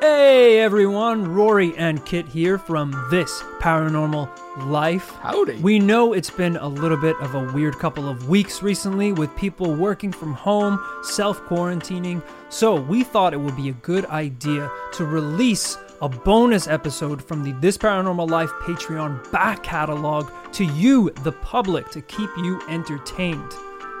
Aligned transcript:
Hey 0.00 0.60
everyone, 0.60 1.34
Rory 1.34 1.76
and 1.76 2.06
Kit 2.06 2.28
here 2.28 2.56
from 2.56 2.92
This 3.10 3.42
Paranormal 3.58 4.30
Life. 4.68 5.08
Howdy. 5.22 5.56
We 5.56 5.80
know 5.80 6.12
it's 6.12 6.30
been 6.30 6.56
a 6.56 6.68
little 6.68 6.96
bit 6.96 7.16
of 7.16 7.34
a 7.34 7.52
weird 7.52 7.80
couple 7.80 8.08
of 8.08 8.28
weeks 8.28 8.62
recently 8.62 9.10
with 9.10 9.34
people 9.34 9.74
working 9.74 10.12
from 10.12 10.34
home, 10.34 10.78
self 11.02 11.40
quarantining, 11.46 12.22
so 12.48 12.76
we 12.80 13.02
thought 13.02 13.34
it 13.34 13.40
would 13.40 13.56
be 13.56 13.70
a 13.70 13.72
good 13.72 14.06
idea 14.06 14.70
to 14.92 15.04
release 15.04 15.76
a 16.00 16.08
bonus 16.08 16.68
episode 16.68 17.20
from 17.20 17.42
the 17.42 17.50
This 17.60 17.76
Paranormal 17.76 18.30
Life 18.30 18.52
Patreon 18.60 19.32
back 19.32 19.64
catalog 19.64 20.30
to 20.52 20.64
you, 20.64 21.10
the 21.24 21.32
public, 21.32 21.90
to 21.90 22.02
keep 22.02 22.30
you 22.36 22.62
entertained. 22.68 23.52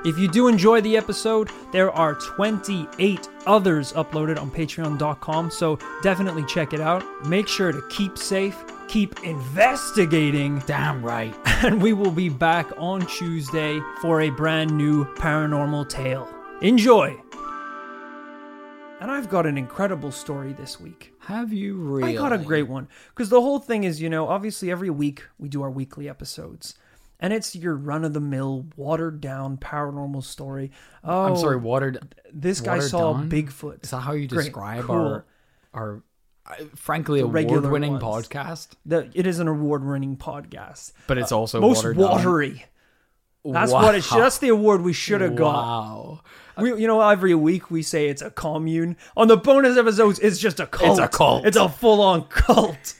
If 0.04 0.16
you 0.16 0.28
do 0.28 0.46
enjoy 0.46 0.80
the 0.80 0.96
episode, 0.96 1.50
there 1.72 1.90
are 1.90 2.14
28 2.14 3.28
others 3.46 3.92
uploaded 3.94 4.40
on 4.40 4.48
patreon.com, 4.48 5.50
so 5.50 5.76
definitely 6.02 6.44
check 6.44 6.72
it 6.72 6.80
out. 6.80 7.04
Make 7.26 7.48
sure 7.48 7.72
to 7.72 7.82
keep 7.90 8.16
safe, 8.16 8.56
keep 8.86 9.24
investigating, 9.24 10.62
Damn 10.66 11.04
right. 11.04 11.34
and 11.64 11.82
we 11.82 11.94
will 11.94 12.12
be 12.12 12.28
back 12.28 12.70
on 12.78 13.06
Tuesday 13.06 13.80
for 14.00 14.20
a 14.20 14.30
brand 14.30 14.70
new 14.70 15.04
paranormal 15.16 15.88
tale. 15.88 16.28
Enjoy! 16.62 17.20
And 19.00 19.10
I've 19.10 19.28
got 19.28 19.46
an 19.46 19.58
incredible 19.58 20.12
story 20.12 20.52
this 20.52 20.78
week. 20.80 21.12
Have 21.20 21.52
you 21.52 21.74
really? 21.74 22.16
I 22.16 22.18
got 22.18 22.32
a 22.32 22.38
great 22.38 22.68
one. 22.68 22.88
Because 23.10 23.30
the 23.30 23.40
whole 23.40 23.58
thing 23.58 23.82
is, 23.84 24.00
you 24.00 24.08
know, 24.08 24.28
obviously 24.28 24.70
every 24.70 24.90
week 24.90 25.24
we 25.38 25.48
do 25.48 25.62
our 25.62 25.70
weekly 25.70 26.08
episodes. 26.08 26.74
And 27.20 27.32
it's 27.32 27.56
your 27.56 27.74
run 27.74 28.04
of 28.04 28.12
the 28.12 28.20
mill, 28.20 28.66
watered 28.76 29.20
down 29.20 29.56
paranormal 29.56 30.22
story. 30.22 30.70
Oh, 31.02 31.24
I'm 31.24 31.36
sorry, 31.36 31.56
watered. 31.56 32.14
This 32.32 32.60
guy 32.60 32.76
watered 32.76 32.90
saw 32.90 33.12
down? 33.14 33.28
Bigfoot. 33.30 33.82
Is 33.84 33.90
that 33.90 34.00
how 34.00 34.12
you 34.12 34.28
Great, 34.28 34.44
describe 34.44 34.84
cool. 34.84 34.94
our 34.94 35.24
our 35.74 36.02
uh, 36.46 36.54
frankly 36.76 37.22
regular 37.22 37.58
award-winning 37.58 37.98
ones. 37.98 38.28
podcast? 38.28 38.68
The, 38.86 39.10
it 39.14 39.26
is 39.26 39.38
an 39.40 39.48
award-winning 39.48 40.16
podcast. 40.16 40.92
But 41.08 41.18
it's 41.18 41.32
also 41.32 41.60
Most 41.60 41.78
watered 41.78 41.96
down. 41.98 42.08
watery. 42.08 42.64
That's 43.44 43.72
what 43.72 43.94
it. 43.94 44.04
Should, 44.04 44.18
that's 44.20 44.38
the 44.38 44.48
award 44.48 44.82
we 44.82 44.92
should 44.92 45.20
have 45.20 45.34
got. 45.36 45.54
Wow. 45.54 46.20
We, 46.58 46.80
you 46.80 46.86
know, 46.86 47.00
every 47.00 47.34
week 47.34 47.70
we 47.70 47.82
say 47.82 48.08
it's 48.08 48.20
a 48.22 48.30
commune. 48.30 48.96
On 49.16 49.28
the 49.28 49.36
bonus 49.36 49.76
episodes, 49.78 50.18
it's 50.18 50.38
just 50.38 50.60
a 50.60 50.66
cult. 50.66 50.98
It's 50.98 51.06
a 51.06 51.08
cult. 51.08 51.46
It's 51.46 51.56
a 51.56 51.68
full-on 51.68 52.24
cult. 52.28 52.94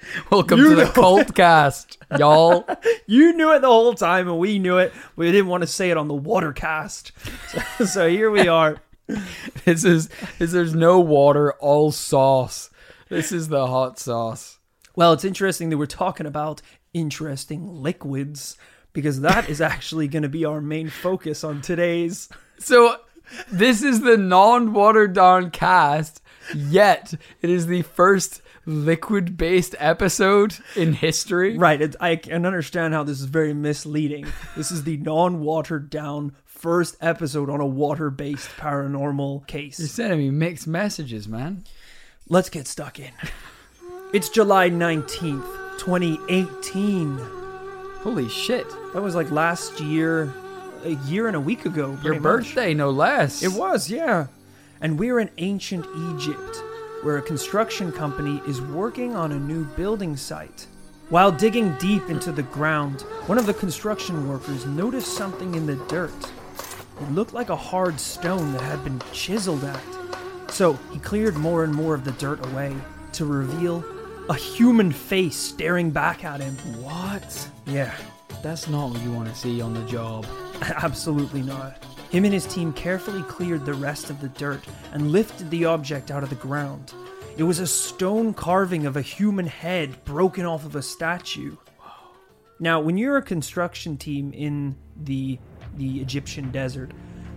Welcome 0.30 0.60
You 0.60 0.70
to 0.70 0.76
the 0.76 0.86
cult 0.86 1.34
cast, 1.34 1.98
y'all. 2.18 2.68
You 3.06 3.32
knew 3.32 3.52
it 3.52 3.60
the 3.60 3.68
whole 3.68 3.94
time, 3.94 4.28
and 4.28 4.38
we 4.38 4.58
knew 4.58 4.76
it. 4.76 4.92
We 5.16 5.32
didn't 5.32 5.48
want 5.48 5.62
to 5.62 5.66
say 5.66 5.90
it 5.90 5.96
on 5.96 6.08
the 6.08 6.14
watercast. 6.14 7.12
So, 7.78 7.84
so 7.86 8.08
here 8.08 8.30
we 8.30 8.48
are. 8.48 8.82
This 9.64 9.84
is, 9.84 10.10
is 10.38 10.52
there's 10.52 10.74
no 10.74 11.00
water, 11.00 11.54
all 11.54 11.90
sauce. 11.90 12.68
This 13.08 13.32
is 13.32 13.48
the 13.48 13.66
hot 13.66 13.98
sauce. 13.98 14.58
Well, 14.94 15.14
it's 15.14 15.24
interesting 15.24 15.70
that 15.70 15.78
we're 15.78 15.86
talking 15.86 16.26
about 16.26 16.60
interesting 16.92 17.82
liquids 17.82 18.58
because 18.92 19.22
that 19.22 19.48
is 19.48 19.60
actually 19.60 20.06
going 20.08 20.22
to 20.22 20.28
be 20.28 20.44
our 20.44 20.60
main 20.60 20.90
focus 20.90 21.42
on 21.42 21.62
today's. 21.62 22.28
So 22.58 22.96
this 23.50 23.82
is 23.82 24.02
the 24.02 24.18
non-watered 24.18 25.14
down 25.14 25.50
cast, 25.50 26.22
yet 26.54 27.14
it 27.40 27.48
is 27.48 27.66
the 27.66 27.82
first 27.82 28.42
liquid-based 28.68 29.74
episode 29.78 30.56
in 30.76 30.92
history. 30.92 31.56
Right. 31.56 31.80
It, 31.80 31.96
I 32.00 32.16
can 32.16 32.44
understand 32.44 32.94
how 32.94 33.02
this 33.02 33.18
is 33.20 33.26
very 33.26 33.54
misleading. 33.54 34.26
This 34.56 34.70
is 34.70 34.84
the 34.84 34.98
non 34.98 35.40
watered 35.40 35.90
down 35.90 36.32
first 36.44 36.96
episode 37.00 37.48
on 37.48 37.60
a 37.60 37.66
water 37.66 38.10
based 38.10 38.50
paranormal 38.50 39.46
case. 39.46 39.78
You're 39.78 39.88
sending 39.88 40.18
me 40.18 40.30
mixed 40.30 40.66
messages, 40.66 41.26
man. 41.26 41.64
Let's 42.28 42.50
get 42.50 42.66
stuck 42.66 42.98
in. 42.98 43.12
It's 44.12 44.28
July 44.28 44.70
19th, 44.70 45.78
2018. 45.78 47.18
Holy 48.00 48.28
shit. 48.28 48.66
That 48.92 49.02
was 49.02 49.14
like 49.14 49.30
last 49.30 49.80
year, 49.80 50.32
a 50.84 50.90
year 51.06 51.26
and 51.26 51.36
a 51.36 51.40
week 51.40 51.64
ago. 51.66 51.88
Your 51.90 51.96
pretty 51.98 52.18
much. 52.18 52.22
birthday, 52.22 52.74
no 52.74 52.90
less. 52.90 53.42
It 53.42 53.52
was, 53.52 53.90
yeah. 53.90 54.26
And 54.80 54.98
we're 54.98 55.20
in 55.20 55.30
ancient 55.38 55.86
Egypt, 56.14 56.62
where 57.02 57.18
a 57.18 57.22
construction 57.22 57.92
company 57.92 58.42
is 58.46 58.60
working 58.60 59.14
on 59.14 59.32
a 59.32 59.38
new 59.38 59.64
building 59.64 60.16
site. 60.16 60.66
While 61.10 61.32
digging 61.32 61.74
deep 61.76 62.10
into 62.10 62.32
the 62.32 62.42
ground, 62.42 63.02
one 63.26 63.38
of 63.38 63.46
the 63.46 63.54
construction 63.54 64.28
workers 64.28 64.66
noticed 64.66 65.16
something 65.16 65.54
in 65.54 65.66
the 65.66 65.76
dirt. 65.86 66.12
It 67.00 67.12
looked 67.12 67.32
like 67.32 67.48
a 67.48 67.56
hard 67.56 67.98
stone 68.00 68.52
that 68.52 68.62
had 68.62 68.84
been 68.84 69.00
chiseled 69.12 69.64
at. 69.64 69.80
So 70.50 70.74
he 70.92 70.98
cleared 70.98 71.36
more 71.36 71.64
and 71.64 71.72
more 71.74 71.94
of 71.94 72.04
the 72.04 72.12
dirt 72.12 72.44
away 72.46 72.76
to 73.12 73.24
reveal 73.24 73.84
a 74.28 74.34
human 74.34 74.92
face 74.92 75.36
staring 75.36 75.90
back 75.90 76.24
at 76.24 76.40
him. 76.40 76.54
What? 76.82 77.48
Yeah, 77.66 77.94
That's 78.42 78.68
not 78.68 78.90
what 78.90 79.00
you 79.02 79.12
want 79.12 79.28
to 79.28 79.34
see 79.34 79.60
on 79.60 79.72
the 79.74 79.84
job. 79.86 80.26
Absolutely 80.62 81.42
not. 81.42 81.82
Him 82.10 82.24
and 82.24 82.32
his 82.32 82.46
team 82.46 82.72
carefully 82.72 83.22
cleared 83.24 83.66
the 83.66 83.74
rest 83.74 84.08
of 84.08 84.20
the 84.20 84.28
dirt 84.30 84.64
and 84.92 85.12
lifted 85.12 85.50
the 85.50 85.66
object 85.66 86.10
out 86.10 86.22
of 86.22 86.30
the 86.30 86.36
ground. 86.36 86.94
It 87.36 87.42
was 87.42 87.58
a 87.58 87.66
stone 87.66 88.34
carving 88.34 88.86
of 88.86 88.96
a 88.96 89.02
human 89.02 89.46
head 89.46 90.04
broken 90.04 90.46
off 90.46 90.64
of 90.64 90.74
a 90.74 90.82
statue. 90.82 91.56
Now, 92.58 92.80
when 92.80 92.96
you're 92.96 93.18
a 93.18 93.22
construction 93.22 93.96
team 93.96 94.32
in 94.32 94.76
the 94.96 95.38
the 95.76 96.00
Egyptian 96.00 96.50
desert, 96.50 96.90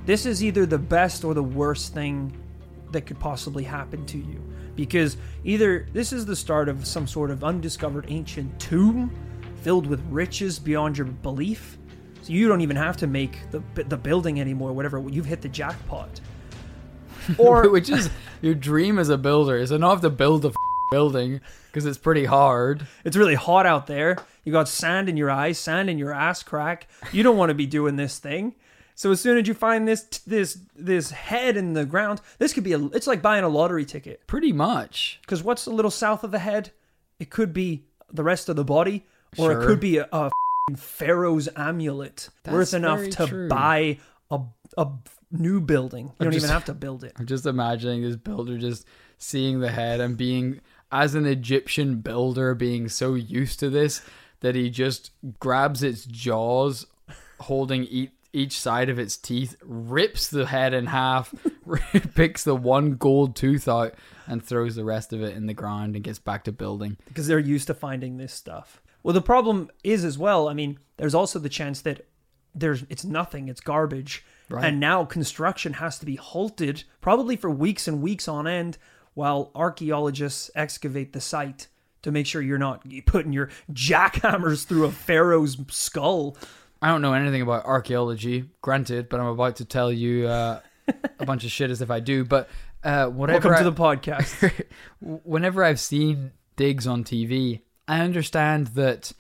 this 0.06 0.26
is 0.26 0.44
either 0.44 0.66
the 0.66 0.80
best 0.80 1.24
or 1.24 1.34
the 1.34 1.44
worst 1.44 1.94
thing 1.94 2.36
that 2.92 3.06
could 3.06 3.20
possibly 3.20 3.64
happen 3.64 4.06
to 4.08 4.18
you 4.18 4.42
because 4.76 5.18
either 5.44 5.88
this 5.94 6.12
is 6.12 6.26
the 6.26 6.36
start 6.36 6.70
of 6.70 6.88
some 6.88 7.06
sort 7.06 7.30
of 7.30 7.44
undiscovered 7.44 8.06
ancient 8.08 8.60
tomb 8.60 9.12
filled 9.62 9.86
with 9.86 10.02
riches 10.10 10.58
beyond 10.58 10.98
your 10.98 11.06
belief 11.06 11.78
so 12.22 12.34
you 12.34 12.48
don't 12.48 12.62
even 12.62 12.76
have 12.76 12.98
to 12.98 13.08
make 13.08 13.50
the 13.52 13.62
the 13.84 13.98
building 13.98 14.40
anymore 14.40 14.74
whatever 14.74 15.04
you've 15.10 15.26
hit 15.26 15.42
the 15.42 15.50
jackpot 15.50 16.20
or 17.38 17.70
Which 17.70 17.90
is 17.90 18.10
your 18.42 18.56
dream 18.56 18.98
as 18.98 19.10
a 19.10 19.18
builder 19.18 19.58
is 19.58 19.70
to 19.70 19.78
not 19.78 19.92
have 19.92 20.02
to 20.02 20.10
build 20.10 20.44
a 20.46 20.50
f- 20.50 20.56
building 20.92 21.40
because 21.68 21.86
it's 21.86 21.98
pretty 21.98 22.26
hard. 22.26 22.86
it's 23.06 23.16
really 23.16 23.36
hot 23.36 23.66
out 23.66 23.88
there 23.88 24.18
you 24.44 24.52
got 24.52 24.68
sand 24.68 25.08
in 25.08 25.18
your 25.18 25.30
eyes 25.32 25.58
sand 25.58 25.90
in 25.90 25.98
your 25.98 26.12
ass 26.14 26.44
crack 26.44 26.88
you 27.12 27.24
don't 27.24 27.38
want 27.38 27.50
to 27.50 27.54
be 27.56 27.66
doing 27.68 27.96
this 27.96 28.18
thing 28.20 28.56
so 28.96 29.10
as 29.12 29.22
soon 29.22 29.38
as 29.38 29.48
you 29.48 29.54
find 29.54 29.88
this 29.88 30.04
this 30.28 30.60
this 30.76 31.12
head 31.12 31.56
in 31.58 31.74
the 31.74 31.86
ground 31.86 32.22
this 32.40 32.54
could 32.54 32.64
be 32.64 32.74
a 32.74 32.80
it's 32.88 33.08
like 33.08 33.22
buying 33.22 33.44
a 33.44 33.50
lottery 33.50 33.86
ticket 33.86 34.26
Pretty 34.28 34.52
much. 34.52 35.20
Because 35.22 35.42
what's 35.44 35.66
a 35.66 35.72
little 35.72 35.92
south 35.92 36.24
of 36.24 36.32
the 36.32 36.40
head? 36.40 36.72
It 37.20 37.30
could 37.30 37.54
be 37.54 37.84
the 38.12 38.24
rest 38.24 38.50
of 38.50 38.56
the 38.56 38.64
body, 38.66 39.06
or 39.38 39.52
it 39.54 39.66
could 39.66 39.80
be 39.80 39.98
a, 39.98 40.08
a 40.12 40.30
pharaoh's 40.80 41.50
amulet 41.56 42.30
That's 42.44 42.54
worth 42.54 42.74
enough 42.74 43.08
to 43.12 43.28
true. 43.28 43.48
buy 43.48 44.00
a, 44.30 44.40
a 44.78 44.88
new 45.32 45.60
building. 45.62 46.08
You 46.20 46.24
don't 46.26 46.34
just- 46.34 46.46
even 46.46 46.54
have 46.54 46.66
to 46.66 46.74
build 46.74 47.04
it. 47.04 47.14
I'm 47.18 47.26
just 47.26 47.46
imagining 47.46 48.02
this 48.02 48.16
builder 48.16 48.58
just 48.58 48.86
seeing 49.18 49.60
the 49.60 49.70
head 49.72 50.00
and 50.02 50.18
being, 50.18 50.62
as 50.92 51.16
an 51.16 51.26
Egyptian 51.26 51.98
builder, 51.98 52.54
being 52.56 52.90
so 52.90 53.14
used 53.14 53.60
to 53.60 53.70
this 53.70 54.02
that 54.42 54.56
he 54.56 54.70
just 54.70 55.12
grabs 55.40 55.84
its 55.84 56.06
jaws, 56.06 56.88
holding 57.42 57.84
each, 57.86 58.10
each 58.34 58.60
side 58.60 58.90
of 58.90 58.98
its 58.98 59.18
teeth, 59.18 59.56
rips 59.64 60.30
the 60.30 60.46
head 60.48 60.74
in 60.74 60.88
half, 60.88 61.34
picks 62.16 62.44
the 62.44 62.56
one 62.56 62.96
gold 62.96 63.36
tooth 63.36 63.68
out, 63.68 63.94
and 64.28 64.44
throws 64.44 64.76
the 64.76 64.84
rest 64.86 65.14
of 65.14 65.22
it 65.22 65.36
in 65.36 65.46
the 65.46 65.54
ground 65.54 65.96
and 65.96 66.04
gets 66.04 66.18
back 66.20 66.44
to 66.46 66.52
building. 66.52 66.98
because 67.08 67.28
they're 67.28 67.38
used 67.40 67.68
to 67.68 67.74
finding 67.74 68.18
this 68.18 68.34
stuff. 68.34 68.81
Well, 69.04 69.14
the 69.14 69.22
problem 69.22 69.70
is 69.84 70.06
as 70.06 70.18
well. 70.18 70.48
I 70.48 70.54
mean, 70.54 70.78
there's 70.98 71.16
also 71.16 71.40
the 71.40 71.50
chance 71.50 71.82
that 71.82 72.06
there's 72.54 72.84
it's 72.90 73.04
nothing, 73.06 73.48
it's 73.48 73.62
garbage, 73.62 74.24
Right. 74.50 74.66
and 74.66 74.80
now 74.82 75.06
construction 75.06 75.74
has 75.74 75.98
to 76.00 76.06
be 76.06 76.18
halted 76.18 76.84
probably 77.00 77.36
for 77.38 77.50
weeks 77.50 77.88
and 77.88 78.02
weeks 78.02 78.28
on 78.28 78.48
end 78.48 78.78
while 79.14 79.52
archaeologists 79.56 80.52
excavate 80.56 81.14
the 81.14 81.22
site 81.22 81.68
to 82.02 82.12
make 82.12 82.26
sure 82.26 82.42
you're 82.42 82.58
not 82.58 82.84
putting 83.06 83.32
your 83.32 83.50
jackhammers 83.72 84.66
through 84.66 84.86
a 84.86 84.92
pharaoh's 84.92 85.58
skull. 85.70 86.36
I 86.82 86.88
don't 86.90 87.02
know 87.02 87.14
anything 87.14 87.42
about 87.42 87.64
archaeology, 87.66 88.50
granted, 88.62 89.08
but 89.08 89.20
I'm 89.20 89.28
about 89.28 89.58
to 89.58 89.66
tell 89.66 89.92
you 89.92 90.28
uh, 90.28 90.60
a 91.20 91.26
bunch 91.26 91.46
of 91.46 91.52
shit 91.52 91.70
as 91.70 91.82
if 91.82 91.92
I 91.92 92.00
do. 92.00 92.26
But 92.26 92.50
uh, 92.84 93.08
whatever. 93.08 93.50
Welcome 93.50 93.66
I- 93.68 93.70
to 93.70 93.76
the 93.76 93.82
podcast. 93.82 94.66
whenever 95.24 95.64
I've 95.64 95.80
seen 95.80 96.32
digs 96.56 96.88
on 96.88 97.04
TV, 97.04 97.62
I 97.88 98.02
understand 98.02 98.68
that 98.68 99.12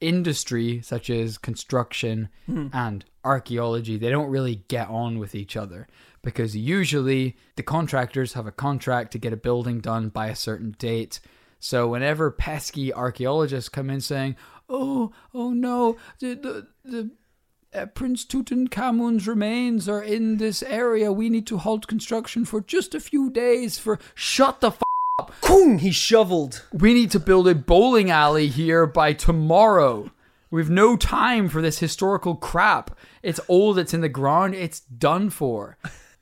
industry 0.00 0.80
such 0.82 1.10
as 1.10 1.38
construction 1.38 2.28
and 2.72 3.04
archaeology, 3.24 3.96
they 3.98 4.10
don't 4.10 4.30
really 4.30 4.64
get 4.68 4.88
on 4.88 5.18
with 5.18 5.34
each 5.34 5.56
other 5.56 5.86
because 6.22 6.56
usually 6.56 7.36
the 7.56 7.62
contractors 7.62 8.32
have 8.34 8.46
a 8.46 8.52
contract 8.52 9.12
to 9.12 9.18
get 9.18 9.32
a 9.32 9.36
building 9.36 9.80
done 9.80 10.08
by 10.08 10.28
a 10.28 10.36
certain 10.36 10.74
date. 10.78 11.20
So 11.58 11.88
whenever 11.88 12.30
pesky 12.30 12.92
archaeologists 12.92 13.68
come 13.68 13.90
in 13.90 14.00
saying, 14.00 14.36
"Oh, 14.68 15.12
oh 15.34 15.50
no, 15.50 15.96
the 16.18 16.34
the, 16.34 16.66
the 16.84 17.10
uh, 17.72 17.86
Prince 17.86 18.24
Tutankhamun's 18.24 19.28
remains 19.28 19.88
are 19.88 20.02
in 20.02 20.38
this 20.38 20.62
area. 20.62 21.12
We 21.12 21.28
need 21.28 21.46
to 21.48 21.58
halt 21.58 21.86
construction 21.86 22.44
for 22.44 22.60
just 22.60 22.94
a 22.94 23.00
few 23.00 23.30
days. 23.30 23.78
For 23.78 23.98
shut 24.14 24.60
the 24.60 24.68
f- 24.68 24.82
Boom! 25.46 25.78
He 25.78 25.90
shoveled. 25.90 26.62
We 26.72 26.94
need 26.94 27.10
to 27.12 27.20
build 27.20 27.48
a 27.48 27.54
bowling 27.54 28.10
alley 28.10 28.46
here 28.48 28.86
by 28.86 29.12
tomorrow. 29.12 30.10
We've 30.50 30.70
no 30.70 30.96
time 30.96 31.48
for 31.48 31.62
this 31.62 31.78
historical 31.78 32.34
crap. 32.34 32.96
It's 33.22 33.40
old, 33.48 33.78
it's 33.78 33.94
in 33.94 34.00
the 34.00 34.08
ground, 34.08 34.54
it's 34.54 34.80
done 34.80 35.30
for. 35.30 35.76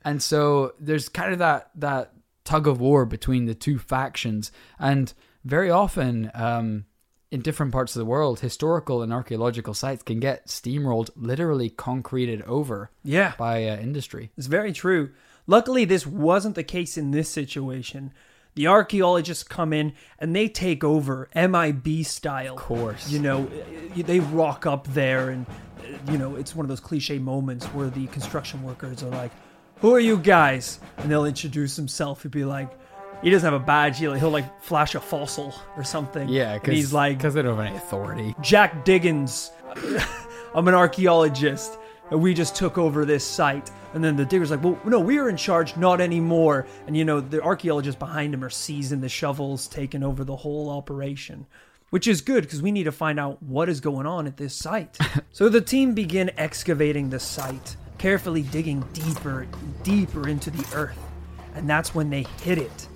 And 0.04 0.22
so 0.22 0.74
there's 0.78 1.08
kind 1.08 1.32
of 1.32 1.38
that 1.38 1.70
that 1.76 2.12
tug 2.44 2.66
of 2.66 2.80
war 2.80 3.04
between 3.06 3.46
the 3.46 3.54
two 3.54 3.78
factions. 3.78 4.52
And 4.78 5.12
very 5.44 5.70
often, 5.70 6.30
um, 6.34 6.84
in 7.30 7.42
different 7.42 7.72
parts 7.72 7.94
of 7.94 8.00
the 8.00 8.06
world, 8.06 8.40
historical 8.40 9.02
and 9.02 9.12
archaeological 9.12 9.74
sites 9.74 10.02
can 10.02 10.18
get 10.18 10.46
steamrolled, 10.46 11.10
literally 11.14 11.68
concreted 11.68 12.40
over 12.42 12.90
Yeah. 13.04 13.34
by 13.38 13.66
uh, 13.68 13.76
industry. 13.76 14.30
It's 14.38 14.46
very 14.46 14.72
true. 14.72 15.10
Luckily, 15.46 15.84
this 15.84 16.06
wasn't 16.06 16.54
the 16.54 16.62
case 16.64 16.96
in 16.96 17.10
this 17.10 17.28
situation. 17.28 18.12
The 18.58 18.66
archaeologists 18.66 19.44
come 19.44 19.72
in 19.72 19.92
and 20.18 20.34
they 20.34 20.48
take 20.48 20.82
over 20.82 21.28
MIB 21.32 22.04
style. 22.04 22.54
Of 22.54 22.60
course. 22.60 23.08
You 23.08 23.20
know, 23.20 23.48
they 23.94 24.18
rock 24.18 24.66
up 24.66 24.88
there, 24.88 25.30
and, 25.30 25.46
you 26.10 26.18
know, 26.18 26.34
it's 26.34 26.56
one 26.56 26.64
of 26.64 26.68
those 26.68 26.80
cliche 26.80 27.20
moments 27.20 27.66
where 27.66 27.88
the 27.88 28.08
construction 28.08 28.64
workers 28.64 29.04
are 29.04 29.10
like, 29.10 29.30
Who 29.76 29.94
are 29.94 30.00
you 30.00 30.16
guys? 30.18 30.80
And 30.96 31.08
they'll 31.08 31.24
introduce 31.24 31.76
himself. 31.76 32.24
He'd 32.24 32.32
be 32.32 32.44
like, 32.44 32.68
He 33.22 33.30
doesn't 33.30 33.48
have 33.48 33.62
a 33.62 33.64
badge. 33.64 34.00
He'll, 34.00 34.14
he'll 34.14 34.30
like 34.30 34.60
flash 34.60 34.96
a 34.96 35.00
fossil 35.00 35.54
or 35.76 35.84
something. 35.84 36.28
Yeah, 36.28 36.54
because 36.54 36.74
he's 36.74 36.92
like, 36.92 37.16
because 37.16 37.34
they 37.34 37.42
don't 37.42 37.56
have 37.56 37.64
any 37.64 37.76
authority. 37.76 38.34
Jack 38.42 38.84
Diggins. 38.84 39.52
I'm 40.52 40.66
an 40.66 40.74
archaeologist. 40.74 41.77
And 42.10 42.22
we 42.22 42.34
just 42.34 42.54
took 42.56 42.78
over 42.78 43.04
this 43.04 43.24
site. 43.24 43.70
And 43.94 44.02
then 44.02 44.16
the 44.16 44.24
digger's 44.24 44.50
like, 44.50 44.62
well, 44.62 44.78
no, 44.84 45.00
we 45.00 45.18
are 45.18 45.28
in 45.28 45.36
charge, 45.36 45.76
not 45.76 46.00
anymore. 46.00 46.66
And, 46.86 46.96
you 46.96 47.04
know, 47.04 47.20
the 47.20 47.42
archaeologists 47.42 47.98
behind 47.98 48.34
him 48.34 48.44
are 48.44 48.50
seizing 48.50 49.00
the 49.00 49.08
shovels, 49.08 49.66
taking 49.66 50.02
over 50.02 50.24
the 50.24 50.36
whole 50.36 50.70
operation. 50.70 51.46
Which 51.90 52.06
is 52.06 52.20
good 52.20 52.44
because 52.44 52.60
we 52.60 52.70
need 52.70 52.84
to 52.84 52.92
find 52.92 53.18
out 53.18 53.42
what 53.42 53.68
is 53.68 53.80
going 53.80 54.06
on 54.06 54.26
at 54.26 54.36
this 54.36 54.54
site. 54.54 54.98
so 55.32 55.48
the 55.48 55.60
team 55.60 55.94
begin 55.94 56.30
excavating 56.36 57.08
the 57.08 57.18
site, 57.18 57.76
carefully 57.96 58.42
digging 58.42 58.80
deeper, 58.92 59.46
deeper 59.82 60.28
into 60.28 60.50
the 60.50 60.76
earth. 60.76 60.98
And 61.54 61.68
that's 61.68 61.94
when 61.94 62.10
they 62.10 62.26
hit 62.42 62.58
it 62.58 62.88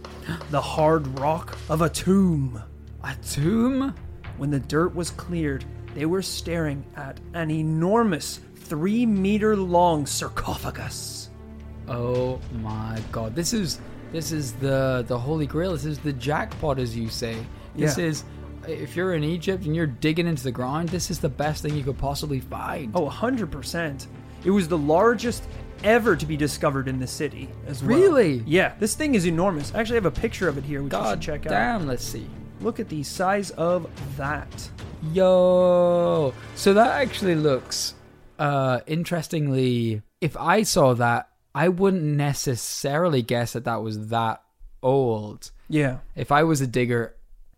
the 0.51 0.61
hard 0.61 1.19
rock 1.19 1.57
of 1.69 1.83
a 1.83 1.89
tomb. 1.89 2.63
A 3.05 3.15
tomb? 3.27 3.95
When 4.37 4.51
the 4.51 4.61
dirt 4.61 4.95
was 4.95 5.11
cleared, 5.11 5.65
they 5.95 6.07
were 6.07 6.23
staring 6.23 6.85
at 6.97 7.21
an 7.35 7.51
enormous 7.51 8.41
three 8.73 9.05
meter 9.05 9.55
long 9.55 10.07
sarcophagus. 10.07 11.29
Oh 11.89 12.41
my 12.63 12.99
god. 13.13 13.35
This 13.35 13.53
is 13.53 13.79
this 14.13 14.33
is 14.33 14.53
the 14.55 15.05
the 15.07 15.19
holy 15.19 15.47
grail. 15.47 15.73
This 15.73 15.85
is 15.85 15.99
the 15.99 16.15
jackpot 16.15 16.79
as 16.79 16.97
you 16.97 17.11
say. 17.11 17.37
This 17.77 17.99
Yeah. 17.99 18.05
is 18.07 18.25
if 18.67 18.97
you're 18.97 19.13
in 19.13 19.25
Egypt 19.25 19.67
and 19.67 19.77
you're 19.77 19.87
digging 19.87 20.27
into 20.27 20.43
the 20.43 20.53
ground, 20.53 20.89
this 20.89 21.11
is 21.11 21.19
the 21.19 21.29
best 21.29 21.61
thing 21.63 21.77
you 21.77 21.85
could 21.85 21.99
possibly 21.99 22.41
find. 22.41 22.93
Oh, 22.95 23.11
100%. 23.11 24.07
It 24.43 24.51
was 24.51 24.69
the 24.69 24.79
largest 24.79 25.43
ever 25.85 26.17
to 26.17 26.25
be 26.25 26.39
discovered 26.39 26.89
in 26.89 26.99
the 26.99 27.07
city 27.07 27.51
as 27.67 27.83
well. 27.85 27.99
Really? 27.99 28.43
Yeah, 28.47 28.73
this 28.81 28.95
thing 28.95 29.15
is 29.15 29.27
enormous. 29.27 29.75
I 29.75 29.81
actually 29.81 29.97
have 29.97 30.07
a 30.07 30.11
picture 30.11 30.49
of 30.49 30.57
it 30.57 30.65
here, 30.65 30.83
which 30.83 30.95
you 30.95 30.99
god 30.99 31.23
should 31.23 31.43
check 31.43 31.47
out. 31.47 31.51
damn, 31.51 31.87
let's 31.87 32.05
see. 32.05 32.27
Look 32.63 32.81
at 32.81 32.89
the 32.89 33.03
size 33.03 33.51
of 33.51 33.87
that. 34.17 34.71
Yo. 35.13 36.33
So 36.55 36.73
that 36.73 37.03
actually 37.03 37.35
looks 37.35 37.95
uh 38.43 38.81
interestingly 38.87 40.03
if 40.21 40.37
I 40.37 40.63
saw 40.63 40.95
that, 40.95 41.29
I 41.55 41.69
wouldn't 41.69 42.03
necessarily 42.03 43.23
guess 43.23 43.53
that 43.53 43.65
that 43.65 43.83
was 43.83 44.09
that 44.09 44.43
old. 44.83 45.51
Yeah. 45.69 45.99
if 46.17 46.31
I 46.33 46.43
was 46.43 46.61
a 46.61 46.67
digger, 46.67 47.15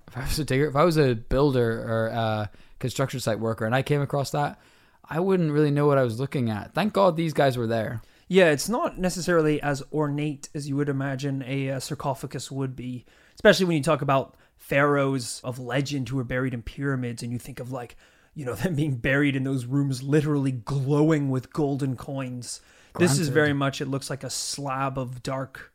if 0.09 0.17
I 0.17 0.21
was 0.21 0.39
a 0.39 0.45
digger, 0.45 0.67
if 0.67 0.77
I 0.77 0.85
was 0.85 0.97
a 0.97 1.15
builder 1.15 1.71
or 1.83 2.07
a 2.09 2.51
construction 2.79 3.21
site 3.21 3.41
worker 3.41 3.65
and 3.65 3.75
I 3.75 3.83
came 3.83 4.01
across 4.03 4.31
that, 4.31 4.61
I 5.05 5.21
wouldn't 5.21 5.53
really 5.53 5.71
know 5.71 5.87
what 5.87 5.99
I 5.99 6.03
was 6.03 6.21
looking 6.21 6.51
at. 6.51 6.75
Thank 6.75 6.93
God 6.93 7.17
these 7.17 7.33
guys 7.33 7.57
were 7.57 7.67
there. 7.67 8.03
Yeah, 8.29 8.51
it's 8.51 8.69
not 8.69 8.99
necessarily 8.99 9.61
as 9.63 9.83
ornate 9.93 10.49
as 10.55 10.69
you 10.69 10.77
would 10.77 10.89
imagine 10.89 11.43
a, 11.47 11.71
uh 11.71 11.81
sarcophagus 11.81 12.51
would 12.51 12.75
be, 12.77 13.05
especially 13.35 13.67
when 13.67 13.77
you 13.77 13.83
talk 13.83 14.03
about 14.03 14.37
pharaohs 14.57 15.41
of 15.45 15.59
legend 15.59 16.09
who 16.09 16.19
are 16.19 16.25
buried 16.25 16.55
in 16.55 16.63
pyramids 16.63 17.23
and 17.23 17.33
you 17.33 17.39
think 17.39 17.61
of 17.61 17.71
like, 17.73 17.97
you 18.35 18.45
know, 18.45 18.55
them 18.55 18.75
being 18.75 18.97
buried 18.97 19.37
in 19.37 19.45
those 19.45 19.67
rooms 19.67 20.03
literally 20.03 20.53
glowing 20.53 21.31
with 21.31 21.53
golden 21.53 21.97
coins. 21.97 22.61
This 22.97 23.19
is 23.19 23.29
very 23.29 23.53
much 23.53 23.81
it 23.81 23.89
looks 23.89 24.09
like 24.09 24.23
a 24.23 24.31
slab 24.31 24.99
of 24.99 25.21
dark 25.21 25.73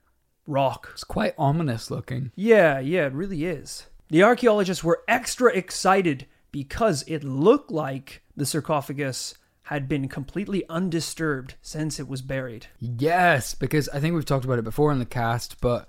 rock. 0.48 0.90
It's 0.94 1.04
quite 1.04 1.34
ominous 1.38 1.92
looking. 1.92 2.32
Yeah, 2.36 2.80
yeah, 2.80 3.08
it 3.08 3.14
really 3.14 3.44
is. 3.44 3.88
The 4.10 4.24
archaeologists 4.24 4.84
were 4.84 5.04
extra 5.08 5.54
excited 5.54 6.28
because 6.52 7.04
it 7.08 7.24
looked 7.24 7.72
like 7.72 8.24
the 8.38 8.46
sarcophagus 8.46 9.36
had 9.64 9.88
been 9.88 10.08
completely 10.08 10.64
undisturbed 10.68 11.54
since 11.62 12.00
it 12.00 12.08
was 12.08 12.24
buried. 12.24 12.68
Yes, 12.80 13.54
because 13.54 13.88
I 13.90 14.00
think 14.00 14.16
we've 14.16 14.26
talked 14.26 14.46
about 14.46 14.58
it 14.58 14.64
before 14.64 14.92
in 14.92 14.98
the 14.98 15.06
cast, 15.06 15.62
but 15.62 15.88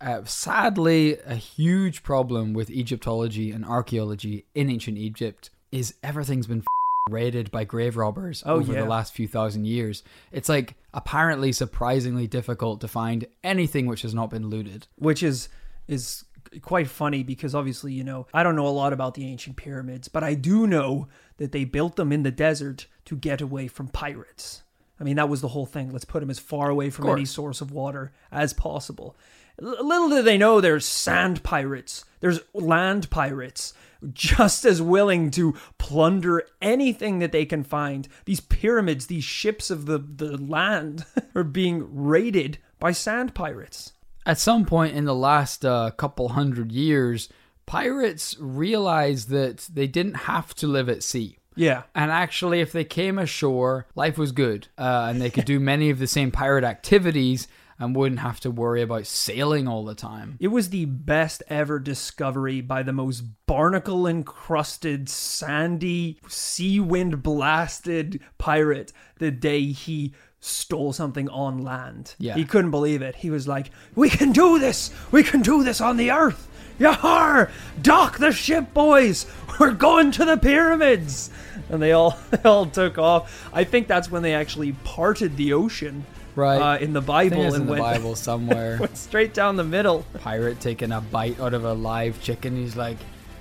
uh, 0.00 0.24
sadly, 0.24 1.18
a 1.26 1.34
huge 1.34 2.02
problem 2.02 2.54
with 2.54 2.70
Egyptology 2.70 3.50
and 3.50 3.64
archaeology 3.66 4.46
in 4.54 4.70
ancient 4.70 4.96
Egypt 4.96 5.50
is 5.72 5.94
everything's 6.02 6.46
been 6.46 6.64
raided 7.10 7.50
by 7.50 7.64
grave 7.64 7.96
robbers 7.96 8.42
Oh, 8.44 8.56
over 8.56 8.72
yeah. 8.74 8.82
the 8.82 8.88
last 8.88 9.14
few 9.14 9.26
thousand 9.26 9.66
years. 9.66 10.02
It's 10.30 10.48
like 10.48 10.74
apparently 10.92 11.52
surprisingly 11.52 12.26
difficult 12.26 12.80
to 12.82 12.88
find 12.88 13.26
anything 13.42 13.86
which 13.86 14.02
has 14.02 14.14
not 14.14 14.30
been 14.30 14.48
looted. 14.48 14.86
which 14.96 15.22
is 15.22 15.48
is 15.86 16.24
quite 16.62 16.86
funny 16.88 17.22
because 17.22 17.54
obviously 17.54 17.92
you 17.92 18.04
know 18.04 18.26
I 18.34 18.42
don't 18.42 18.56
know 18.56 18.66
a 18.66 18.68
lot 18.68 18.92
about 18.92 19.14
the 19.14 19.26
ancient 19.26 19.56
pyramids, 19.56 20.08
but 20.08 20.22
I 20.22 20.34
do 20.34 20.66
know 20.66 21.08
that 21.38 21.52
they 21.52 21.64
built 21.64 21.96
them 21.96 22.12
in 22.12 22.22
the 22.24 22.30
desert 22.30 22.86
to 23.06 23.16
get 23.16 23.40
away 23.40 23.68
from 23.68 23.88
pirates. 23.88 24.62
I 25.00 25.04
mean 25.04 25.16
that 25.16 25.28
was 25.28 25.40
the 25.40 25.48
whole 25.48 25.66
thing. 25.66 25.92
Let's 25.92 26.04
put 26.04 26.20
them 26.20 26.30
as 26.30 26.38
far 26.38 26.68
away 26.68 26.90
from 26.90 27.08
any 27.08 27.24
source 27.24 27.60
of 27.60 27.70
water 27.70 28.12
as 28.32 28.52
possible. 28.52 29.16
Little 29.60 30.08
do 30.08 30.22
they 30.22 30.38
know 30.38 30.60
there's 30.60 30.86
sand 30.86 31.42
pirates, 31.42 32.04
there's 32.20 32.40
land 32.54 33.10
pirates 33.10 33.74
just 34.12 34.64
as 34.64 34.80
willing 34.80 35.30
to 35.32 35.54
plunder 35.78 36.44
anything 36.62 37.18
that 37.18 37.32
they 37.32 37.44
can 37.44 37.64
find. 37.64 38.08
These 38.24 38.40
pyramids, 38.40 39.06
these 39.06 39.24
ships 39.24 39.70
of 39.70 39.86
the, 39.86 39.98
the 39.98 40.36
land 40.36 41.04
are 41.34 41.44
being 41.44 41.88
raided 41.92 42.58
by 42.78 42.92
sand 42.92 43.34
pirates. 43.34 43.92
At 44.24 44.38
some 44.38 44.64
point 44.64 44.94
in 44.94 45.04
the 45.04 45.14
last 45.14 45.64
uh, 45.64 45.90
couple 45.92 46.28
hundred 46.30 46.70
years, 46.70 47.28
pirates 47.66 48.36
realized 48.38 49.30
that 49.30 49.68
they 49.72 49.86
didn't 49.86 50.14
have 50.14 50.54
to 50.56 50.66
live 50.66 50.88
at 50.88 51.02
sea. 51.02 51.38
Yeah. 51.56 51.84
And 51.94 52.12
actually, 52.12 52.60
if 52.60 52.70
they 52.70 52.84
came 52.84 53.18
ashore, 53.18 53.86
life 53.96 54.16
was 54.16 54.30
good. 54.30 54.68
Uh, 54.78 55.08
and 55.10 55.20
they 55.20 55.30
could 55.30 55.44
do 55.44 55.58
many 55.58 55.90
of 55.90 55.98
the 55.98 56.06
same 56.06 56.30
pirate 56.30 56.62
activities 56.62 57.48
and 57.78 57.94
wouldn't 57.94 58.20
have 58.20 58.40
to 58.40 58.50
worry 58.50 58.82
about 58.82 59.06
sailing 59.06 59.68
all 59.68 59.84
the 59.84 59.94
time. 59.94 60.36
It 60.40 60.48
was 60.48 60.70
the 60.70 60.86
best 60.86 61.42
ever 61.48 61.78
discovery 61.78 62.60
by 62.60 62.82
the 62.82 62.92
most 62.92 63.22
barnacle 63.46 64.06
encrusted, 64.06 65.08
sandy, 65.08 66.18
sea 66.28 66.80
wind 66.80 67.22
blasted 67.22 68.20
pirate 68.36 68.92
the 69.18 69.30
day 69.30 69.66
he 69.66 70.12
stole 70.40 70.92
something 70.92 71.28
on 71.28 71.58
land. 71.58 72.14
Yeah. 72.18 72.34
He 72.34 72.44
couldn't 72.44 72.70
believe 72.70 73.02
it. 73.02 73.16
He 73.16 73.30
was 73.30 73.48
like, 73.48 73.70
We 73.94 74.08
can 74.08 74.32
do 74.32 74.58
this! 74.58 74.90
We 75.10 75.22
can 75.22 75.42
do 75.42 75.64
this 75.64 75.80
on 75.80 75.96
the 75.96 76.10
earth! 76.10 76.48
Yahar! 76.78 77.50
Dock 77.82 78.18
the 78.18 78.32
ship, 78.32 78.72
boys! 78.72 79.26
We're 79.58 79.72
going 79.72 80.12
to 80.12 80.24
the 80.24 80.36
pyramids! 80.36 81.30
And 81.68 81.82
they 81.82 81.92
all 81.92 82.18
they 82.30 82.42
all 82.48 82.66
took 82.66 82.98
off. 82.98 83.50
I 83.52 83.64
think 83.64 83.88
that's 83.88 84.10
when 84.10 84.22
they 84.22 84.34
actually 84.34 84.72
parted 84.84 85.36
the 85.36 85.52
ocean. 85.52 86.06
Right. 86.38 86.76
Uh, 86.76 86.78
in 86.78 86.92
the 86.92 87.00
Bible 87.00 87.42
and 87.42 87.54
in 87.56 87.66
the 87.66 87.72
went, 87.72 87.82
Bible 87.82 88.14
somewhere. 88.28 88.78
went 88.78 88.96
straight 88.96 89.34
down 89.34 89.56
the 89.56 89.64
middle. 89.64 90.06
Pirate 90.20 90.60
taking 90.60 90.92
a 90.92 91.00
bite 91.00 91.40
out 91.40 91.52
of 91.52 91.64
a 91.64 91.72
live 91.72 92.22
chicken. 92.22 92.54
He's 92.54 92.76
like, 92.76 92.96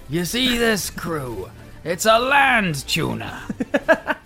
You 0.10 0.26
see 0.26 0.58
this 0.58 0.90
crew? 0.90 1.52
It's 1.84 2.06
a 2.06 2.18
land 2.18 2.88
tuna. 2.88 3.44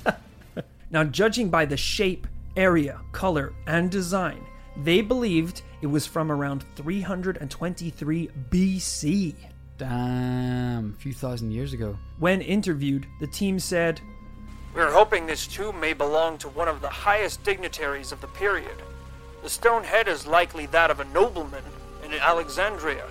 Now, 0.94 1.06
judging 1.06 1.50
by 1.50 1.64
the 1.64 1.78
shape, 1.78 2.28
area, 2.58 3.00
color, 3.14 3.54
and 3.66 3.90
design, 3.90 4.46
they 4.84 5.00
believed 5.00 5.62
it 5.82 5.88
was 5.88 6.06
from 6.06 6.30
around 6.30 6.66
323 6.76 8.30
BC. 8.50 9.36
Damn, 9.78 10.94
a 10.94 11.02
few 11.02 11.14
thousand 11.14 11.52
years 11.52 11.72
ago. 11.72 11.98
When 12.20 12.42
interviewed, 12.42 13.08
the 13.22 13.28
team 13.28 13.58
said, 13.58 14.02
We're 14.74 14.92
hoping 14.92 15.26
this 15.26 15.48
tomb 15.48 15.80
may 15.80 15.92
belong 15.92 16.38
to 16.40 16.48
one 16.50 16.70
of 16.70 16.82
the 16.82 16.90
highest 16.90 17.44
dignitaries 17.44 18.14
of 18.14 18.22
the 18.22 18.28
period. 18.28 18.78
The 19.44 19.50
stone 19.50 19.84
head 19.84 20.08
is 20.08 20.26
likely 20.26 20.66
that 20.68 20.90
of 20.90 21.02
a 21.02 21.06
nobleman 21.06 21.64
in 22.06 22.14
Alexandria. 22.14 23.06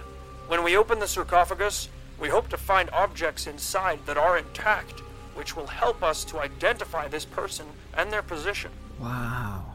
When 0.49 0.65
we 0.65 0.77
open 0.77 0.99
the 0.99 1.07
sarcophagus, 1.07 1.89
we 2.19 2.29
hope 2.29 2.49
to 2.49 2.57
find 2.57 2.89
objects 2.91 3.47
inside 3.47 4.01
that 4.07 4.17
are 4.17 4.39
intact, 4.39 5.01
which 5.35 5.55
will 5.55 5.67
help 5.67 6.03
us 6.03 6.25
to 6.25 6.41
identify 6.41 7.09
this 7.09 7.27
person 7.27 7.67
and 7.95 8.11
their 8.11 8.23
position. 8.23 8.71
Wow. 8.99 9.75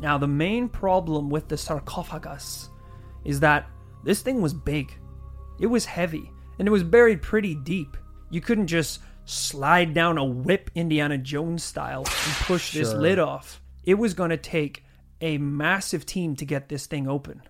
Now, 0.00 0.16
the 0.16 0.26
main 0.26 0.68
problem 0.68 1.28
with 1.28 1.48
the 1.48 1.58
sarcophagus 1.58 2.70
is 3.24 3.40
that 3.40 3.68
this 4.02 4.22
thing 4.22 4.40
was 4.40 4.54
big. 4.54 4.94
It 5.58 5.66
was 5.66 5.84
heavy, 5.84 6.30
and 6.58 6.66
it 6.66 6.70
was 6.70 6.84
buried 6.84 7.20
pretty 7.20 7.54
deep. 7.54 7.96
You 8.30 8.40
couldn't 8.40 8.68
just 8.68 9.00
slide 9.28 9.92
down 9.92 10.16
a 10.16 10.24
whip 10.24 10.70
Indiana 10.74 11.18
Jones 11.18 11.62
style 11.62 12.00
and 12.00 12.34
push 12.46 12.72
this 12.72 12.92
lid 12.94 13.18
off. 13.18 13.60
It 13.84 13.94
was 13.94 14.14
going 14.14 14.30
to 14.30 14.38
take 14.38 14.84
a 15.20 15.36
massive 15.38 16.06
team 16.06 16.34
to 16.36 16.46
get 16.46 16.68
this 16.68 16.86
thing 16.86 17.06
open. 17.06 17.42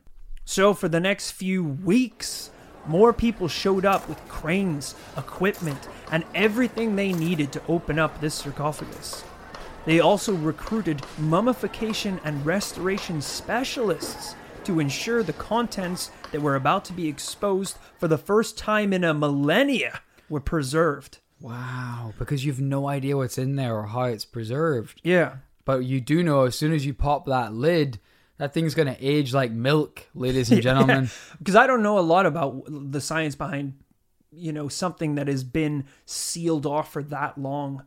So, 0.45 0.75
for 0.75 0.89
the 0.89 0.99
next 0.99 1.33
few 1.33 1.63
weeks, 1.63 2.51
more 2.87 3.13
people 3.13 3.49
showed 3.49 3.85
up 3.85 4.09
with 4.09 4.19
cranes, 4.29 4.95
equipment, 5.17 5.89
and 6.11 6.25
everything 6.35 6.97
they 6.97 7.13
needed 7.13 7.53
to 7.53 7.63
open 7.69 7.99
up 7.99 8.21
this 8.21 8.35
sarcophagus. 8.35 9.23
They 9.85 10.01
also 10.01 10.35
recruited 10.35 11.05
mummification 11.19 12.21
and 12.25 12.45
restoration 12.45 13.21
specialists 13.21 14.35
to 14.65 14.81
ensure 14.81 15.23
the 15.23 15.33
contents 15.33 16.11
that 16.33 16.43
were 16.43 16.57
about 16.57 16.85
to 16.87 16.93
be 16.93 17.09
exposed 17.09 17.79
for 17.99 18.09
the 18.09 18.19
first 18.19 18.59
time 18.59 18.93
in 18.93 19.05
a 19.05 19.15
millennia 19.15 20.01
were 20.29 20.41
preserved. 20.41 21.19
Wow, 21.41 22.13
because 22.19 22.45
you've 22.45 22.61
no 22.61 22.89
idea 22.89 23.17
what's 23.17 23.39
in 23.39 23.57
there 23.57 23.77
or 23.77 23.87
how 23.87 24.05
it's 24.05 24.25
preserved. 24.25 25.01
Yeah. 25.05 25.37
But 25.65 25.85
you 25.85 26.01
do 26.01 26.23
know 26.23 26.45
as 26.45 26.57
soon 26.57 26.73
as 26.73 26.85
you 26.85 26.95
pop 26.95 27.27
that 27.27 27.53
lid, 27.53 28.01
that 28.39 28.55
thing's 28.55 28.75
going 28.75 28.93
to 28.93 29.05
age 29.05 29.35
like 29.35 29.51
milk, 29.53 30.07
ladies 30.15 30.51
and 30.51 30.63
gentlemen. 30.69 31.11
because 31.39 31.57
I 31.57 31.67
don't 31.67 31.83
know 31.83 31.99
a 31.99 32.01
lot 32.01 32.27
about 32.27 32.65
the 32.69 33.01
science 33.01 33.35
behind, 33.35 33.75
you 34.33 34.53
know, 34.53 34.69
something 34.69 35.17
that 35.17 35.29
has 35.29 35.45
been 35.45 35.85
sealed 36.07 36.67
off 36.67 36.93
for 36.93 37.03
that 37.05 37.39
long, 37.39 37.85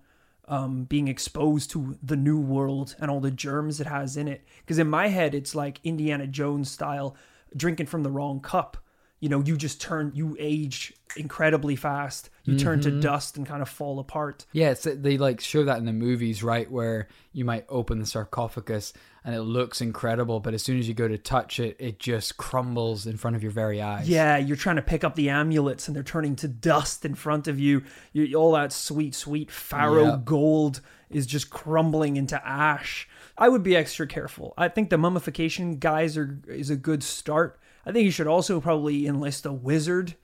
um, 0.48 0.84
being 0.84 1.08
exposed 1.08 1.72
to 1.72 1.98
the 2.03 2.17
new 2.17 2.39
world 2.39 2.96
and 3.00 3.10
all 3.10 3.20
the 3.20 3.31
germs 3.31 3.81
it 3.81 3.88
has 3.88 4.15
in 4.15 4.27
it. 4.27 4.46
Because 4.60 4.79
in 4.79 4.89
my 4.89 5.08
head, 5.08 5.34
it's 5.34 5.55
like 5.55 5.79
Indiana 5.84 6.27
Jones 6.27 6.70
style, 6.70 7.15
drinking 7.55 7.88
from 7.88 8.03
the 8.03 8.12
wrong 8.12 8.39
cup. 8.39 8.77
You 9.21 9.29
know, 9.29 9.39
you 9.39 9.55
just 9.55 9.79
turn, 9.79 10.11
you 10.13 10.35
age 10.39 10.93
incredibly 11.15 11.75
fast. 11.75 12.29
You 12.43 12.57
turn 12.57 12.81
to 12.81 12.89
mm-hmm. 12.89 13.01
dust 13.01 13.37
and 13.37 13.45
kind 13.45 13.61
of 13.61 13.69
fall 13.69 13.99
apart. 13.99 14.45
Yeah, 14.51 14.71
it's, 14.71 14.83
they 14.83 15.17
like 15.17 15.39
show 15.39 15.63
that 15.63 15.77
in 15.77 15.85
the 15.85 15.93
movies, 15.93 16.43
right? 16.43 16.69
Where 16.69 17.07
you 17.31 17.45
might 17.45 17.65
open 17.69 17.99
the 17.99 18.05
sarcophagus 18.05 18.93
and 19.23 19.35
it 19.35 19.43
looks 19.43 19.79
incredible, 19.79 20.39
but 20.39 20.55
as 20.55 20.63
soon 20.63 20.79
as 20.79 20.87
you 20.87 20.95
go 20.95 21.07
to 21.07 21.19
touch 21.19 21.59
it, 21.59 21.77
it 21.79 21.99
just 21.99 22.37
crumbles 22.37 23.05
in 23.05 23.15
front 23.15 23.35
of 23.35 23.43
your 23.43 23.51
very 23.51 23.79
eyes. 23.79 24.09
Yeah, 24.09 24.37
you're 24.37 24.57
trying 24.57 24.77
to 24.77 24.81
pick 24.81 25.03
up 25.03 25.13
the 25.13 25.29
amulets 25.29 25.87
and 25.87 25.95
they're 25.95 26.03
turning 26.03 26.35
to 26.37 26.47
dust 26.47 27.05
in 27.05 27.13
front 27.13 27.47
of 27.47 27.59
you. 27.59 27.83
you 28.13 28.33
all 28.35 28.53
that 28.53 28.73
sweet, 28.73 29.13
sweet 29.13 29.51
pharaoh 29.51 30.05
Yeah. 30.05 30.19
gold 30.25 30.81
is 31.11 31.27
just 31.27 31.51
crumbling 31.51 32.17
into 32.17 32.43
ash. 32.47 33.07
I 33.37 33.49
would 33.49 33.63
be 33.63 33.75
extra 33.75 34.07
careful. 34.07 34.53
I 34.57 34.67
think 34.67 34.89
the 34.89 34.97
mummification 34.97 35.77
guys 35.77 36.17
are 36.17 36.39
is 36.47 36.69
a 36.69 36.75
good 36.75 37.03
start. 37.03 37.59
I 37.85 37.91
think 37.91 38.05
you 38.05 38.11
should 38.11 38.27
also 38.27 38.59
probably 38.61 39.07
enlist 39.07 39.45
a 39.45 39.51
wizard 39.53 40.15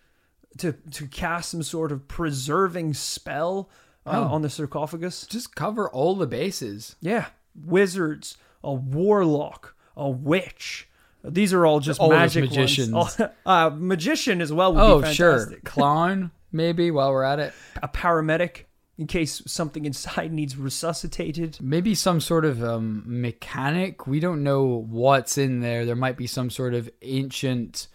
to 0.60 0.74
to 0.92 1.08
cast 1.08 1.50
some 1.52 1.64
sort 1.64 1.92
of 1.92 2.08
preserving 2.08 2.94
spell 2.94 3.70
uh, 4.06 4.12
Oh. 4.30 4.34
on 4.36 4.42
the 4.42 4.50
sarcophagus. 4.50 5.26
Just 5.28 5.56
cover 5.56 5.90
all 5.90 6.16
the 6.16 6.28
bases. 6.28 6.96
Yeah, 7.02 7.28
wizards, 7.56 8.38
a 8.64 8.74
warlock, 8.74 9.76
a 9.96 10.10
witch. 10.10 10.88
These 11.24 11.52
are 11.54 11.66
all 11.66 11.80
just 11.82 12.00
All 12.00 12.10
magic 12.12 12.46
magicians. 12.46 12.92
Ones. 12.94 13.20
uh, 13.46 13.70
magician 13.74 14.40
as 14.40 14.54
well 14.54 14.74
would 14.74 14.80
Oh, 14.82 15.02
be 15.02 15.14
sure. 15.14 15.46
Clown, 15.66 16.32
maybe, 16.54 16.90
while 16.92 17.12
we're 17.12 17.24
at 17.24 17.40
it. 17.40 17.54
A 17.84 17.88
paramedic 17.90 18.66
in 18.98 19.08
case 19.08 19.42
something 19.46 19.86
inside 19.86 20.34
needs 20.34 20.58
resuscitated. 20.58 21.58
Maybe 21.62 21.94
some 21.96 22.20
sort 22.20 22.46
of 22.46 22.64
um, 22.64 23.04
mechanic. 23.06 24.08
We 24.08 24.20
don't 24.20 24.44
know 24.44 24.66
what's 24.90 25.38
in 25.38 25.60
there. 25.60 25.86
There 25.86 25.96
might 25.96 26.18
be 26.18 26.28
some 26.28 26.50
sort 26.50 26.74
of 26.74 26.90
ancient 27.02 27.88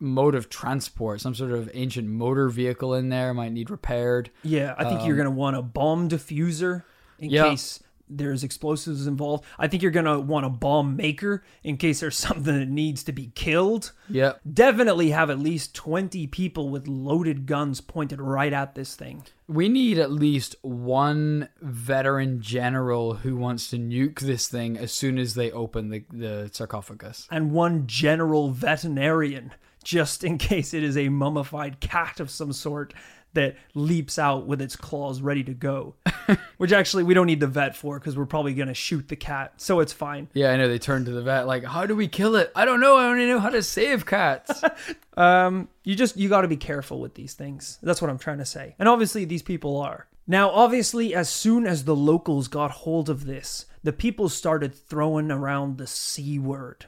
mode 0.00 0.34
of 0.34 0.48
transport, 0.48 1.20
some 1.20 1.34
sort 1.34 1.50
of 1.50 1.68
ancient 1.74 2.08
motor 2.08 2.48
vehicle 2.48 2.94
in 2.94 3.08
there, 3.08 3.34
might 3.34 3.52
need 3.52 3.68
repaired. 3.68 4.30
Yeah, 4.42 4.74
I 4.78 4.84
think 4.84 5.04
you're 5.06 5.16
going 5.16 5.26
to 5.26 5.30
want 5.32 5.56
a 5.56 5.62
bomb 5.62 6.08
diffuser 6.08 6.84
in 7.18 7.28
Um, 7.28 7.34
Yeah. 7.34 7.48
case 7.50 7.80
there's 8.10 8.44
explosives 8.44 9.06
involved. 9.06 9.44
I 9.58 9.68
think 9.68 9.82
you're 9.82 9.92
going 9.92 10.06
to 10.06 10.18
want 10.18 10.46
a 10.46 10.50
bomb 10.50 10.96
maker 10.96 11.42
in 11.62 11.76
case 11.76 12.00
there's 12.00 12.16
something 12.28 12.58
that 12.58 12.68
needs 12.68 13.02
to 13.04 13.12
be 13.12 13.32
killed. 13.34 13.92
Yep. 14.08 14.40
Definitely 14.52 15.10
have 15.10 15.30
at 15.30 15.38
least 15.38 15.74
20 15.74 16.26
people 16.28 16.68
with 16.68 16.88
loaded 16.88 17.46
guns 17.46 17.80
pointed 17.80 18.20
right 18.20 18.52
at 18.52 18.74
this 18.74 18.94
thing. 18.94 19.24
We 19.46 19.68
need 19.68 19.98
at 19.98 20.10
least 20.10 20.56
one 20.62 21.48
veteran 21.62 22.40
general 22.42 23.14
who 23.14 23.36
wants 23.36 23.70
to 23.70 23.78
nuke 23.78 24.20
this 24.20 24.48
thing 24.48 24.76
as 24.76 24.92
soon 24.92 25.18
as 25.18 25.34
they 25.34 25.50
open 25.50 25.88
the, 25.88 26.04
the 26.12 26.50
sarcophagus. 26.52 27.26
and 27.30 27.52
one 27.52 27.86
general 27.86 28.50
veterinarian 28.50 29.52
just 29.82 30.22
in 30.22 30.36
case 30.50 30.74
it 30.74 30.82
is 30.82 30.96
a 30.96 31.08
mummified 31.08 31.80
cat 31.80 32.20
of 32.20 32.30
some 32.30 32.52
sort 32.52 32.92
that 33.34 33.56
leaps 33.74 34.18
out 34.18 34.46
with 34.46 34.60
its 34.60 34.76
claws 34.76 35.20
ready 35.20 35.44
to 35.44 35.54
go. 35.54 35.94
Which 36.58 36.72
actually 36.72 37.04
we 37.04 37.14
don't 37.14 37.26
need 37.26 37.40
the 37.40 37.46
vet 37.46 37.76
for 37.76 37.98
because 37.98 38.16
we're 38.16 38.26
probably 38.26 38.54
going 38.54 38.68
to 38.68 38.74
shoot 38.74 39.08
the 39.08 39.16
cat, 39.16 39.54
so 39.56 39.80
it's 39.80 39.92
fine. 39.92 40.28
Yeah, 40.34 40.50
I 40.50 40.56
know. 40.56 40.68
They 40.68 40.78
turn 40.78 41.04
to 41.04 41.10
the 41.10 41.22
vet, 41.22 41.46
like, 41.46 41.64
how 41.64 41.86
do 41.86 41.94
we 41.94 42.08
kill 42.08 42.36
it? 42.36 42.50
I 42.54 42.64
don't 42.64 42.80
know. 42.80 42.96
I 42.96 43.06
only 43.06 43.26
know 43.26 43.40
how 43.40 43.50
to 43.50 43.62
save 43.62 44.06
cats. 44.06 44.62
Um, 45.18 45.66
you 45.82 45.96
just 45.96 46.16
you 46.16 46.28
got 46.28 46.42
to 46.42 46.48
be 46.48 46.56
careful 46.56 47.00
with 47.00 47.14
these 47.14 47.34
things. 47.34 47.80
That's 47.82 48.00
what 48.00 48.08
I'm 48.08 48.20
trying 48.20 48.38
to 48.38 48.44
say. 48.44 48.76
And 48.78 48.88
obviously 48.88 49.24
these 49.24 49.42
people 49.42 49.76
are. 49.78 50.06
Now, 50.28 50.50
obviously, 50.50 51.12
as 51.12 51.28
soon 51.28 51.66
as 51.66 51.84
the 51.84 51.96
locals 51.96 52.46
got 52.46 52.70
hold 52.70 53.10
of 53.10 53.24
this, 53.24 53.66
the 53.82 53.92
people 53.92 54.28
started 54.28 54.72
throwing 54.72 55.32
around 55.32 55.76
the 55.78 55.88
c 55.88 56.38
word, 56.38 56.86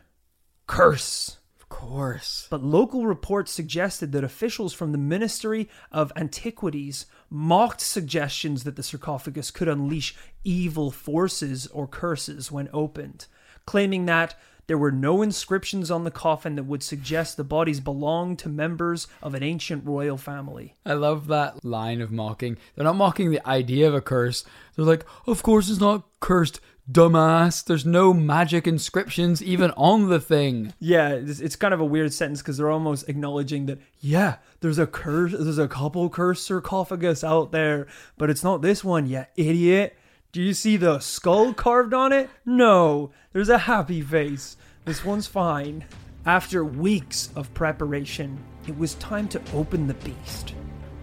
curse. 0.69 1.39
Of 1.71 1.77
course. 1.77 2.47
But 2.51 2.65
local 2.65 3.07
reports 3.07 3.53
suggested 3.53 4.13
that 4.13 4.25
officials 4.25 4.73
from 4.73 4.93
the 4.93 4.99
Ministry 4.99 5.69
of 5.93 6.13
Antiquities 6.17 7.07
mocked 7.31 7.81
suggestions 7.81 8.65
that 8.65 8.77
the 8.77 8.83
sarcophagus 8.83 9.51
could 9.51 9.69
unleash 9.69 10.17
evil 10.43 10.91
forces 10.91 11.67
or 11.69 11.87
curses 11.87 12.51
when 12.51 12.69
opened, 12.73 13.27
claiming 13.67 14.07
that 14.07 14.35
there 14.67 14.79
were 14.79 14.93
no 14.93 15.21
inscriptions 15.21 15.91
on 15.91 16.05
the 16.05 16.13
coffin 16.13 16.55
that 16.55 16.63
would 16.63 16.83
suggest 16.83 17.37
the 17.37 17.43
bodies 17.43 17.81
belonged 17.81 18.39
to 18.39 18.49
members 18.49 19.09
of 19.21 19.35
an 19.35 19.43
ancient 19.43 19.85
royal 19.85 20.17
family. 20.17 20.77
I 20.87 20.93
love 20.93 21.27
that 21.27 21.65
line 21.65 22.01
of 22.01 22.13
mocking. 22.13 22.57
They're 22.75 22.85
not 22.85 22.95
mocking 22.95 23.33
the 23.33 23.45
idea 23.45 23.89
of 23.89 23.95
a 23.95 24.01
curse. 24.01 24.45
They're 24.77 24.85
like, 24.85 25.05
of 25.27 25.43
course 25.43 25.69
it's 25.69 25.81
not 25.81 26.07
cursed, 26.21 26.61
dumbass. 26.91 27.65
There's 27.65 27.87
no 27.87 28.13
magic 28.13 28.67
inscriptions 28.67 29.43
even 29.43 29.71
on 29.73 30.09
the 30.09 30.21
thing. 30.21 30.73
Yeah, 30.79 31.11
it's, 31.11 31.41
it's 31.41 31.57
kind 31.57 31.75
of 31.75 31.81
a 31.81 31.85
weird 31.85 32.13
sentence 32.13 32.41
because 32.41 32.57
they're 32.57 32.71
almost 32.71 33.09
acknowledging 33.09 33.67
that 33.67 33.79
yeah, 34.01 34.37
there's 34.61 34.79
a 34.79 34.87
curse, 34.87 35.33
there's 35.33 35.59
a 35.59 35.69
couple 35.69 36.09
cursed 36.09 36.47
sarcophagus 36.47 37.23
out 37.23 37.53
there, 37.53 37.87
but 38.19 38.31
it's 38.31 38.45
not 38.45 38.63
this 38.63 38.83
one, 38.83 39.07
you 39.07 39.25
idiot. 39.37 39.97
Do 40.33 40.41
you 40.41 40.55
see 40.55 40.77
the 40.77 41.01
skull 41.01 41.53
carved 41.53 41.93
on 41.93 42.13
it? 42.13 42.31
No, 42.47 43.11
there's 43.33 43.49
a 43.49 43.59
happy 43.59 44.01
face. 44.01 44.57
This 44.85 45.05
one's 45.05 45.27
fine. 45.27 45.85
After 46.25 46.65
weeks 46.65 47.31
of 47.35 47.53
preparation, 47.55 48.39
it 48.67 48.79
was 48.79 48.95
time 48.95 49.27
to 49.29 49.43
open 49.53 49.87
the 49.87 49.95
beast. 49.95 50.55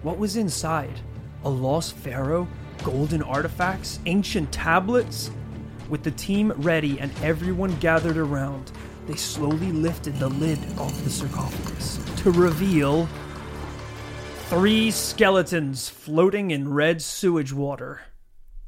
What 0.01 0.17
was 0.17 0.38
inside? 0.38 1.01
A 1.44 1.50
lost 1.50 1.96
pharaoh? 1.96 2.48
Golden 2.84 3.22
artifacts? 3.22 4.00
Ancient 4.06 4.51
tablets? 4.51 5.32
With 5.89 6.03
the 6.03 6.12
team 6.12 6.51
ready 6.58 7.00
and 7.00 7.12
everyone 7.24 7.77
gathered 7.79 8.17
around, 8.17 8.72
they 9.08 9.15
slowly 9.15 9.72
lifted 9.72 10.20
the 10.20 10.27
lid 10.27 10.60
off 10.77 11.01
the 11.03 11.10
sarcophagus 11.10 12.00
to 12.24 12.32
reveal 12.32 13.08
three 14.50 14.91
skeletons 14.91 15.88
floating 15.88 16.51
in 16.51 16.74
red 16.74 17.01
sewage 17.01 17.53
water. 17.53 18.01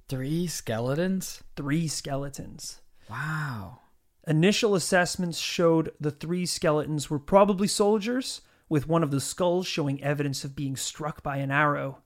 Three 0.08 0.48
skeletons? 0.48 1.44
Three 1.58 1.90
skeletons. 1.90 2.80
Wow. 3.10 3.80
Initial 4.26 4.74
assessments 4.76 5.40
showed 5.40 5.92
the 6.00 6.12
three 6.12 6.46
skeletons 6.46 7.10
were 7.10 7.20
probably 7.20 7.68
soldiers, 7.68 8.42
with 8.70 8.88
one 8.88 9.04
of 9.04 9.12
the 9.12 9.20
skulls 9.20 9.68
showing 9.68 10.02
evidence 10.02 10.46
of 10.46 10.56
being 10.56 10.78
struck 10.78 11.22
by 11.22 11.38
an 11.38 11.52
arrow. 11.52 12.00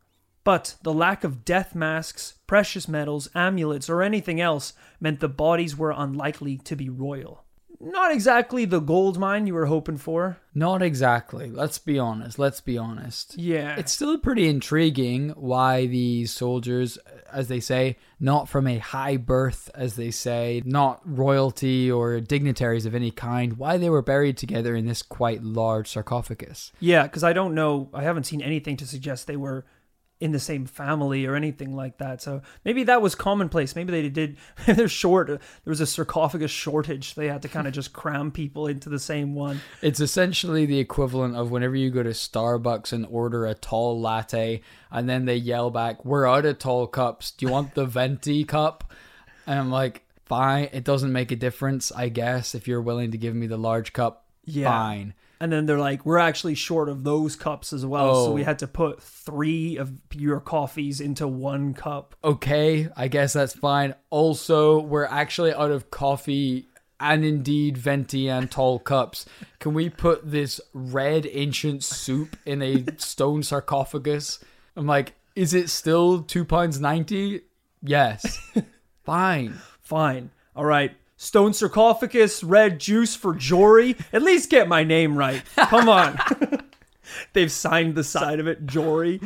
But 0.44 0.76
the 0.84 0.94
lack 0.94 1.24
of 1.24 1.46
death 1.46 1.74
masks, 1.74 2.36
precious 2.48 2.88
metals, 2.88 3.30
amulets, 3.34 3.90
or 3.90 4.02
anything 4.02 4.42
else 4.42 4.74
meant 5.00 5.20
the 5.20 5.30
bodies 5.30 5.78
were 5.78 5.94
unlikely 5.96 6.58
to 6.58 6.76
be 6.76 6.90
royal. 6.90 7.44
Not 7.80 8.14
exactly 8.14 8.64
the 8.64 8.80
gold 8.80 9.20
mine 9.20 9.46
you 9.46 9.54
were 9.54 9.66
hoping 9.66 9.98
for. 9.98 10.38
Not 10.56 10.82
exactly. 10.82 11.50
Let's 11.50 11.80
be 11.80 12.00
honest. 12.00 12.40
Let's 12.40 12.62
be 12.62 12.78
honest. 12.78 13.38
Yeah. 13.38 13.76
It's 13.76 13.92
still 13.92 14.18
pretty 14.18 14.48
intriguing 14.48 15.32
why 15.32 15.88
these 15.88 16.32
soldiers, 16.32 16.98
as 17.30 17.50
they 17.50 17.60
say, 17.60 17.98
not 18.22 18.48
from 18.48 18.68
a 18.68 18.78
high 18.78 19.18
birth, 19.18 19.70
as 19.76 19.98
they 19.98 20.12
say, 20.12 20.62
not 20.64 21.02
royalty 21.04 21.92
or 21.92 22.22
dignitaries 22.22 22.86
of 22.86 22.96
any 22.96 23.12
kind, 23.12 23.58
why 23.58 23.78
they 23.78 23.90
were 23.90 24.02
buried 24.02 24.38
together 24.38 24.78
in 24.78 24.86
this 24.86 25.02
quite 25.02 25.44
large 25.44 25.90
sarcophagus. 25.90 26.72
Yeah, 26.80 27.04
because 27.04 27.24
I 27.24 27.34
don't 27.34 27.54
know. 27.54 27.90
I 27.94 28.04
haven't 28.04 28.26
seen 28.26 28.42
anything 28.42 28.78
to 28.78 28.88
suggest 28.88 29.28
they 29.28 29.36
were 29.36 29.66
in 30.24 30.32
the 30.32 30.40
same 30.40 30.66
family 30.66 31.26
or 31.26 31.36
anything 31.36 31.76
like 31.76 31.98
that. 31.98 32.22
So 32.22 32.42
maybe 32.64 32.84
that 32.86 33.02
was 33.02 33.14
commonplace. 33.14 33.76
Maybe 33.76 33.92
they 33.92 34.08
did. 34.08 34.38
They're 34.66 34.88
short. 34.88 35.28
There 35.28 35.40
was 35.66 35.82
a 35.82 35.86
sarcophagus 35.86 36.50
shortage. 36.50 37.16
They 37.16 37.28
had 37.28 37.42
to 37.42 37.50
kind 37.50 37.68
of 37.68 37.74
just 37.74 37.92
cram 37.92 38.32
people 38.32 38.68
into 38.68 38.88
the 38.88 39.00
same 39.00 39.36
one. 39.36 39.60
It's 39.82 40.00
essentially 40.00 40.66
the 40.66 40.80
equivalent 40.80 41.36
of 41.36 41.52
whenever 41.52 41.76
you 41.76 41.90
go 41.90 42.04
to 42.04 42.12
Starbucks 42.12 42.94
and 42.94 43.06
order 43.10 43.46
a 43.46 43.54
tall 43.54 44.00
latte, 44.00 44.62
and 44.90 45.10
then 45.10 45.26
they 45.26 45.36
yell 45.36 45.70
back, 45.70 46.06
"We're 46.06 46.26
out 46.26 46.46
of 46.46 46.58
tall 46.58 46.88
cups. 46.88 47.32
Do 47.32 47.46
you 47.46 47.52
want 47.52 47.76
the 47.76 47.86
venti 47.86 48.46
cup?" 48.46 48.94
And 49.46 49.60
I'm 49.60 49.72
like, 49.72 50.04
"Fine. 50.26 50.70
It 50.72 50.86
doesn't 50.86 51.12
make 51.12 51.32
a 51.34 51.36
difference, 51.36 51.92
I 51.92 52.08
guess. 52.08 52.56
If 52.56 52.66
you're 52.66 52.82
willing 52.82 53.12
to 53.12 53.18
give 53.18 53.36
me 53.36 53.48
the 53.48 53.58
large 53.58 53.92
cup, 53.92 54.26
Yeah. 54.46 54.70
fine." 54.70 55.14
And 55.40 55.52
then 55.52 55.66
they're 55.66 55.80
like, 55.80 56.06
we're 56.06 56.20
actually 56.20 56.56
short 56.56 56.88
of 56.88 57.04
those 57.04 57.36
cups 57.36 57.74
as 57.74 57.86
well. 57.86 58.16
So 58.26 58.32
Oh. 58.32 58.34
we 58.34 58.44
had 58.44 58.60
to 58.60 58.68
put 58.68 59.02
three 59.02 59.78
of 59.78 59.92
your 60.14 60.40
coffees 60.40 61.02
into 61.02 61.28
one 61.28 61.74
cup. 61.74 62.16
okay, 62.24 62.88
I 62.96 63.08
guess 63.10 63.34
that's 63.34 63.54
fine. 63.54 63.96
Also, 64.10 64.80
we're 64.80 65.06
actually 65.06 65.54
out 65.54 65.72
of 65.72 65.92
coffee 65.92 66.68
and 67.00 67.26
indeed 67.26 67.78
venti 67.78 68.30
and 68.30 68.50
tall 68.50 68.80
cups. 68.80 69.26
Can 69.60 69.74
we 69.74 69.90
put 69.90 70.30
this 70.32 70.62
red 70.74 71.28
ancient 71.30 71.84
soup 71.84 72.38
in 72.46 72.62
a 72.62 72.86
stone 72.98 73.44
sarcophagus? 73.44 74.40
I'm 74.78 74.88
like, 74.88 75.14
is 75.36 75.54
it 75.54 75.70
still 75.70 76.22
two 76.22 76.46
pounds 76.46 76.80
ninety? 76.80 77.42
Yes. 77.82 78.40
fine. 79.04 79.56
Fine. 79.82 80.30
All 80.56 80.64
right. 80.66 80.96
Stone 81.24 81.54
sarcophagus, 81.54 82.44
red 82.44 82.80
juice 82.82 83.16
for 83.16 83.34
Jory. 83.34 83.96
At 84.12 84.24
least 84.24 84.50
get 84.50 84.68
my 84.68 84.84
name 84.84 85.18
right. 85.18 85.42
Come 85.56 85.88
on. 85.88 86.20
They've 87.34 87.52
signed 87.52 87.96
the 87.96 88.04
side 88.04 88.42
of 88.42 88.48
it, 88.48 88.66
Jory. 88.66 89.22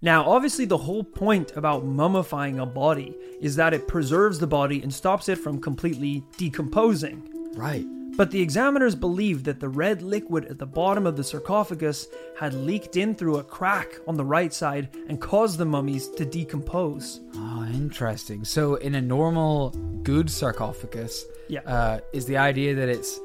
Now, 0.00 0.24
obviously, 0.24 0.66
the 0.66 0.78
whole 0.78 1.02
point 1.02 1.56
about 1.56 1.84
mummifying 1.84 2.62
a 2.62 2.66
body 2.66 3.16
is 3.40 3.56
that 3.56 3.74
it 3.74 3.88
preserves 3.88 4.38
the 4.38 4.46
body 4.46 4.82
and 4.82 4.94
stops 4.94 5.28
it 5.28 5.36
from 5.36 5.60
completely 5.60 6.22
decomposing. 6.36 7.28
Right. 7.54 7.86
But 8.16 8.30
the 8.30 8.42
examiners 8.42 8.94
believed 8.94 9.46
that 9.46 9.58
the 9.58 9.68
red 9.70 10.02
liquid 10.02 10.44
at 10.46 10.58
the 10.58 10.66
bottom 10.66 11.06
of 11.06 11.16
the 11.16 11.24
sarcophagus 11.24 12.08
had 12.38 12.52
leaked 12.52 12.96
in 12.96 13.14
through 13.14 13.38
a 13.38 13.42
crack 13.44 13.98
on 14.06 14.16
the 14.16 14.24
right 14.24 14.52
side 14.52 14.90
and 15.08 15.18
caused 15.20 15.56
the 15.58 15.64
mummies 15.64 16.08
to 16.10 16.24
decompose. 16.26 17.20
Oh, 17.34 17.66
interesting. 17.72 18.44
So, 18.44 18.74
in 18.74 18.94
a 18.94 19.00
normal, 19.00 19.70
good 20.02 20.30
sarcophagus, 20.30 21.24
Yeah. 21.48 21.60
uh, 21.60 22.00
is 22.12 22.26
the 22.26 22.36
idea 22.36 22.74
that 22.74 22.88
it's 22.88 23.18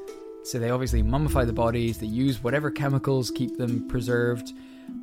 so 0.43 0.57
they 0.59 0.69
obviously 0.69 1.03
mummify 1.03 1.45
the 1.45 1.51
bodies, 1.51 1.97
they 1.97 2.07
use 2.07 2.41
whatever 2.41 2.71
chemicals 2.71 3.29
keep 3.31 3.57
them 3.57 3.85
preserved, 3.89 4.53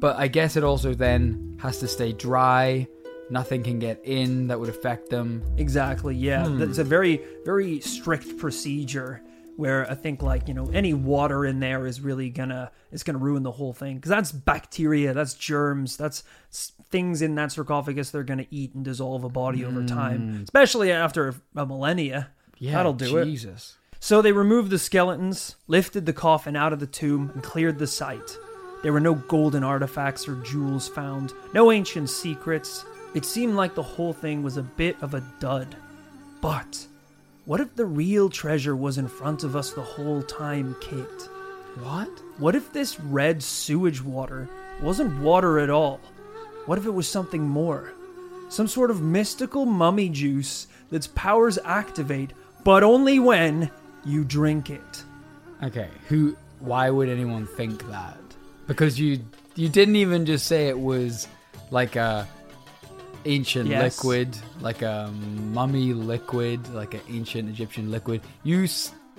but 0.00 0.16
I 0.16 0.26
guess 0.28 0.56
it 0.56 0.64
also 0.64 0.94
then 0.94 1.58
has 1.60 1.80
to 1.80 1.88
stay 1.88 2.12
dry. 2.14 2.88
Nothing 3.28 3.62
can 3.62 3.78
get 3.78 4.00
in 4.04 4.46
that 4.48 4.58
would 4.58 4.70
affect 4.70 5.10
them. 5.10 5.42
Exactly, 5.58 6.14
yeah. 6.16 6.46
It's 6.60 6.78
a 6.78 6.84
very, 6.84 7.20
very 7.44 7.80
strict 7.80 8.38
procedure 8.38 9.20
where 9.56 9.88
I 9.90 9.94
think 9.94 10.22
like, 10.22 10.48
you 10.48 10.54
know, 10.54 10.68
any 10.72 10.94
water 10.94 11.44
in 11.44 11.60
there 11.60 11.86
is 11.86 12.00
really 12.00 12.30
gonna 12.30 12.70
is 12.90 13.02
gonna 13.02 13.18
ruin 13.18 13.42
the 13.42 13.52
whole 13.52 13.72
thing. 13.72 13.96
Because 13.96 14.10
that's 14.10 14.32
bacteria, 14.32 15.12
that's 15.12 15.34
germs, 15.34 15.96
that's 15.96 16.24
things 16.90 17.22
in 17.22 17.34
that 17.36 17.52
sarcophagus 17.52 18.10
they're 18.10 18.22
gonna 18.22 18.46
eat 18.50 18.74
and 18.74 18.84
dissolve 18.84 19.24
a 19.24 19.28
body 19.28 19.64
over 19.64 19.84
time. 19.84 20.34
Mm. 20.34 20.42
Especially 20.44 20.90
after 20.90 21.34
a 21.54 21.66
millennia. 21.66 22.30
Yeah, 22.58 22.72
That'll 22.72 22.92
do 22.92 23.18
it. 23.18 23.24
Jesus. 23.24 23.76
So 24.00 24.20
they 24.20 24.32
removed 24.32 24.70
the 24.70 24.78
skeletons, 24.78 25.56
lifted 25.66 26.04
the 26.04 26.12
coffin 26.12 26.56
out 26.56 26.72
of 26.72 26.80
the 26.80 26.86
tomb, 26.86 27.30
and 27.32 27.42
cleared 27.42 27.78
the 27.78 27.86
site. 27.86 28.38
There 28.82 28.92
were 28.92 29.00
no 29.00 29.14
golden 29.14 29.64
artifacts 29.64 30.28
or 30.28 30.34
jewels 30.42 30.88
found, 30.88 31.32
no 31.54 31.72
ancient 31.72 32.10
secrets. 32.10 32.84
It 33.14 33.24
seemed 33.24 33.54
like 33.54 33.74
the 33.74 33.82
whole 33.82 34.12
thing 34.12 34.42
was 34.42 34.58
a 34.58 34.62
bit 34.62 35.02
of 35.02 35.14
a 35.14 35.24
dud. 35.40 35.74
But 36.42 36.86
what 37.44 37.60
if 37.60 37.74
the 37.74 37.84
real 37.84 38.28
treasure 38.28 38.74
was 38.74 38.98
in 38.98 39.08
front 39.08 39.44
of 39.44 39.54
us 39.54 39.72
the 39.72 39.82
whole 39.82 40.22
time, 40.22 40.76
Kit? 40.80 41.28
What? 41.82 42.08
What 42.38 42.54
if 42.54 42.72
this 42.72 42.98
red 43.00 43.42
sewage 43.42 44.02
water 44.02 44.48
wasn't 44.80 45.20
water 45.20 45.58
at 45.58 45.70
all? 45.70 46.00
What 46.66 46.78
if 46.78 46.86
it 46.86 46.90
was 46.90 47.08
something 47.08 47.42
more? 47.42 47.92
Some 48.48 48.68
sort 48.68 48.90
of 48.90 49.02
mystical 49.02 49.66
mummy 49.66 50.08
juice 50.08 50.68
that's 50.90 51.08
powers 51.08 51.58
activate, 51.64 52.32
but 52.62 52.82
only 52.82 53.18
when 53.18 53.70
you 54.04 54.24
drink 54.24 54.70
it. 54.70 55.04
Okay, 55.62 55.88
who? 56.08 56.36
Why 56.60 56.88
would 56.88 57.08
anyone 57.08 57.46
think 57.46 57.86
that? 57.90 58.18
Because 58.66 58.98
you 58.98 59.20
you 59.54 59.68
didn't 59.68 59.96
even 59.96 60.24
just 60.24 60.46
say 60.46 60.68
it 60.68 60.78
was 60.78 61.28
like 61.70 61.96
a 61.96 62.26
ancient 63.24 63.68
Yes. 63.68 63.98
liquid, 63.98 64.36
like 64.60 64.82
a 64.82 65.12
mummy 65.52 65.92
liquid, 65.92 66.68
like 66.74 66.94
an 66.94 67.00
ancient 67.08 67.48
Egyptian 67.48 67.90
liquid. 67.90 68.20
You 68.42 68.66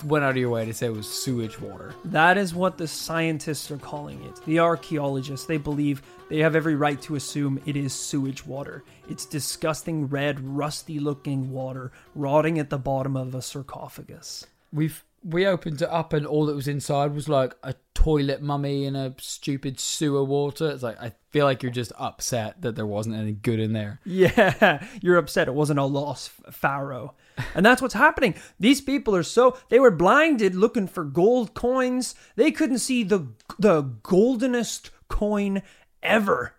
went 0.04 0.26
out 0.26 0.32
of 0.32 0.38
your 0.38 0.50
way 0.50 0.66
to 0.66 0.74
say 0.74 0.88
it 0.88 0.94
was 0.94 1.08
sewage 1.08 1.60
water. 1.62 1.94
That 2.04 2.38
is 2.38 2.54
what 2.54 2.78
the 2.78 2.88
scientists 2.88 3.72
are 3.72 3.78
calling 3.78 4.22
it. 4.26 4.42
The 4.46 4.60
archaeologists, 4.60 5.46
they 5.46 5.56
believe 5.58 6.02
they 6.30 6.40
have 6.40 6.54
every 6.54 6.76
right 6.76 7.02
to 7.04 7.16
assume 7.16 7.62
it 7.66 7.78
is 7.78 7.94
sewage 7.94 8.46
water. 8.46 8.84
It's 9.08 9.26
disgusting 9.26 10.08
red, 10.08 10.42
rusty 10.42 11.00
looking 11.00 11.50
water 11.52 11.94
rotting 12.14 12.60
at 12.60 12.70
the 12.70 12.78
bottom 12.78 13.16
of 13.16 13.34
a 13.34 13.42
sarcophagus. 13.42 14.46
We've 14.74 15.02
we 15.26 15.48
opened 15.48 15.82
it 15.82 15.90
up 15.90 16.14
and 16.14 16.26
all 16.26 16.46
that 16.46 16.56
was 16.56 16.68
inside 16.68 17.16
was 17.16 17.28
like 17.28 17.56
a 17.64 17.74
toilet 17.96 18.44
mummy 18.44 18.86
and 18.86 18.96
a 18.96 19.16
stupid 19.20 19.80
sewer 19.80 20.24
water. 20.24 20.70
It's 20.70 20.84
like 20.84 21.02
I 21.02 21.14
feel 21.32 21.46
like 21.46 21.64
you're 21.64 21.72
just 21.72 21.92
upset 21.98 22.62
that 22.62 22.76
there 22.76 22.86
wasn't 22.86 23.16
any 23.16 23.32
good 23.32 23.60
in 23.60 23.74
there. 23.74 24.00
Yeah, 24.06 24.86
you're 25.02 25.18
upset 25.18 25.48
it 25.48 25.56
wasn't 25.56 25.80
a 25.80 25.84
lost 25.84 26.30
pharaoh. 26.52 27.16
And 27.56 27.66
that's 27.66 27.82
what's 27.82 27.96
happening. 27.96 28.36
These 28.60 28.82
people 28.82 29.16
are 29.16 29.24
so 29.24 29.58
they 29.70 29.80
were 29.80 29.92
blinded 29.92 30.54
looking 30.54 30.88
for 30.88 31.04
gold 31.04 31.56
coins. 31.56 32.14
They 32.36 32.52
couldn't 32.52 32.80
see 32.80 33.04
the 33.04 33.28
the 33.58 33.82
goldenest 33.82 34.92
coin 35.08 35.64
ever. 36.04 36.54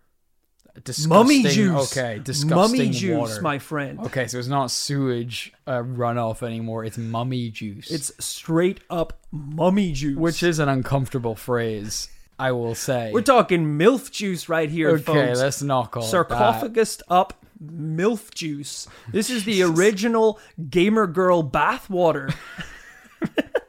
Disgusting. 0.85 1.09
Mummy 1.09 1.43
juice. 1.43 1.97
Okay, 1.97 2.21
disgusting 2.23 2.79
Mummy 2.79 2.91
juice, 2.91 3.17
water. 3.31 3.43
my 3.43 3.59
friend. 3.59 4.01
Okay, 4.01 4.27
so 4.27 4.39
it's 4.39 4.49
not 4.49 4.71
sewage 4.71 5.53
uh, 5.67 5.79
runoff 5.83 6.43
anymore. 6.43 6.85
It's 6.85 6.99
mummy 6.99 7.51
juice. 7.51 7.91
It's 7.91 8.13
straight 8.25 8.81
up 8.91 9.19
mummy 9.31 9.93
juice. 9.93 10.17
which 10.19 10.43
is 10.43 10.59
an 10.59 10.69
uncomfortable 10.69 11.35
phrase, 11.35 12.09
I 12.39 12.53
will 12.53 12.75
say. 12.75 13.11
We're 13.13 13.23
talking 13.23 13.79
MILF 13.79 14.11
juice 14.11 14.49
right 14.49 14.69
here, 14.71 14.91
okay, 14.91 15.03
folks. 15.03 15.39
let's 15.41 15.63
not 15.63 15.91
call. 15.91 16.03
Sarcophagus 16.03 17.01
up 17.09 17.35
MILF 17.65 18.33
juice. 18.35 18.87
This 19.11 19.31
is 19.31 19.45
the 19.45 19.63
original 19.65 20.39
gamer 20.69 21.07
girl 21.07 21.43
bathwater. 21.43 22.35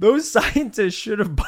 Those 0.00 0.28
scientists 0.32 0.94
should 0.94 1.18
have 1.20 1.38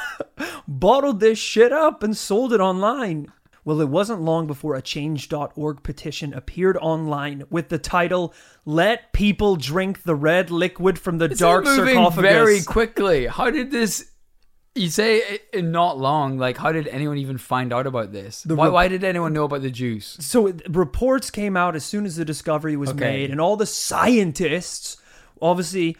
bottled 0.69 1.21
this 1.21 1.39
shit 1.39 1.73
up 1.73 2.03
and 2.03 2.17
sold 2.17 2.53
it 2.53 2.61
online. 2.61 3.33
Well, 3.65 3.81
it 3.81 3.89
wasn't 3.89 4.23
long 4.23 4.47
before 4.49 4.75
a 4.75 4.83
change.org 4.83 5.83
petition 5.85 6.35
appeared 6.35 6.77
online 6.79 7.45
with 7.49 7.69
the 7.69 7.79
title 7.79 8.35
Let 8.65 9.13
People 9.13 9.55
Drink 9.57 10.03
the 10.03 10.17
Red 10.17 10.51
Liquid 10.51 10.99
from 10.99 11.19
the 11.19 11.29
Dark 11.29 11.65
moving 11.65 11.95
Sarcophagus. 11.95 12.31
very 12.33 12.63
quickly. 12.67 13.27
How 13.27 13.51
did 13.51 13.71
this? 13.71 14.09
You 14.75 14.89
say 14.89 15.39
in 15.53 15.71
not 15.71 15.99
long. 15.99 16.39
Like, 16.39 16.57
how 16.57 16.73
did 16.73 16.89
anyone 16.89 17.19
even 17.19 17.39
find 17.39 17.73
out 17.73 17.87
about 17.87 18.11
this? 18.11 18.45
why, 18.47 18.65
rep- 18.65 18.73
why 18.73 18.89
did 18.89 19.05
anyone 19.05 19.33
know 19.33 19.45
about 19.45 19.63
the 19.63 19.71
juice? 19.71 20.17
so 20.21 20.47
it- 20.49 20.63
reports 20.69 21.31
came 21.31 21.57
out 21.57 21.77
as 21.77 21.85
soon 21.85 22.05
as 22.07 22.17
the 22.17 22.25
discovery 22.25 22.77
was 22.77 22.91
Okay. 22.91 22.99
made, 23.01 23.31
and 23.31 23.41
all 23.41 23.57
the 23.57 23.67
scientists, 23.67 24.97
obviously, 25.43 25.97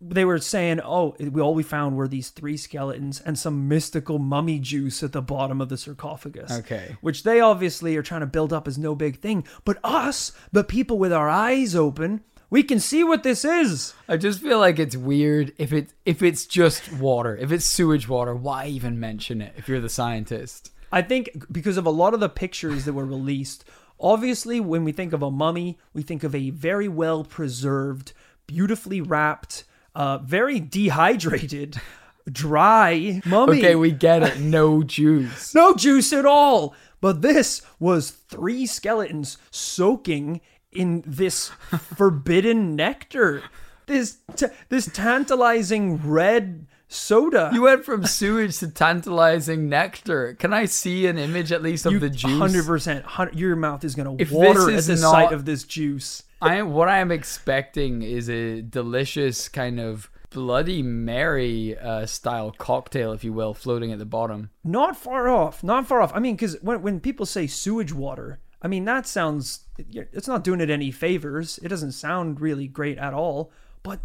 they 0.00 0.24
were 0.24 0.38
saying, 0.38 0.80
"Oh, 0.82 1.16
we 1.20 1.42
all 1.42 1.54
we 1.54 1.62
found 1.62 1.96
were 1.96 2.08
these 2.08 2.30
three 2.30 2.56
skeletons 2.56 3.20
and 3.20 3.38
some 3.38 3.68
mystical 3.68 4.18
mummy 4.18 4.58
juice 4.58 5.02
at 5.02 5.12
the 5.12 5.20
bottom 5.20 5.60
of 5.60 5.68
the 5.68 5.76
sarcophagus." 5.76 6.50
Okay. 6.50 6.96
which 7.00 7.24
they 7.24 7.40
obviously 7.40 7.96
are 7.96 8.02
trying 8.02 8.20
to 8.20 8.26
build 8.26 8.52
up 8.52 8.66
as 8.66 8.78
no 8.78 8.94
big 8.94 9.20
thing, 9.20 9.44
but 9.64 9.78
us, 9.84 10.32
the 10.52 10.64
people 10.64 10.98
with 10.98 11.12
our 11.12 11.28
eyes 11.28 11.74
open, 11.74 12.22
we 12.50 12.62
can 12.62 12.78
see 12.78 13.02
what 13.02 13.24
this 13.24 13.44
is. 13.44 13.94
I 14.08 14.16
just 14.16 14.40
feel 14.40 14.60
like 14.60 14.78
it's 14.78 14.96
weird 14.96 15.52
if 15.58 15.72
it 15.72 15.92
if 16.06 16.22
it's 16.22 16.46
just 16.46 16.92
water. 16.92 17.36
If 17.36 17.50
it's 17.50 17.64
sewage 17.64 18.08
water, 18.08 18.34
why 18.34 18.66
even 18.66 19.00
mention 19.00 19.42
it? 19.42 19.54
If 19.56 19.68
you're 19.68 19.80
the 19.80 19.88
scientist. 19.88 20.70
I 20.92 21.02
think 21.02 21.46
because 21.50 21.76
of 21.76 21.86
a 21.86 21.90
lot 21.90 22.14
of 22.14 22.20
the 22.20 22.28
pictures 22.28 22.84
that 22.84 22.92
were 22.92 23.04
released, 23.04 23.64
obviously, 23.98 24.60
when 24.60 24.84
we 24.84 24.92
think 24.92 25.12
of 25.12 25.22
a 25.22 25.30
mummy, 25.30 25.78
we 25.92 26.02
think 26.02 26.22
of 26.22 26.34
a 26.34 26.50
very 26.50 26.86
well 26.86 27.24
preserved, 27.24 28.12
beautifully 28.46 29.00
wrapped, 29.00 29.64
uh, 29.94 30.18
very 30.18 30.60
dehydrated, 30.60 31.80
dry 32.30 33.20
mummy. 33.24 33.58
Okay, 33.58 33.74
we 33.74 33.90
get 33.92 34.22
it. 34.22 34.38
No 34.40 34.82
juice. 34.82 35.54
no 35.54 35.74
juice 35.74 36.12
at 36.12 36.26
all. 36.26 36.74
But 37.00 37.20
this 37.20 37.60
was 37.78 38.10
three 38.10 38.64
skeletons 38.66 39.36
soaking 39.50 40.40
in 40.72 41.02
this 41.06 41.48
forbidden 41.96 42.74
nectar. 42.76 43.42
This 43.86 44.18
t- 44.34 44.46
this 44.70 44.86
tantalizing 44.92 46.00
red 46.08 46.66
soda. 46.94 47.50
You 47.52 47.62
went 47.62 47.84
from 47.84 48.04
sewage 48.06 48.58
to 48.58 48.68
tantalizing 48.68 49.68
nectar. 49.68 50.34
Can 50.34 50.52
I 50.52 50.64
see 50.66 51.06
an 51.06 51.18
image 51.18 51.52
at 51.52 51.62
least 51.62 51.86
of 51.86 52.00
the 52.00 52.10
juice? 52.10 52.38
Hundred 52.38 52.66
percent. 52.66 53.04
Your 53.32 53.56
mouth 53.56 53.84
is 53.84 53.94
gonna 53.94 54.16
If 54.18 54.30
water 54.30 54.70
at 54.70 54.84
the 54.84 54.96
not- 54.96 55.10
sight 55.10 55.32
of 55.32 55.44
this 55.44 55.64
juice. 55.64 56.22
I 56.42 56.56
am, 56.56 56.72
what 56.72 56.88
I 56.88 56.98
am 56.98 57.10
expecting 57.10 58.02
is 58.02 58.28
a 58.28 58.60
delicious 58.60 59.48
kind 59.48 59.80
of 59.80 60.10
Bloody 60.28 60.82
Mary 60.82 61.78
uh, 61.78 62.06
style 62.06 62.50
cocktail, 62.50 63.12
if 63.12 63.22
you 63.24 63.32
will, 63.32 63.54
floating 63.54 63.92
at 63.92 63.98
the 63.98 64.04
bottom. 64.04 64.50
Not 64.64 64.96
far 64.96 65.28
off. 65.28 65.62
Not 65.62 65.86
far 65.86 66.02
off. 66.02 66.12
I 66.14 66.18
mean, 66.18 66.34
because 66.34 66.56
when 66.60 66.82
when 66.82 67.00
people 67.00 67.24
say 67.24 67.46
sewage 67.46 67.92
water, 67.92 68.40
I 68.60 68.68
mean 68.68 68.84
that 68.84 69.06
sounds 69.06 69.60
it's 69.78 70.26
not 70.28 70.42
doing 70.44 70.60
it 70.60 70.70
any 70.70 70.90
favors. 70.90 71.58
It 71.62 71.68
doesn't 71.68 71.92
sound 71.92 72.40
really 72.40 72.66
great 72.66 72.98
at 72.98 73.14
all. 73.14 73.52
But 73.84 74.00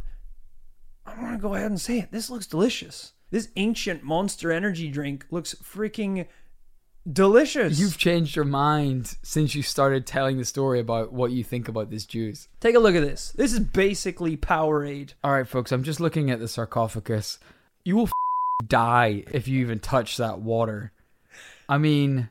I 1.17 1.21
want 1.21 1.35
to 1.35 1.41
go 1.41 1.55
ahead 1.55 1.71
and 1.71 1.81
say 1.81 1.99
it. 1.99 2.11
This 2.11 2.29
looks 2.29 2.45
delicious. 2.45 3.13
This 3.31 3.49
ancient 3.55 4.03
monster 4.03 4.51
energy 4.51 4.89
drink 4.89 5.25
looks 5.31 5.55
freaking 5.55 6.27
delicious. 7.11 7.79
You've 7.79 7.97
changed 7.97 8.35
your 8.35 8.45
mind 8.45 9.17
since 9.23 9.55
you 9.55 9.63
started 9.63 10.05
telling 10.05 10.37
the 10.37 10.45
story 10.45 10.79
about 10.79 11.13
what 11.13 11.31
you 11.31 11.43
think 11.43 11.67
about 11.67 11.89
this 11.89 12.05
juice. 12.05 12.47
Take 12.59 12.75
a 12.75 12.79
look 12.79 12.95
at 12.95 13.01
this. 13.01 13.31
This 13.35 13.53
is 13.53 13.59
basically 13.59 14.37
Powerade. 14.37 15.13
All 15.23 15.31
right, 15.31 15.47
folks, 15.47 15.71
I'm 15.71 15.83
just 15.83 15.99
looking 15.99 16.31
at 16.31 16.39
the 16.39 16.47
sarcophagus. 16.47 17.39
You 17.83 17.95
will 17.95 18.07
f- 18.07 18.67
die 18.67 19.23
if 19.31 19.47
you 19.47 19.61
even 19.61 19.79
touch 19.79 20.17
that 20.17 20.39
water. 20.39 20.91
I 21.67 21.77
mean, 21.77 22.29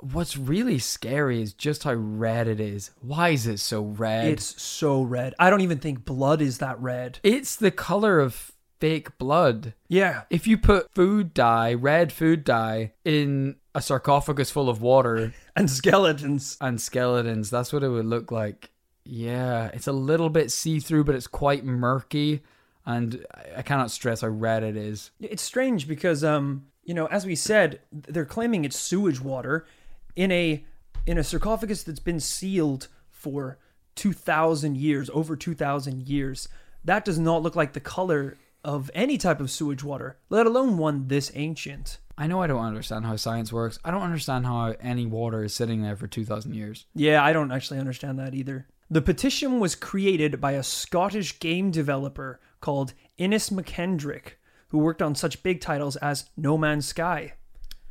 what's 0.00 0.36
really 0.36 0.78
scary 0.78 1.40
is 1.42 1.52
just 1.52 1.84
how 1.84 1.94
red 1.94 2.48
it 2.48 2.60
is. 2.60 2.90
Why 3.00 3.30
is 3.30 3.46
it 3.46 3.58
so 3.58 3.82
red? 3.82 4.26
It's 4.26 4.60
so 4.60 5.02
red. 5.02 5.34
I 5.38 5.50
don't 5.50 5.60
even 5.62 5.78
think 5.78 6.04
blood 6.04 6.40
is 6.42 6.58
that 6.58 6.80
red. 6.80 7.18
it's 7.22 7.56
the 7.56 7.70
color 7.70 8.20
of 8.20 8.52
fake 8.78 9.16
blood. 9.18 9.72
Yeah. 9.88 10.22
If 10.30 10.46
you 10.46 10.58
put 10.58 10.92
food 10.94 11.32
dye, 11.32 11.72
red 11.74 12.12
food 12.12 12.44
dye, 12.44 12.92
in 13.04 13.56
a 13.74 13.80
sarcophagus 13.80 14.50
full 14.50 14.68
of 14.68 14.80
water 14.82 15.32
And 15.56 15.70
skeletons. 15.70 16.56
and 16.60 16.80
skeletons, 16.80 17.48
that's 17.50 17.72
what 17.72 17.82
it 17.82 17.88
would 17.88 18.04
look 18.06 18.30
like. 18.30 18.70
Yeah, 19.04 19.70
it's 19.72 19.86
a 19.86 19.92
little 19.92 20.28
bit 20.30 20.50
see 20.50 20.80
through, 20.80 21.04
but 21.04 21.14
it's 21.14 21.26
quite 21.26 21.64
murky. 21.64 22.42
And 22.84 23.24
I- 23.34 23.58
I 23.58 23.62
cannot 23.62 23.90
stress 23.90 24.20
how 24.20 24.28
red 24.28 24.62
it 24.62 24.76
is. 24.76 25.10
It's 25.20 25.42
strange 25.42 25.88
because 25.88 26.22
um, 26.22 26.66
you 26.86 26.94
know, 26.94 27.06
as 27.06 27.26
we 27.26 27.34
said, 27.34 27.80
they're 27.92 28.24
claiming 28.24 28.64
it's 28.64 28.78
sewage 28.78 29.20
water 29.20 29.66
in 30.14 30.32
a 30.32 30.64
in 31.06 31.18
a 31.18 31.24
sarcophagus 31.24 31.82
that's 31.82 32.00
been 32.00 32.20
sealed 32.20 32.88
for 33.10 33.58
2000 33.96 34.76
years, 34.76 35.10
over 35.12 35.36
2000 35.36 36.08
years. 36.08 36.48
That 36.84 37.04
does 37.04 37.18
not 37.18 37.42
look 37.42 37.56
like 37.56 37.74
the 37.74 37.80
color 37.80 38.36
of 38.64 38.90
any 38.94 39.18
type 39.18 39.40
of 39.40 39.50
sewage 39.50 39.84
water, 39.84 40.16
let 40.30 40.46
alone 40.46 40.78
one 40.78 41.08
this 41.08 41.30
ancient. 41.34 41.98
I 42.18 42.26
know 42.26 42.40
I 42.42 42.46
don't 42.46 42.64
understand 42.64 43.04
how 43.04 43.16
science 43.16 43.52
works. 43.52 43.78
I 43.84 43.90
don't 43.90 44.02
understand 44.02 44.46
how 44.46 44.74
any 44.80 45.06
water 45.06 45.44
is 45.44 45.54
sitting 45.54 45.82
there 45.82 45.96
for 45.96 46.06
2,000 46.06 46.54
years. 46.54 46.86
Yeah, 46.94 47.22
I 47.22 47.32
don't 47.32 47.52
actually 47.52 47.78
understand 47.78 48.18
that 48.18 48.34
either. 48.34 48.66
The 48.90 49.02
petition 49.02 49.60
was 49.60 49.74
created 49.74 50.40
by 50.40 50.52
a 50.52 50.62
Scottish 50.62 51.38
game 51.40 51.70
developer 51.70 52.40
called 52.60 52.94
Innes 53.18 53.50
McKendrick, 53.50 54.34
who 54.68 54.78
worked 54.78 55.02
on 55.02 55.14
such 55.14 55.42
big 55.42 55.60
titles 55.60 55.96
as 55.96 56.26
No 56.36 56.56
Man's 56.58 56.86
Sky. 56.86 57.34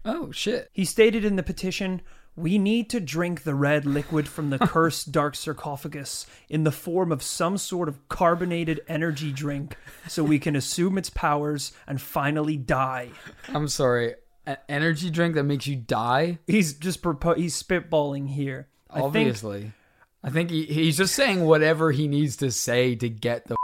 Oh, 0.03 0.31
shit. 0.31 0.69
He 0.73 0.85
stated 0.85 1.25
in 1.25 1.35
the 1.35 1.43
petition, 1.43 2.01
We 2.35 2.57
need 2.57 2.89
to 2.91 2.99
drink 2.99 3.43
the 3.43 3.55
red 3.55 3.85
liquid 3.85 4.27
from 4.27 4.49
the 4.49 4.59
cursed 4.67 5.11
dark 5.11 5.35
sarcophagus 5.35 6.25
in 6.49 6.63
the 6.63 6.71
form 6.71 7.11
of 7.11 7.23
some 7.23 7.57
sort 7.57 7.88
of 7.89 8.07
carbonated 8.09 8.81
energy 8.88 9.31
drink 9.31 9.75
so 10.07 10.23
we 10.23 10.38
can 10.38 10.55
assume 10.55 10.97
its 10.97 11.09
powers 11.09 11.71
and 11.88 12.01
finally 12.01 12.57
die. 12.57 13.09
I'm 13.49 13.67
sorry. 13.67 14.15
An 14.45 14.57
energy 14.69 15.09
drink 15.09 15.33
that 15.35 15.43
makes 15.43 15.65
you 15.65 15.75
die? 15.75 16.38
He's 16.45 16.73
just 16.73 17.01
propo- 17.01 17.38
he's 17.38 17.61
spitballing 17.61 18.27
here. 18.29 18.67
I 18.91 18.95
think 18.99 19.05
Obviously. 19.05 19.71
I 20.23 20.29
think 20.29 20.51
he, 20.51 20.65
he's 20.65 20.97
just 20.97 21.15
saying 21.15 21.45
whatever 21.45 21.91
he 21.91 22.07
needs 22.07 22.38
to 22.38 22.51
say 22.51 22.95
to 22.95 23.09
get 23.09 23.47
the 23.47 23.55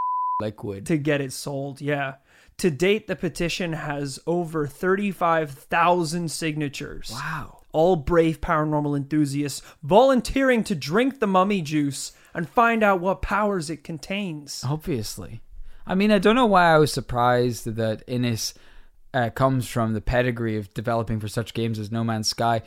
liquid. 0.42 0.88
to 0.88 0.98
get 0.98 1.22
it 1.22 1.34
sold, 1.34 1.82
yeah. 1.82 2.16
To 2.58 2.70
date, 2.70 3.08
the 3.08 3.16
petition 3.16 3.74
has 3.74 4.20
over 4.28 4.68
35,000 4.68 6.30
signatures. 6.30 7.12
Wow. 7.12 7.62
All 7.72 7.96
brave 7.96 8.42
paranormal 8.42 8.96
enthusiasts 8.96 9.62
volunteering 9.82 10.64
to 10.66 10.76
drink 10.76 11.20
the 11.20 11.28
mummy 11.28 11.62
juice 11.62 12.12
and 12.34 12.48
find 12.48 12.84
out 12.84 13.00
what 13.00 13.22
powers 13.22 13.70
it 13.70 13.84
contains. 13.84 14.64
Obviously. 14.68 15.42
I 15.86 15.96
mean, 15.96 16.12
I 16.12 16.20
don't 16.20 16.36
know 16.36 16.46
why 16.46 16.74
I 16.74 16.78
was 16.78 16.94
surprised 16.94 17.66
that 17.66 18.04
Innes 18.08 18.54
uh, 19.14 19.30
comes 19.30 19.68
from 19.68 19.94
the 19.94 20.02
pedigree 20.02 20.58
of 20.58 20.74
developing 20.74 21.20
for 21.20 21.28
such 21.28 21.54
games 21.54 21.80
as 21.80 21.92
No 21.92 22.04
Man's 22.04 22.30
Sky. 22.30 22.62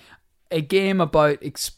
A 0.50 0.60
game 0.60 1.00
about 1.00 1.38
ex- 1.42 1.72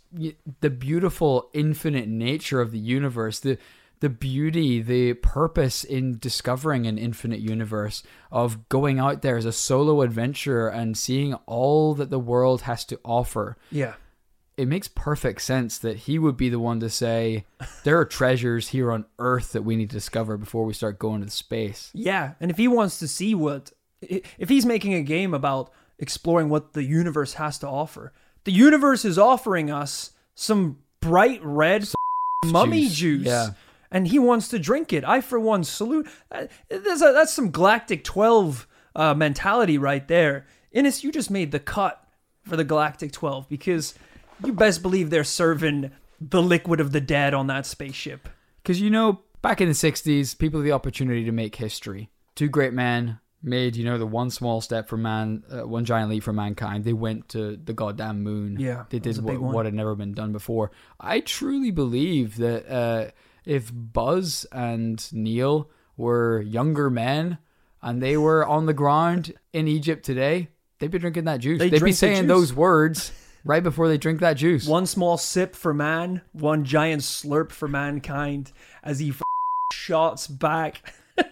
the 0.61 0.71
beautiful, 0.71 1.51
infinite 1.53 2.09
nature 2.09 2.61
of 2.61 2.73
the 2.73 2.79
universe, 2.79 3.39
the 3.39 3.59
the 4.01 4.09
beauty, 4.09 4.83
the 4.83 5.15
purpose 5.15 5.85
in 5.85 6.19
discovering 6.19 6.87
an 6.87 6.99
infinite 6.99 7.41
universe, 7.41 8.03
of 8.31 8.69
going 8.69 8.99
out 8.99 9.23
there 9.23 9.37
as 9.37 9.45
a 9.45 9.53
solo 9.53 10.03
adventurer 10.03 10.69
and 10.69 10.97
seeing 10.97 11.35
all 11.47 11.95
that 11.95 12.11
the 12.11 12.19
world 12.19 12.63
has 12.63 12.85
to 12.87 13.01
offer. 13.05 13.57
Yeah. 13.71 13.95
It 14.57 14.69
makes 14.69 14.89
perfect 14.89 15.43
sense 15.43 15.79
that 15.79 15.99
he 15.99 16.19
would 16.19 16.37
be 16.37 16.49
the 16.49 16.59
one 16.59 16.81
to 16.81 16.89
say, 16.89 17.45
There 17.85 17.99
are 17.99 18.07
treasures 18.07 18.69
here 18.69 18.91
on 18.91 19.05
Earth 19.19 19.53
that 19.53 19.63
we 19.63 19.77
need 19.77 19.91
to 19.91 19.97
discover 19.97 20.39
before 20.39 20.65
we 20.65 20.73
start 20.73 20.99
going 20.99 21.23
to 21.23 21.31
space. 21.31 21.91
Yeah, 21.93 22.35
and 22.41 22.51
if 22.51 22.57
he 22.57 22.67
wants 22.67 22.99
to 23.01 23.09
see 23.09 23.35
what 23.35 23.73
if 24.01 24.49
he's 24.49 24.65
making 24.65 24.95
a 24.95 25.03
game 25.03 25.35
about 25.35 25.71
exploring 25.99 26.49
what 26.49 26.73
the 26.73 26.85
universe 26.85 27.35
has 27.35 27.59
to 27.59 27.69
offer, 27.69 28.13
the 28.45 28.53
universe 28.53 29.05
is 29.05 29.19
offering 29.19 29.71
us 29.71 30.13
some 30.35 30.79
bright 31.01 31.41
red 31.43 31.87
mummy 32.47 32.83
juice, 32.83 32.97
juice. 32.97 33.27
yeah. 33.27 33.51
And 33.97 34.09
he 34.09 34.19
wants 34.19 34.49
to 34.49 34.59
drink 34.59 34.93
it. 34.93 35.05
I, 35.05 35.23
for 35.23 35.41
one, 35.41 35.65
salute. 35.65 36.07
Uh, 36.31 36.49
a, 36.71 36.79
that's 36.79 37.33
some 37.33 37.51
Galactic 37.51 38.05
12 38.05 38.67
uh, 38.95 39.15
mentality 39.15 39.79
right 39.79 40.07
there. 40.07 40.47
Innes, 40.71 41.03
you 41.03 41.11
just 41.11 41.31
made 41.31 41.51
the 41.51 41.59
cut 41.59 42.07
for 42.43 42.59
the 42.59 42.63
Galactic 42.63 43.11
12 43.11 43.49
because 43.49 43.95
you 44.45 44.53
best 44.53 44.83
believe 44.83 45.09
they're 45.09 45.25
serving 45.25 45.93
the 46.21 46.43
liquid 46.43 46.79
of 46.79 46.93
the 46.93 47.01
dead 47.01 47.33
on 47.33 47.47
that 47.47 47.65
spaceship. 47.65 48.29
Because, 48.63 48.83
you 48.83 48.91
know, 48.91 49.21
back 49.41 49.63
in 49.63 49.69
the 49.69 49.73
60s, 49.73 50.37
people 50.37 50.61
had 50.61 50.67
the 50.67 50.73
opportunity 50.73 51.25
to 51.25 51.33
make 51.33 51.57
history. 51.57 52.11
Two 52.35 52.51
great 52.51 52.75
men 52.75 53.19
made, 53.43 53.77
you 53.77 53.85
know, 53.87 53.97
the 53.97 54.05
one 54.05 54.29
small 54.29 54.61
step 54.61 54.91
for 54.91 54.99
man, 54.99 55.43
uh, 55.51 55.67
one 55.67 55.87
giant 55.87 56.11
leap 56.11 56.23
for 56.23 56.35
mankind. 56.35 56.85
They 56.85 56.93
went 56.93 57.31
to 57.31 57.57
the 57.57 57.73
goddamn 57.73 58.23
moon. 58.23 58.59
Yeah, 58.61 58.85
They 58.91 58.99
did 58.99 59.17
what, 59.23 59.41
what 59.41 59.65
had 59.65 59.73
never 59.73 59.95
been 59.95 60.13
done 60.13 60.33
before. 60.33 60.71
I 61.01 61.21
truly 61.21 61.71
believe 61.71 62.37
that 62.37 62.71
uh, 62.71 63.11
if 63.47 63.71
Buzz 63.73 64.45
and 64.53 65.03
Neil 65.13 65.71
were 65.97 66.43
younger 66.43 66.91
men 66.91 67.39
and 67.81 68.03
they 68.03 68.17
were 68.19 68.45
on 68.47 68.67
the 68.67 68.75
ground 68.75 69.33
in 69.53 69.67
Egypt 69.69 70.05
today, 70.05 70.49
they'd 70.79 70.91
be 70.91 70.99
drinking 70.99 71.25
that 71.25 71.41
juice. 71.41 71.59
They 71.59 71.71
They'd 71.71 71.83
be 71.83 71.93
saying 71.93 72.27
those 72.27 72.53
words 72.53 73.13
right 73.45 73.63
before 73.63 73.89
they 73.89 73.97
drink 73.97 74.21
that 74.21 74.35
juice. 74.35 74.67
One 74.67 74.85
small 74.87 75.17
sip 75.17 75.55
for 75.55 75.73
man, 75.73 76.21
one 76.33 76.65
giant 76.65 77.03
slurp 77.03 77.53
for 77.53 77.69
mankind 77.69 78.53
as 78.83 78.99
he 78.99 79.11
f- 79.11 79.23
shots 79.73 80.27
back, 80.27 80.93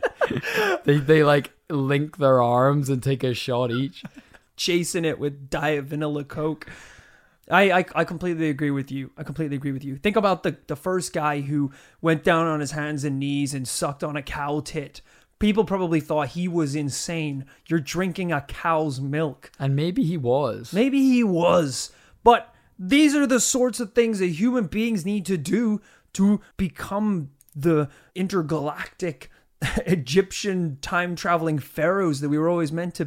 They, 0.85 0.97
they 0.99 1.23
like 1.23 1.53
link 1.69 2.17
their 2.17 2.41
arms 2.41 2.89
and 2.89 3.03
take 3.03 3.23
a 3.25 3.35
shot 3.35 3.71
each. 3.71 4.03
chasing 4.57 5.05
it 5.05 5.19
with 5.19 5.51
diet 5.51 5.85
vanilla 5.85 6.25
coke. 6.25 6.67
I, 7.51 7.71
I, 7.71 7.85
I 7.95 8.05
completely 8.05 8.49
agree 8.49 8.71
with 8.71 8.91
you. 8.91 9.11
I 9.17 9.23
completely 9.23 9.57
agree 9.57 9.73
with 9.73 9.85
you. 9.85 9.97
Think 9.97 10.17
about 10.17 10.43
the, 10.43 10.57
the 10.67 10.77
first 10.77 11.13
guy 11.13 11.41
who 11.41 11.73
went 12.01 12.25
down 12.25 12.47
on 12.47 12.61
his 12.61 12.73
hands 12.73 13.05
and 13.05 13.19
knees 13.19 13.55
and 13.55 13.67
sucked 13.69 14.03
on 14.03 14.17
a 14.17 14.23
cow 14.23 14.61
tit. 14.61 15.01
People 15.39 15.65
probably 15.65 16.01
thought 16.01 16.29
he 16.29 16.49
was 16.49 16.75
insane. 16.75 17.45
You're 17.69 17.81
drinking 17.81 18.33
a 18.33 18.41
cow's 18.41 19.01
milk. 19.01 19.51
And 19.59 19.77
maybe 19.77 20.05
he 20.05 20.17
was. 20.17 20.73
Maybe 20.73 21.03
he 21.03 21.23
was, 21.23 21.91
but 22.23 22.55
these 22.79 23.15
are 23.15 23.27
the 23.27 23.41
sorts 23.41 23.81
of 23.81 23.93
things 23.93 24.19
that 24.19 24.27
human 24.27 24.67
beings 24.67 25.05
need 25.05 25.27
to 25.27 25.37
do 25.37 25.81
to 26.15 26.41
become 26.57 27.31
the 27.55 27.89
intergalactic 28.15 29.31
Egyptian 29.87 30.79
time 30.81 31.15
traveling 31.15 31.59
pharaohs 31.59 32.21
that 32.21 32.29
we 32.29 32.39
were 32.39 32.49
always 32.49 32.73
meant 32.73 32.95
to 32.97 33.07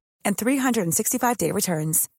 and 0.23 0.37
365-day 0.37 1.51
returns. 1.51 2.09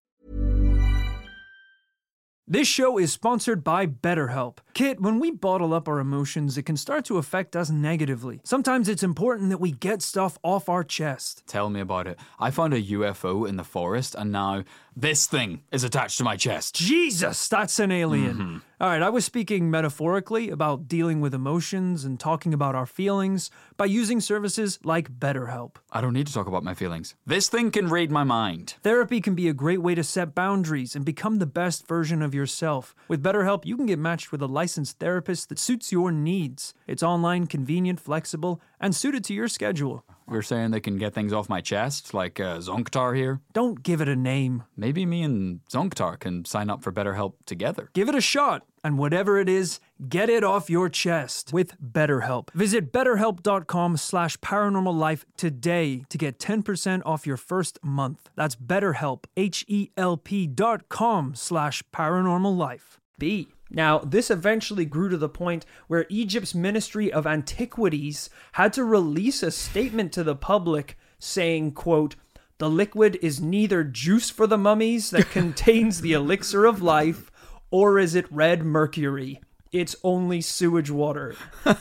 This 2.49 2.67
show 2.67 2.99
is 2.99 3.13
sponsored 3.13 3.63
by 3.63 3.87
BetterHelp. 3.87 4.59
Kit, 4.75 5.01
when 5.01 5.21
we 5.21 5.31
bottle 5.31 5.73
up 5.73 5.89
our 5.89 6.01
emotions, 6.01 6.59
it 6.59 6.65
can 6.65 6.77
start 6.77 7.05
to 7.05 7.17
affect 7.17 7.55
us 7.55 7.71
negatively. 7.71 8.41
Sometimes 8.43 8.89
it's 8.89 9.05
important 9.05 9.51
that 9.51 9.61
we 9.61 9.71
get 9.71 10.03
stuff 10.03 10.39
off 10.43 10.69
our 10.69 10.83
chest. 10.83 11.45
Tell 11.47 11.71
me 11.71 11.81
about 11.81 12.09
it. 12.09 12.19
I 12.41 12.51
found 12.51 12.75
a 12.75 12.83
UFO 12.83 13.49
in 13.49 13.57
the 13.57 13.65
forest, 13.65 14.17
and 14.19 14.33
now 14.33 14.65
this 14.97 15.27
thing 15.27 15.63
is 15.71 15.85
attached 15.85 16.19
to 16.19 16.25
my 16.25 16.37
chest. 16.37 16.75
Jesus, 16.75 17.49
that's 17.49 17.79
an 17.79 17.93
alien. 17.93 18.35
Mm-hmm. 18.35 18.59
All 18.83 18.89
right, 18.89 19.01
I 19.01 19.11
was 19.11 19.25
speaking 19.25 19.71
metaphorically 19.71 20.51
about 20.51 20.89
dealing 20.89 21.21
with 21.21 21.35
emotions 21.35 22.05
and 22.05 22.19
talking 22.19 22.53
about 22.53 22.75
our 22.75 22.85
feelings 22.85 23.49
by 23.77 23.85
using 23.85 24.21
services 24.21 24.81
like 24.83 25.21
BetterHelp. 25.21 25.77
I 25.93 26.01
don't 26.01 26.15
need 26.15 26.27
to 26.27 26.33
talk 26.33 26.49
about 26.49 26.65
my 26.65 26.75
feelings. 26.75 27.15
This 27.25 27.49
thing 27.49 27.71
can 27.71 27.87
read 27.87 28.11
my 28.11 28.25
mind. 28.25 28.75
Therapy 28.83 29.21
can 29.21 29.37
be 29.37 29.47
a 29.47 29.55
great 29.55 29.81
way 29.81 29.95
to 29.95 30.03
set 30.03 30.35
boundaries 30.35 30.97
and 30.97 31.05
become 31.05 31.39
the 31.39 31.47
best 31.47 31.87
version 31.87 32.23
of 32.23 32.35
yourself. 32.35 32.93
With 33.07 33.23
BetterHelp, 33.23 33.65
you 33.65 33.77
can 33.77 33.87
get 33.87 34.01
matched 34.01 34.33
with 34.33 34.43
a 34.43 34.49
licensed 34.49 34.99
therapist 34.99 35.51
that 35.51 35.61
suits 35.61 35.93
your 35.93 36.11
needs. 36.11 36.75
It's 36.89 37.05
online, 37.05 37.47
convenient, 37.47 38.01
flexible, 38.01 38.61
and 38.81 38.97
suited 38.97 39.23
to 39.27 39.33
your 39.33 39.47
schedule. 39.47 40.05
We're 40.27 40.43
saying 40.43 40.71
they 40.71 40.81
can 40.81 40.99
get 40.99 41.15
things 41.15 41.33
off 41.33 41.49
my 41.49 41.61
chest, 41.61 42.15
like 42.15 42.41
uh, 42.41 42.59
Zonktar 42.59 43.17
here. 43.17 43.41
Don't 43.53 43.83
give 43.83 44.01
it 44.01 44.09
a 44.09 44.17
name. 44.17 44.65
Maybe 44.77 45.05
me 45.05 45.23
and 45.23 45.61
Zonktar 45.71 46.19
can 46.19 46.45
sign 46.45 46.71
up 46.71 46.83
for 46.83 46.91
BetterHelp 46.91 47.35
together. 47.45 47.91
Give 47.93 48.09
it 48.09 48.15
a 48.15 48.21
shot, 48.21 48.65
and 48.85 48.99
whatever 48.99 49.39
it 49.39 49.49
is, 49.49 49.81
get 50.09 50.29
it 50.29 50.45
off 50.45 50.71
your 50.71 50.89
chest 50.89 51.53
with 51.53 51.81
BetterHelp. 51.81 52.51
Visit 52.53 52.93
betterhelp.com 52.93 53.97
slash 53.97 54.37
paranormal 54.39 55.25
today 55.37 56.05
to 56.09 56.19
get 56.19 56.39
10% 56.39 57.03
off 57.05 57.27
your 57.27 57.37
first 57.37 57.79
month. 57.83 58.31
That's 58.37 58.57
betterhelp, 58.57 59.25
H-E-L-P 59.37 60.47
dot 60.49 60.89
com 60.89 61.35
slash 61.35 61.83
paranormal 61.95 62.57
life. 62.57 62.99
B. 63.19 63.49
Now, 63.71 63.99
this 64.01 64.31
eventually 64.31 64.85
grew 64.85 65.09
to 65.09 65.17
the 65.17 65.29
point 65.29 65.65
where 65.87 66.07
Egypt's 66.11 66.55
Ministry 66.55 67.11
of 67.11 67.27
Antiquities 67.27 68.29
had 68.53 68.73
to 68.75 68.85
release 68.85 69.43
a 69.43 69.51
statement 69.51 70.13
to 70.13 70.23
the 70.23 70.37
public 70.37 70.99
saying, 71.19 71.73
quote, 71.73 72.17
the 72.59 72.71
liquid 72.71 73.19
is 73.23 73.41
neither 73.41 73.83
juice 73.83 74.31
for 74.31 74.47
the 74.47 74.59
mummies 74.59 75.11
that 75.11 75.31
contains 75.33 76.01
the 76.01 76.13
elixir 76.13 76.65
of 76.65 76.83
life, 76.83 77.32
or 77.73 77.99
is 77.99 78.15
it 78.15 78.31
red 78.31 78.65
mercury? 78.65 79.41
It's 79.73 79.97
only 80.05 80.41
sewage 80.41 80.91
water. 80.91 81.35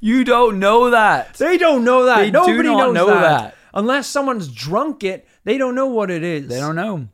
You 0.00 0.24
don't 0.24 0.58
know 0.58 0.90
that. 0.90 1.34
They 1.34 1.58
don't 1.58 1.84
know 1.84 2.04
that. 2.04 2.18
They 2.18 2.26
do 2.30 2.32
Nobody 2.32 2.68
not 2.68 2.92
knows 2.92 2.94
know 2.94 3.06
that. 3.06 3.20
that. 3.20 3.54
Unless 3.74 4.06
someone's 4.06 4.48
drunk 4.48 5.02
it, 5.04 5.26
they 5.44 5.58
don't 5.58 5.74
know 5.74 5.86
what 5.86 6.10
it 6.10 6.22
is. 6.22 6.48
They 6.48 6.60
don't 6.60 6.76
know. 6.76 7.08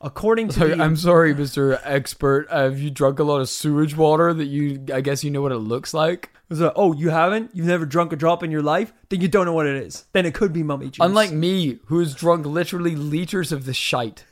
According 0.00 0.48
to 0.50 0.68
the, 0.68 0.82
I'm 0.82 0.94
sorry, 0.94 1.34
Mr. 1.34 1.80
Expert. 1.82 2.46
Uh, 2.50 2.64
have 2.64 2.78
you 2.78 2.90
drunk 2.90 3.18
a 3.18 3.24
lot 3.24 3.40
of 3.40 3.48
sewage 3.48 3.96
water 3.96 4.32
that 4.32 4.44
you, 4.44 4.84
I 4.92 5.00
guess 5.00 5.24
you 5.24 5.30
know 5.30 5.42
what 5.42 5.52
it 5.52 5.58
looks 5.58 5.92
like? 5.92 6.30
Oh, 6.50 6.92
you 6.92 7.10
haven't? 7.10 7.50
You've 7.52 7.66
never 7.66 7.84
drunk 7.84 8.12
a 8.12 8.16
drop 8.16 8.42
in 8.42 8.50
your 8.50 8.62
life? 8.62 8.92
Then 9.08 9.20
you 9.20 9.28
don't 9.28 9.44
know 9.44 9.52
what 9.52 9.66
it 9.66 9.82
is. 9.82 10.04
Then 10.12 10.24
it 10.24 10.34
could 10.34 10.52
be 10.52 10.62
mummy 10.62 10.90
juice. 10.90 11.04
Unlike 11.04 11.32
me, 11.32 11.78
who's 11.86 12.14
drunk 12.14 12.46
literally 12.46 12.94
liters 12.94 13.52
of 13.52 13.64
the 13.64 13.74
shite. 13.74 14.24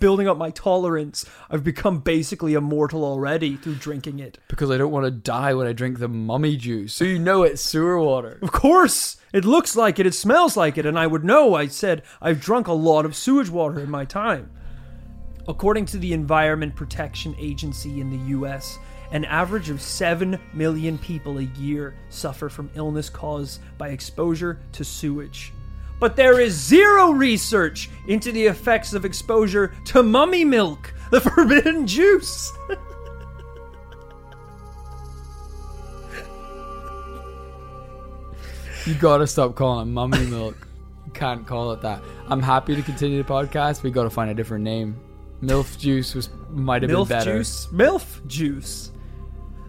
Building 0.00 0.28
up 0.28 0.36
my 0.36 0.50
tolerance, 0.50 1.24
I've 1.50 1.64
become 1.64 2.00
basically 2.00 2.54
immortal 2.54 3.04
already 3.04 3.56
through 3.56 3.76
drinking 3.76 4.18
it. 4.18 4.38
Because 4.48 4.70
I 4.70 4.78
don't 4.78 4.92
want 4.92 5.04
to 5.04 5.10
die 5.10 5.54
when 5.54 5.66
I 5.66 5.72
drink 5.72 5.98
the 5.98 6.08
mummy 6.08 6.56
juice. 6.56 6.92
So 6.92 7.04
you 7.04 7.18
know 7.18 7.42
it's 7.42 7.62
sewer 7.62 8.00
water. 8.00 8.38
Of 8.42 8.52
course, 8.52 9.16
it 9.32 9.44
looks 9.44 9.76
like 9.76 9.98
it, 9.98 10.06
it 10.06 10.14
smells 10.14 10.56
like 10.56 10.78
it, 10.78 10.86
and 10.86 10.98
I 10.98 11.06
would 11.06 11.24
know. 11.24 11.54
I 11.54 11.66
said 11.66 12.02
I've 12.20 12.40
drunk 12.40 12.66
a 12.66 12.72
lot 12.72 13.04
of 13.04 13.16
sewage 13.16 13.50
water 13.50 13.80
in 13.80 13.90
my 13.90 14.04
time. 14.04 14.50
According 15.48 15.86
to 15.86 15.98
the 15.98 16.12
Environment 16.12 16.74
Protection 16.76 17.34
Agency 17.38 18.00
in 18.00 18.10
the 18.10 18.36
US, 18.36 18.78
an 19.12 19.24
average 19.24 19.70
of 19.70 19.80
7 19.80 20.38
million 20.52 20.98
people 20.98 21.38
a 21.38 21.42
year 21.42 21.94
suffer 22.10 22.48
from 22.48 22.70
illness 22.74 23.10
caused 23.10 23.60
by 23.76 23.88
exposure 23.88 24.60
to 24.72 24.84
sewage. 24.84 25.52
But 26.00 26.16
there 26.16 26.40
is 26.40 26.54
zero 26.54 27.10
research 27.10 27.90
into 28.06 28.32
the 28.32 28.46
effects 28.46 28.94
of 28.94 29.04
exposure 29.04 29.74
to 29.84 30.02
mummy 30.02 30.44
milk, 30.44 30.92
the 31.10 31.20
forbidden 31.20 31.86
juice. 31.86 32.52
You 38.86 38.94
gotta 38.94 39.26
stop 39.26 39.54
calling 39.54 39.88
it 39.88 39.90
mummy 39.90 40.26
milk. 40.26 40.66
You 41.04 41.12
can't 41.12 41.46
call 41.46 41.72
it 41.72 41.82
that. 41.82 42.02
I'm 42.28 42.40
happy 42.40 42.74
to 42.74 42.82
continue 42.82 43.22
the 43.22 43.28
podcast. 43.28 43.82
We 43.82 43.90
gotta 43.90 44.10
find 44.10 44.30
a 44.30 44.34
different 44.34 44.64
name. 44.64 44.96
MILF 45.42 45.78
juice 45.78 46.14
was 46.14 46.30
might 46.50 46.82
have 46.82 46.90
been 46.90 47.04
better. 47.04 47.34
Milf 47.34 47.38
juice. 47.38 47.66
MILF 47.66 48.26
juice. 48.26 48.92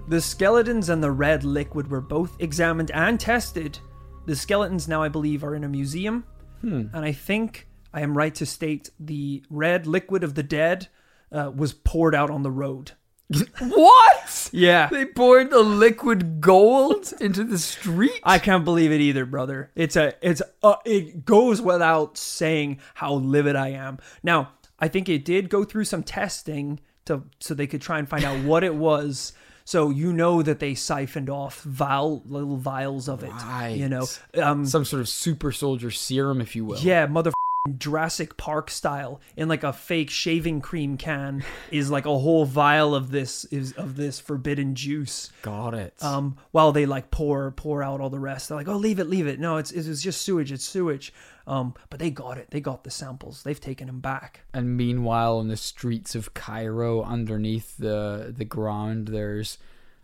The 0.08 0.22
skeletons 0.22 0.90
and 0.90 1.04
the 1.04 1.12
red 1.12 1.44
liquid 1.44 1.90
were 1.90 2.02
both 2.02 2.36
examined 2.40 2.92
and 2.92 3.20
tested. 3.20 3.80
The 4.26 4.36
skeletons 4.36 4.88
now, 4.88 5.02
I 5.02 5.10
believe, 5.10 5.44
are 5.44 5.56
in 5.56 5.64
a 5.64 5.70
museum. 5.70 6.26
Hmm. 6.62 6.86
And 6.94 7.06
I 7.06 7.12
think 7.12 7.68
I 7.94 8.02
am 8.02 8.18
right 8.18 8.34
to 8.36 8.46
state 8.46 8.90
the 9.00 9.44
red 9.50 9.88
liquid 9.88 10.24
of 10.24 10.36
the 10.36 10.44
dead 10.44 10.88
uh, 11.32 11.52
was 11.56 11.74
poured 11.74 12.16
out 12.16 12.30
on 12.30 12.44
the 12.44 12.52
road. 12.52 12.92
What? 13.60 14.50
Yeah. 14.52 14.88
They 14.88 15.06
poured 15.06 15.50
the 15.52 15.62
liquid 15.62 16.42
gold 16.42 17.14
into 17.20 17.44
the 17.44 17.58
street? 17.58 18.20
I 18.24 18.40
can't 18.40 18.66
believe 18.66 18.92
it 18.92 19.02
either, 19.02 19.26
brother. 19.26 19.72
It's 19.76 19.96
a, 19.96 20.14
it's 20.22 20.42
a, 20.64 20.76
it 20.86 21.26
goes 21.26 21.62
without 21.62 22.18
saying 22.18 22.80
how 22.96 23.14
livid 23.14 23.56
I 23.56 23.70
am. 23.70 24.00
Now, 24.24 24.52
I 24.80 24.88
think 24.88 25.08
it 25.10 25.24
did 25.24 25.50
go 25.50 25.64
through 25.64 25.86
some 25.86 26.04
testing 26.04 26.80
to 27.06 27.24
so 27.40 27.54
they 27.54 27.68
could 27.68 27.82
try 27.82 28.00
and 28.00 28.08
find 28.08 28.24
out 28.24 28.44
what 28.44 28.64
it 28.64 28.76
was. 28.76 29.34
So 29.66 29.90
you 29.90 30.12
know 30.14 30.42
that 30.42 30.60
they 30.60 30.76
siphoned 30.76 31.30
off 31.30 31.62
vial, 31.62 32.24
little 32.26 32.58
vials 32.58 33.08
of 33.08 33.24
it. 33.24 33.32
You 33.78 33.90
know, 33.90 34.08
um, 34.42 34.66
Some 34.66 34.86
sort 34.86 35.00
of 35.02 35.08
super 35.10 35.52
soldier 35.52 35.92
serum, 35.92 36.42
if 36.42 36.56
you 36.56 36.66
will. 36.66 36.80
yeah, 36.80 37.06
mother 37.06 37.32
Jurassic 37.78 38.38
Park 38.38 38.72
style 38.72 39.22
in 39.38 39.48
like 39.48 39.64
a 39.64 39.72
fake 39.72 40.10
shaving 40.10 40.62
cream 40.62 40.98
can 40.98 41.44
is 41.72 41.92
like 41.92 42.06
a 42.06 42.18
whole 42.18 42.44
vial 42.46 42.96
of 42.96 43.12
this 43.12 43.46
is 43.46 43.74
of 43.74 43.96
this 43.96 44.20
forbidden 44.20 44.74
juice. 44.74 45.32
Got 45.44 45.76
it. 45.76 45.94
um, 46.04 46.38
while 46.52 46.72
they 46.72 46.88
like 46.88 47.12
pour 47.12 47.52
pour 47.52 47.84
out 47.84 48.02
all 48.02 48.10
the 48.10 48.20
rest. 48.20 48.50
They're 48.50 48.58
like, 48.58 48.68
"Oh, 48.68 48.78
leave 48.78 49.00
it, 49.00 49.08
leave 49.10 49.28
it." 49.28 49.40
No, 49.40 49.58
it's 49.58 49.72
it's 49.72 50.02
just 50.02 50.22
sewage. 50.24 50.52
It's 50.52 50.66
sewage. 50.66 51.14
Um, 51.46 51.76
but 51.92 52.00
they 52.00 52.10
got 52.10 52.38
it. 52.40 52.50
They 52.50 52.62
got 52.62 52.84
the 52.84 52.92
samples. 52.92 53.44
They've 53.44 53.60
taken 53.60 53.88
them 53.88 54.00
back. 54.00 54.42
and 54.54 54.76
meanwhile, 54.78 55.40
in 55.40 55.48
the 55.48 55.58
streets 55.58 56.16
of 56.16 56.34
Cairo, 56.34 57.04
underneath 57.04 57.78
the 57.78 58.34
the 58.36 58.46
ground, 58.46 59.10
there's 59.10 59.60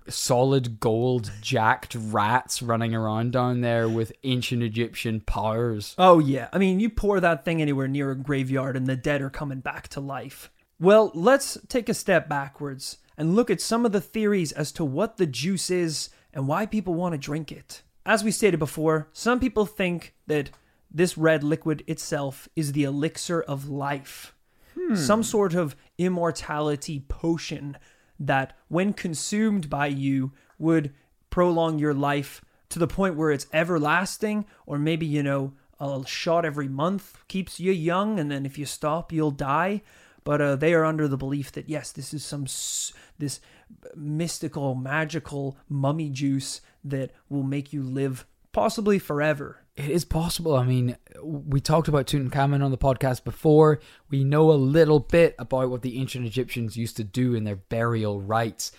solid 0.09 0.79
gold 0.79 1.31
jacked 1.41 1.95
rats 1.95 2.61
running 2.61 2.93
around 2.93 3.31
down 3.31 3.61
there 3.61 3.87
with 3.89 4.11
ancient 4.23 4.63
Egyptian 4.63 5.21
powers. 5.21 5.95
Oh 5.97 6.19
yeah, 6.19 6.49
I 6.53 6.57
mean, 6.57 6.79
you 6.79 6.89
pour 6.89 7.19
that 7.19 7.45
thing 7.45 7.61
anywhere 7.61 7.87
near 7.87 8.11
a 8.11 8.15
graveyard, 8.15 8.75
and 8.75 8.87
the 8.87 8.95
dead 8.95 9.21
are 9.21 9.29
coming 9.29 9.59
back 9.59 9.87
to 9.89 9.99
life. 9.99 10.51
Well, 10.79 11.11
let's 11.13 11.57
take 11.67 11.89
a 11.89 11.93
step 11.93 12.29
backwards 12.29 12.97
and 13.17 13.35
look 13.35 13.49
at 13.49 13.61
some 13.61 13.85
of 13.85 13.91
the 13.91 14.01
theories 14.01 14.51
as 14.51 14.71
to 14.73 14.85
what 14.85 15.17
the 15.17 15.25
juice 15.25 15.71
is 15.71 16.09
and 16.33 16.47
why 16.47 16.65
people 16.65 16.93
want 16.93 17.13
to 17.13 17.17
drink 17.17 17.51
it. 17.51 17.81
As 18.05 18.23
we 18.23 18.31
stated 18.31 18.59
before, 18.59 19.09
some 19.11 19.39
people 19.39 19.65
think 19.65 20.13
that 20.27 20.51
this 20.91 21.17
red 21.17 21.43
liquid 21.43 21.83
itself 21.87 22.47
is 22.55 22.71
the 22.71 22.83
elixir 22.83 23.41
of 23.41 23.67
life. 23.67 24.33
Hmm. 24.75 24.95
Some 24.95 25.23
sort 25.23 25.55
of 25.55 25.75
immortality 25.97 27.03
potion 27.07 27.77
that, 28.19 28.57
when 28.67 28.93
consumed 28.93 29.69
by 29.69 29.87
you, 29.87 30.31
would 30.59 30.93
prolong 31.29 31.79
your 31.79 31.93
life 31.93 32.43
to 32.69 32.79
the 32.79 32.87
point 32.87 33.15
where 33.15 33.31
it's 33.31 33.47
everlasting, 33.53 34.45
or 34.65 34.77
maybe, 34.77 35.05
you 35.05 35.23
know, 35.23 35.53
a 35.79 36.03
shot 36.05 36.43
every 36.45 36.67
month 36.67 37.17
keeps 37.27 37.59
you 37.59 37.71
young, 37.71 38.19
and 38.19 38.31
then 38.31 38.45
if 38.45 38.57
you 38.57 38.65
stop, 38.65 39.11
you'll 39.11 39.31
die. 39.31 39.81
But 40.23 40.41
uh, 40.41 40.55
they 40.57 40.73
are 40.73 40.83
under 40.83 41.07
the 41.07 41.15
belief 41.15 41.51
that 41.53 41.69
yes, 41.69 41.91
this 41.91 42.13
is 42.13 42.25
some 42.25 42.43
s- 42.43 42.91
this 43.17 43.39
mystical, 43.95 44.75
magical 44.75 45.57
mummy 45.69 46.09
juice 46.09 46.59
that 46.83 47.11
will 47.29 47.43
make 47.43 47.71
you 47.71 47.81
live 47.83 48.25
possibly 48.51 48.99
forever. 48.99 49.61
It 49.77 49.91
is 49.91 50.05
possible. 50.05 50.55
I 50.55 50.65
mean, 50.65 50.97
we 51.21 51.61
talked 51.61 51.87
about 51.87 52.07
Tutankhamun 52.07 52.65
on 52.65 52.71
the 52.71 52.79
podcast 52.79 53.23
before. 53.23 53.79
We 54.09 54.23
know 54.23 54.51
a 54.51 54.53
little 54.53 54.99
bit 54.99 55.35
about 55.37 55.69
what 55.69 55.83
the 55.83 55.99
ancient 55.99 56.25
Egyptians 56.25 56.75
used 56.75 56.97
to 56.97 57.03
do 57.03 57.35
in 57.35 57.43
their 57.43 57.57
burial 57.57 58.19
rites. 58.19 58.71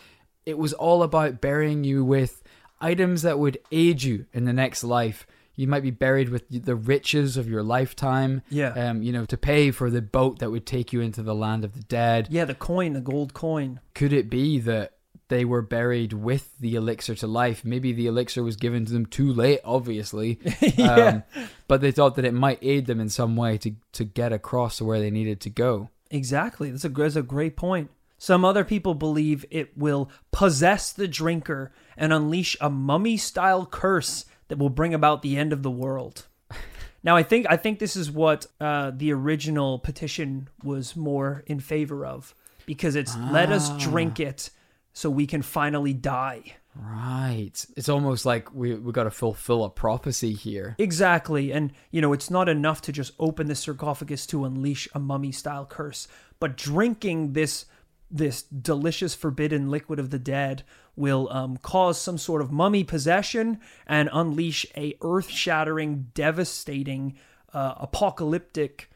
It 0.44 0.58
was 0.58 0.72
all 0.72 1.04
about 1.04 1.40
burying 1.40 1.84
you 1.84 2.04
with 2.04 2.42
items 2.80 3.22
that 3.22 3.38
would 3.38 3.58
aid 3.70 4.02
you 4.02 4.26
in 4.32 4.44
the 4.44 4.52
next 4.52 4.82
life. 4.82 5.24
You 5.54 5.68
might 5.68 5.84
be 5.84 5.92
buried 5.92 6.30
with 6.30 6.44
the 6.48 6.76
riches 6.76 7.36
of 7.36 7.48
your 7.48 7.62
lifetime. 7.62 8.42
Yeah. 8.48 8.70
Um, 8.70 9.00
you 9.02 9.12
know, 9.12 9.24
to 9.26 9.36
pay 9.36 9.70
for 9.70 9.90
the 9.90 10.02
boat 10.02 10.40
that 10.40 10.50
would 10.50 10.66
take 10.66 10.92
you 10.92 11.00
into 11.00 11.22
the 11.22 11.34
land 11.34 11.64
of 11.64 11.74
the 11.74 11.82
dead. 11.82 12.28
Yeah, 12.30 12.44
the 12.44 12.54
coin, 12.54 12.92
the 12.92 13.00
gold 13.00 13.34
coin. 13.34 13.80
Could 13.94 14.12
it 14.12 14.30
be 14.30 14.58
that 14.60 14.94
they 15.28 15.44
were 15.44 15.62
buried 15.62 16.12
with 16.12 16.58
the 16.58 16.74
elixir 16.74 17.14
to 17.16 17.26
life? 17.26 17.64
Maybe 17.64 17.92
the 17.92 18.06
elixir 18.06 18.42
was 18.42 18.56
given 18.56 18.84
to 18.86 18.92
them 18.92 19.06
too 19.06 19.32
late, 19.32 19.60
obviously. 19.64 20.38
Yeah. 20.60 20.94
Um, 20.94 21.22
but 21.66 21.80
they 21.80 21.90
thought 21.90 22.16
that 22.16 22.24
it 22.24 22.34
might 22.34 22.58
aid 22.62 22.86
them 22.86 23.00
in 23.00 23.08
some 23.08 23.36
way 23.36 23.58
to, 23.58 23.72
to 23.92 24.04
get 24.04 24.32
across 24.32 24.78
to 24.78 24.84
where 24.84 25.00
they 25.00 25.10
needed 25.10 25.40
to 25.40 25.50
go. 25.50 25.90
Exactly. 26.10 26.70
That's 26.70 26.84
a, 26.84 26.88
that's 26.88 27.16
a 27.16 27.22
great 27.22 27.56
point. 27.56 27.90
Some 28.16 28.44
other 28.44 28.64
people 28.64 28.94
believe 28.94 29.44
it 29.50 29.76
will 29.76 30.10
possess 30.32 30.92
the 30.92 31.08
drinker 31.08 31.72
and 31.96 32.12
unleash 32.12 32.56
a 32.60 32.68
mummy 32.70 33.16
style 33.16 33.66
curse 33.66 34.24
that 34.48 34.58
will 34.58 34.70
bring 34.70 34.94
about 34.94 35.22
the 35.22 35.36
end 35.36 35.52
of 35.52 35.62
the 35.62 35.70
world. 35.70 36.26
Now, 37.00 37.16
I 37.16 37.22
think 37.22 37.46
I 37.48 37.56
think 37.56 37.78
this 37.78 37.94
is 37.94 38.10
what 38.10 38.46
uh, 38.60 38.90
the 38.94 39.12
original 39.12 39.78
petition 39.78 40.48
was 40.64 40.96
more 40.96 41.44
in 41.46 41.60
favor 41.60 42.04
of, 42.04 42.34
because 42.66 42.96
it's 42.96 43.16
let 43.16 43.52
us 43.52 43.70
drink 43.78 44.18
it 44.18 44.50
so 44.92 45.10
we 45.10 45.26
can 45.26 45.42
finally 45.42 45.92
die. 45.92 46.56
Right. 46.74 47.66
It's 47.76 47.88
almost 47.88 48.24
like 48.24 48.54
we 48.54 48.74
we 48.74 48.92
got 48.92 49.04
to 49.04 49.10
fulfill 49.10 49.64
a 49.64 49.70
prophecy 49.70 50.32
here. 50.32 50.76
Exactly. 50.78 51.52
And, 51.52 51.72
you 51.90 52.00
know, 52.00 52.12
it's 52.12 52.30
not 52.30 52.48
enough 52.48 52.82
to 52.82 52.92
just 52.92 53.12
open 53.18 53.48
the 53.48 53.54
sarcophagus 53.54 54.26
to 54.28 54.44
unleash 54.44 54.86
a 54.94 55.00
mummy 55.00 55.32
style 55.32 55.66
curse, 55.66 56.06
but 56.38 56.56
drinking 56.56 57.32
this 57.32 57.66
this 58.10 58.42
delicious 58.42 59.14
forbidden 59.14 59.70
liquid 59.70 59.98
of 59.98 60.10
the 60.10 60.18
dead 60.18 60.62
will 60.96 61.28
um, 61.30 61.56
cause 61.58 62.00
some 62.00 62.18
sort 62.18 62.40
of 62.40 62.50
mummy 62.50 62.82
possession 62.82 63.60
and 63.86 64.08
unleash 64.12 64.64
a 64.76 64.94
earth-shattering 65.02 66.10
devastating 66.14 67.14
uh, 67.52 67.74
apocalyptic 67.76 68.90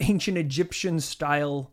ancient 0.00 0.36
egyptian 0.36 0.98
style 0.98 1.72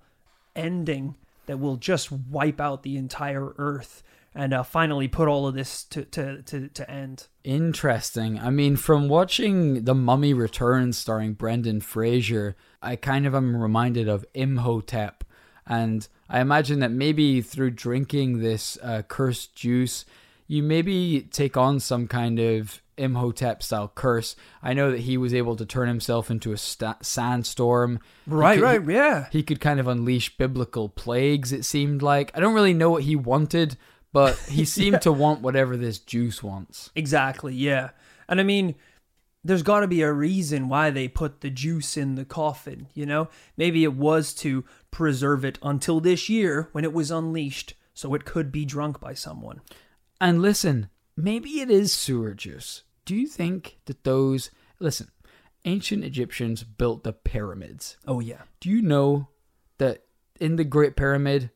ending 0.56 1.16
that 1.48 1.60
will 1.60 1.78
just 1.78 2.12
wipe 2.12 2.60
out 2.60 2.84
the 2.84 2.98
entire 2.98 3.54
earth 3.58 4.04
and 4.34 4.54
uh, 4.54 4.64
finally 4.64 5.08
put 5.08 5.28
all 5.28 5.48
of 5.48 5.56
this 5.56 5.84
to, 5.86 6.04
to, 6.04 6.42
to, 6.42 6.68
to 6.68 6.92
end 6.92 7.28
Interesting. 7.46 8.40
I 8.40 8.50
mean, 8.50 8.76
from 8.76 9.08
watching 9.08 9.86
The 9.86 9.94
Mummy 9.94 10.34
Returns 10.34 10.98
starring 10.98 11.34
Brendan 11.34 11.80
Fraser, 11.80 12.56
I 12.82 12.96
kind 12.96 13.28
of 13.28 13.36
am 13.36 13.56
reminded 13.56 14.10
of 14.10 14.26
Imhotep. 14.34 15.24
And 15.68 16.08
I 16.28 16.42
imagine 16.42 16.80
that 16.80 16.92
maybe 16.92 17.42
through 17.42 17.72
drinking 17.72 18.40
this 18.40 18.80
uh, 18.82 19.04
cursed 19.08 19.56
juice, 19.56 20.06
you 20.48 20.64
maybe 20.64 21.22
take 21.32 21.56
on 21.56 21.80
some 21.80 22.08
kind 22.08 22.40
of 22.40 22.82
Imhotep 22.98 23.62
style 23.64 23.92
curse. 23.94 24.36
I 24.64 24.74
know 24.74 24.92
that 24.92 25.02
he 25.02 25.18
was 25.18 25.34
able 25.34 25.56
to 25.56 25.66
turn 25.66 25.88
himself 25.88 26.32
into 26.32 26.52
a 26.52 26.58
sta- 26.58 26.98
sandstorm. 27.02 28.00
Right, 28.28 28.56
could- 28.60 28.64
right, 28.64 28.90
yeah. 28.90 29.28
He 29.32 29.44
could 29.44 29.60
kind 29.60 29.80
of 29.80 29.88
unleash 29.88 30.38
biblical 30.38 30.90
plagues, 30.90 31.52
it 31.52 31.66
seemed 31.66 32.02
like. 32.02 32.32
I 32.36 32.40
don't 32.40 32.54
really 32.54 32.74
know 32.74 32.90
what 32.92 33.04
he 33.04 33.16
wanted, 33.16 33.78
but 34.14 34.38
he 34.50 34.66
seemed 34.78 35.02
to 35.02 35.12
want 35.12 35.42
whatever 35.42 35.76
this 35.78 36.00
juice 36.00 36.42
wants. 36.42 36.92
Exactly, 36.96 37.54
yeah. 37.54 37.92
And 38.28 38.40
I 38.40 38.44
mean, 38.44 38.76
there's 39.44 39.64
got 39.64 39.82
to 39.82 39.88
be 39.88 40.02
a 40.02 40.12
reason 40.12 40.70
why 40.70 40.90
they 40.90 41.08
put 41.08 41.42
the 41.42 41.52
juice 41.52 41.98
in 41.98 42.16
the 42.16 42.26
coffin, 42.26 42.88
you 42.96 43.06
know? 43.06 43.30
Maybe 43.58 43.84
it 43.84 43.94
was 43.94 44.34
to 44.36 44.66
preserve 44.90 45.46
it 45.46 45.60
until 45.62 46.00
this 46.00 46.30
year 46.30 46.70
when 46.72 46.84
it 46.84 46.94
was 46.94 47.12
unleashed 47.12 47.76
so 47.94 48.16
it 48.16 48.26
could 48.26 48.52
be 48.52 48.66
drunk 48.66 49.00
by 49.00 49.14
someone. 49.14 49.62
And 50.20 50.42
listen, 50.42 50.90
maybe 51.18 51.62
it 51.62 51.70
is 51.70 51.94
sewer 51.94 52.34
juice. 52.34 52.84
Do 53.06 53.16
you 53.16 53.28
think 53.28 53.78
that 53.86 54.04
those. 54.04 54.52
Listen, 54.80 55.10
ancient 55.66 56.04
Egyptians 56.04 56.64
built 56.64 57.04
the 57.04 57.14
pyramids. 57.14 57.98
Oh, 58.08 58.20
yeah. 58.20 58.44
Do 58.60 58.70
you 58.70 58.82
know 58.82 59.28
that 59.78 60.04
in 60.40 60.56
the 60.56 60.64
Great 60.64 60.96
Pyramid, 60.96 61.50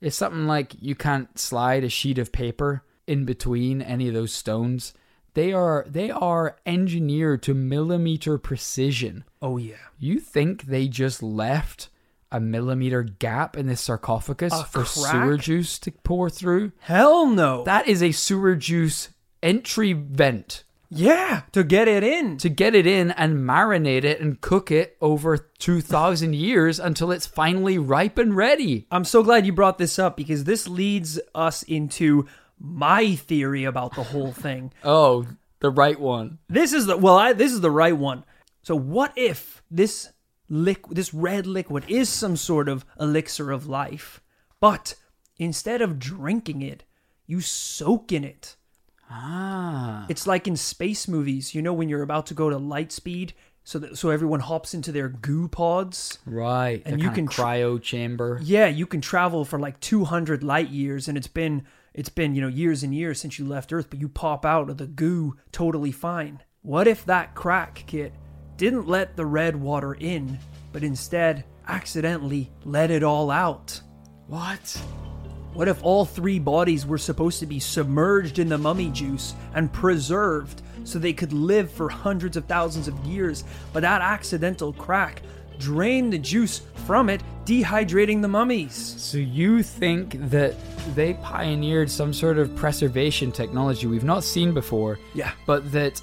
it's 0.00 0.16
something 0.16 0.46
like 0.46 0.74
you 0.80 0.94
can't 0.94 1.38
slide 1.38 1.82
a 1.82 1.88
sheet 1.88 2.18
of 2.18 2.32
paper 2.32 2.84
in 3.06 3.24
between 3.24 3.82
any 3.82 4.08
of 4.08 4.14
those 4.14 4.32
stones? 4.32 4.94
They 5.34 5.52
are 5.52 5.84
they 5.88 6.10
are 6.10 6.56
engineered 6.64 7.42
to 7.42 7.54
millimeter 7.54 8.38
precision. 8.38 9.24
Oh, 9.42 9.58
yeah. 9.58 9.74
You 9.98 10.18
think 10.18 10.62
they 10.62 10.88
just 10.88 11.22
left 11.22 11.88
a 12.32 12.40
millimeter 12.40 13.02
gap 13.02 13.56
in 13.56 13.66
this 13.66 13.80
sarcophagus 13.80 14.52
A 14.52 14.64
for 14.64 14.84
crack? 14.84 15.12
sewer 15.12 15.36
juice 15.36 15.78
to 15.80 15.90
pour 15.90 16.28
through? 16.30 16.72
Hell 16.80 17.26
no. 17.26 17.64
That 17.64 17.86
is 17.88 18.02
a 18.02 18.12
sewer 18.12 18.54
juice 18.56 19.10
entry 19.42 19.92
vent 19.92 20.64
yeah, 20.88 21.42
to 21.52 21.64
get 21.64 21.88
it 21.88 22.04
in. 22.04 22.36
to 22.38 22.48
get 22.48 22.74
it 22.74 22.86
in 22.86 23.10
and 23.12 23.38
marinate 23.38 24.04
it 24.04 24.20
and 24.20 24.40
cook 24.40 24.70
it 24.70 24.96
over 25.00 25.36
2,000 25.36 26.34
years 26.34 26.78
until 26.78 27.10
it's 27.10 27.26
finally 27.26 27.78
ripe 27.78 28.18
and 28.18 28.36
ready. 28.36 28.86
I'm 28.90 29.04
so 29.04 29.22
glad 29.22 29.46
you 29.46 29.52
brought 29.52 29.78
this 29.78 29.98
up 29.98 30.16
because 30.16 30.44
this 30.44 30.68
leads 30.68 31.18
us 31.34 31.62
into 31.64 32.26
my 32.58 33.16
theory 33.16 33.64
about 33.64 33.94
the 33.94 34.04
whole 34.04 34.32
thing. 34.44 34.72
Oh, 34.84 35.26
the 35.60 35.70
right 35.70 35.98
one. 35.98 36.38
This 36.48 36.72
is 36.72 36.86
the 36.86 36.96
well, 36.96 37.16
I, 37.16 37.32
this 37.32 37.52
is 37.52 37.60
the 37.60 37.70
right 37.70 37.96
one. 37.96 38.24
So 38.62 38.76
what 38.76 39.12
if 39.16 39.62
this 39.70 40.10
liquid, 40.48 40.96
this 40.96 41.14
red 41.14 41.46
liquid, 41.46 41.84
is 41.88 42.08
some 42.08 42.36
sort 42.36 42.68
of 42.68 42.84
elixir 42.98 43.50
of 43.50 43.66
life, 43.66 44.20
but 44.60 44.94
instead 45.38 45.82
of 45.82 45.98
drinking 45.98 46.62
it, 46.62 46.84
you 47.26 47.40
soak 47.40 48.12
in 48.12 48.24
it. 48.24 48.56
Ah. 49.10 50.06
It's 50.08 50.26
like 50.26 50.48
in 50.48 50.56
space 50.56 51.06
movies, 51.06 51.54
you 51.54 51.62
know, 51.62 51.72
when 51.72 51.88
you're 51.88 52.02
about 52.02 52.26
to 52.26 52.34
go 52.34 52.50
to 52.50 52.58
light 52.58 52.92
speed, 52.92 53.34
so 53.66 53.80
that 53.80 53.98
so 53.98 54.10
everyone 54.10 54.40
hops 54.40 54.74
into 54.74 54.92
their 54.92 55.08
goo 55.08 55.48
pods. 55.48 56.18
Right. 56.24 56.82
And 56.86 57.02
you 57.02 57.10
can 57.10 57.26
cryo 57.26 57.82
chamber. 57.82 58.40
Yeah, 58.42 58.66
you 58.68 58.86
can 58.86 59.00
travel 59.00 59.44
for 59.44 59.58
like 59.58 59.80
200 59.80 60.44
light 60.44 60.70
years, 60.70 61.08
and 61.08 61.18
it's 61.18 61.26
been 61.26 61.66
it's 61.92 62.08
been 62.08 62.34
you 62.34 62.40
know 62.40 62.48
years 62.48 62.84
and 62.84 62.94
years 62.94 63.20
since 63.20 63.38
you 63.38 63.44
left 63.44 63.72
Earth, 63.72 63.90
but 63.90 64.00
you 64.00 64.08
pop 64.08 64.46
out 64.46 64.70
of 64.70 64.78
the 64.78 64.86
goo 64.86 65.36
totally 65.50 65.90
fine. 65.90 66.42
What 66.62 66.86
if 66.86 67.04
that 67.06 67.34
crack 67.34 67.82
kit 67.86 68.12
didn't 68.56 68.88
let 68.88 69.16
the 69.16 69.26
red 69.26 69.56
water 69.56 69.94
in, 69.94 70.38
but 70.72 70.82
instead 70.82 71.44
accidentally 71.68 72.50
let 72.64 72.90
it 72.90 73.02
all 73.02 73.30
out? 73.30 73.80
What? 74.28 74.80
What 75.52 75.68
if 75.68 75.82
all 75.82 76.04
three 76.04 76.38
bodies 76.38 76.84
were 76.84 76.98
supposed 76.98 77.40
to 77.40 77.46
be 77.46 77.60
submerged 77.60 78.38
in 78.38 78.48
the 78.48 78.58
mummy 78.58 78.90
juice 78.90 79.34
and 79.54 79.72
preserved 79.72 80.62
so 80.84 80.98
they 80.98 81.12
could 81.12 81.32
live 81.32 81.70
for 81.70 81.88
hundreds 81.88 82.36
of 82.36 82.44
thousands 82.44 82.88
of 82.88 83.06
years, 83.06 83.44
but 83.72 83.80
that 83.80 84.02
accidental 84.02 84.72
crack 84.72 85.22
drained 85.58 86.12
the 86.12 86.18
juice 86.18 86.60
from 86.86 87.08
it, 87.08 87.22
dehydrating 87.46 88.20
the 88.20 88.28
mummies? 88.28 88.74
So 88.74 89.18
you 89.18 89.62
think 89.62 90.16
that 90.28 90.54
they 90.94 91.14
pioneered 91.14 91.90
some 91.90 92.12
sort 92.12 92.38
of 92.38 92.54
preservation 92.54 93.32
technology 93.32 93.86
we've 93.86 94.04
not 94.04 94.24
seen 94.24 94.52
before? 94.52 94.98
Yeah. 95.14 95.32
But 95.46 95.72
that 95.72 96.02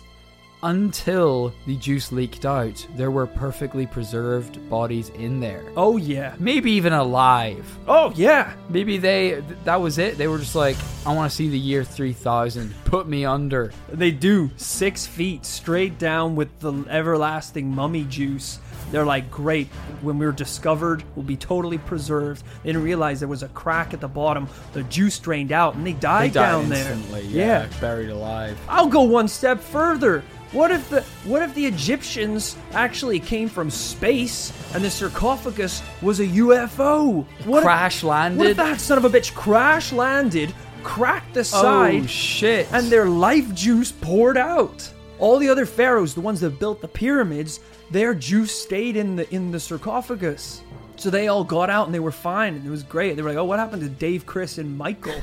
until 0.63 1.54
the 1.67 1.76
juice 1.76 2.12
leaked 2.12 2.45
out, 2.45 2.86
there 2.95 3.12
were 3.12 3.28
perfectly 3.28 3.86
preserved 3.86 4.67
bodies 4.69 5.10
in 5.10 5.39
there. 5.39 5.63
Oh, 5.78 5.97
yeah. 5.97 6.36
Maybe 6.39 6.71
even 6.71 6.93
alive. 6.93 7.65
Oh, 7.88 8.12
yeah. 8.15 8.54
Maybe 8.69 8.97
they 8.97 9.32
th- 9.32 9.43
that 9.65 9.80
was 9.80 9.97
it. 9.97 10.17
They 10.17 10.28
were 10.28 10.39
just 10.39 10.56
like, 10.56 10.78
I 11.06 11.13
want 11.13 11.30
to 11.30 11.36
see 11.36 11.49
the 11.49 11.60
year 11.60 11.84
3000. 11.84 12.73
Put 12.86 13.08
me 13.08 13.26
under. 13.26 13.71
They 13.89 14.12
do. 14.12 14.49
Six 14.56 15.06
feet 15.06 15.45
straight 15.45 15.99
down 15.99 16.36
with 16.36 16.60
the 16.60 16.73
everlasting 16.89 17.69
mummy 17.69 18.06
juice. 18.06 18.60
They're 18.91 19.06
like, 19.06 19.32
great. 19.32 19.67
When 20.02 20.19
we're 20.19 20.32
discovered, 20.32 21.04
we'll 21.15 21.26
be 21.26 21.36
totally 21.36 21.80
preserved. 21.80 22.43
They 22.62 22.69
didn't 22.69 22.84
realize 22.84 23.19
there 23.19 23.28
was 23.28 23.41
a 23.41 23.47
crack 23.49 23.93
at 23.93 24.02
the 24.02 24.08
bottom. 24.08 24.47
The 24.73 24.84
juice 24.84 25.17
drained 25.17 25.52
out, 25.52 25.73
and 25.73 25.86
they 25.86 25.94
died, 25.94 26.29
They 26.29 26.33
died 26.35 26.52
down 26.52 26.69
there. 26.69 26.96
Yeah, 27.23 27.67
buried 27.81 28.10
alive. 28.10 28.56
I'll 28.69 28.87
go 28.87 29.02
one 29.02 29.27
step 29.27 29.60
further. 29.60 30.23
What 30.54 30.69
if 30.69 30.87
the 30.89 31.01
what 31.25 31.41
if 31.41 31.56
the 31.56 31.65
Egyptians 31.65 32.56
actually 32.73 33.19
came 33.19 33.49
from 33.49 33.71
space 33.71 34.54
and 34.75 34.83
the 34.83 34.89
sarcophagus 34.91 35.81
was 36.04 36.19
a 36.19 36.27
UFO? 36.27 37.25
What 37.45 37.58
if- 37.60 37.63
Crash 37.63 38.04
What 38.04 38.12
if 38.13 38.37
landed. 38.37 38.58
that 38.58 38.79
son 38.79 38.99
of 38.99 39.06
a 39.06 39.10
bitch 39.10 39.33
crash 39.33 39.91
landed, 39.91 40.54
cracked 40.83 41.33
the 41.33 41.39
oh, 41.39 41.43
side, 41.43 42.04
Oh 42.04 42.06
shit! 42.06 42.67
and 42.71 42.87
their 42.87 43.06
life 43.10 43.51
juice 43.56 43.91
poured 43.91 44.37
out. 44.37 44.87
All 45.17 45.39
the 45.39 45.49
other 45.49 45.65
pharaohs, 45.65 46.13
the 46.13 46.21
ones 46.21 46.39
that 46.41 46.60
built 46.60 46.81
the 46.81 46.87
pyramids, 46.87 47.60
their 47.89 48.13
juice 48.13 48.51
stayed 48.51 48.95
in 48.95 49.15
the 49.15 49.33
in 49.33 49.49
the 49.49 49.60
sarcophagus. 49.60 50.62
So 50.97 51.10
they 51.10 51.29
all 51.29 51.43
got 51.43 51.71
out 51.71 51.87
and 51.87 51.95
they 51.95 51.99
were 51.99 52.12
fine 52.12 52.54
and 52.54 52.63
it 52.63 52.69
was 52.69 52.83
great. 52.83 53.15
They 53.15 53.23
were 53.23 53.29
like, 53.29 53.39
"Oh, 53.39 53.45
what 53.45 53.58
happened 53.58 53.81
to 53.81 53.89
Dave, 53.89 54.27
Chris, 54.27 54.60
and 54.60 54.77
Michael?" 54.77 55.19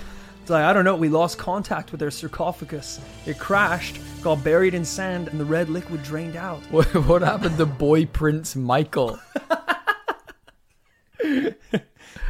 Like, 0.50 0.64
I 0.64 0.72
don't 0.72 0.84
know, 0.84 0.96
we 0.96 1.08
lost 1.08 1.38
contact 1.38 1.92
with 1.92 2.00
their 2.00 2.10
sarcophagus. 2.10 3.00
It 3.24 3.38
crashed, 3.38 3.98
got 4.20 4.44
buried 4.44 4.74
in 4.74 4.84
sand, 4.84 5.28
and 5.28 5.40
the 5.40 5.44
red 5.44 5.70
liquid 5.70 6.02
drained 6.02 6.36
out. 6.36 6.60
What, 6.70 6.86
what 7.06 7.22
happened 7.22 7.56
to 7.58 7.66
boy 7.66 8.06
Prince 8.06 8.56
Michael? 8.56 9.18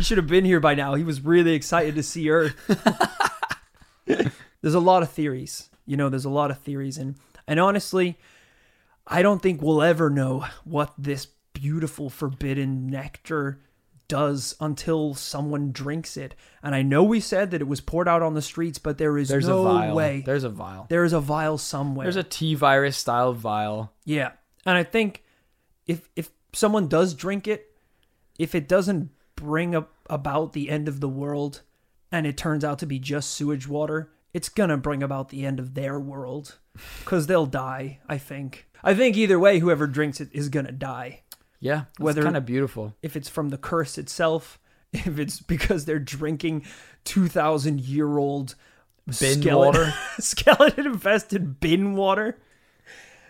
He 0.01 0.05
should 0.05 0.17
have 0.17 0.29
been 0.29 0.47
here 0.47 0.61
by 0.61 0.75
now. 0.75 0.95
He 0.95 1.05
was 1.05 1.21
really 1.21 1.53
excited 1.53 1.95
to 1.97 2.03
see 2.03 2.31
Earth. 2.31 2.57
there's 4.07 4.73
a 4.73 4.81
lot 4.81 5.03
of 5.03 5.11
theories. 5.11 5.69
You 5.85 5.99
know, 5.99 6.09
there's 6.09 6.25
a 6.25 6.31
lot 6.31 6.51
of 6.51 6.59
theories. 6.61 6.97
And, 6.97 7.17
and 7.47 7.61
honestly, 7.61 8.19
I 9.07 9.21
don't 9.21 9.43
think 9.43 9.61
we'll 9.61 9.83
ever 9.83 10.09
know 10.09 10.47
what 10.65 10.95
this 10.97 11.27
beautiful 11.53 12.09
forbidden 12.09 12.87
nectar 12.87 13.61
does 14.11 14.55
until 14.61 15.15
someone 15.15 15.73
drinks 15.73 16.17
it. 16.19 16.35
And 16.63 16.75
I 16.75 16.83
know 16.83 17.03
we 17.03 17.21
said 17.21 17.51
that 17.53 17.63
it 17.63 17.69
was 17.69 17.81
poured 17.81 18.09
out 18.09 18.21
on 18.23 18.35
the 18.35 18.43
streets, 18.43 18.79
but 18.79 18.99
there 18.99 19.17
is 19.17 19.29
There's 19.29 19.49
no 19.49 19.61
a 19.61 19.73
vial. 19.73 19.97
way. 19.97 20.23
There's 20.27 20.45
a 20.45 20.51
vial. 20.51 20.87
there 20.91 21.05
is 21.05 21.15
a 21.15 21.21
vial 21.21 21.57
somewhere. 21.57 22.05
There's 22.05 22.17
a 22.17 22.23
T 22.23 22.55
virus 22.55 22.97
style 22.99 23.33
vial. 23.33 23.93
Yeah. 24.05 24.33
And 24.67 24.77
I 24.77 24.83
think 24.83 25.23
if 25.87 26.09
if 26.17 26.31
someone 26.53 26.89
does 26.89 27.15
drink 27.15 27.49
it, 27.49 27.73
if 28.39 28.55
it 28.55 28.69
doesn't 28.69 29.11
bring 29.37 29.75
up 29.75 29.95
about 30.11 30.53
the 30.53 30.69
end 30.69 30.89
of 30.89 31.01
the 31.01 31.09
world 31.09 31.63
and 32.13 32.27
it 32.27 32.37
turns 32.37 32.65
out 32.65 32.79
to 32.81 32.87
be 32.87 32.99
just 32.99 33.31
sewage 33.31 33.67
water, 33.69 34.11
it's 34.35 34.49
going 34.51 34.69
to 34.71 34.77
bring 34.77 35.03
about 35.03 35.29
the 35.31 35.47
end 35.47 35.59
of 35.61 35.75
their 35.75 35.99
world 35.99 36.59
cuz 37.05 37.27
they'll 37.27 37.47
die, 37.47 38.01
I 38.09 38.19
think. 38.19 38.67
I 38.83 38.95
think 38.95 39.17
either 39.17 39.39
way 39.39 39.59
whoever 39.61 39.87
drinks 39.87 40.21
it 40.21 40.29
is 40.33 40.49
going 40.49 40.67
to 40.67 40.73
die. 40.73 41.23
Yeah, 41.61 41.85
Whether- 41.99 42.23
kind 42.23 42.37
of 42.37 42.47
beautiful. 42.47 42.95
If 43.03 43.17
it's 43.17 43.29
from 43.29 43.51
the 43.51 43.59
curse 43.59 43.99
itself, 43.99 44.59
if 44.93 45.19
it's 45.19 45.41
because 45.41 45.85
they're 45.85 45.99
drinking 45.99 46.65
2000 47.05 47.81
year 47.81 48.19
old 48.19 48.55
Bin 49.19 49.55
water. 49.55 49.93
skeleton 50.19 50.87
infested 50.87 51.59
bin 51.61 51.95
water. 51.95 52.39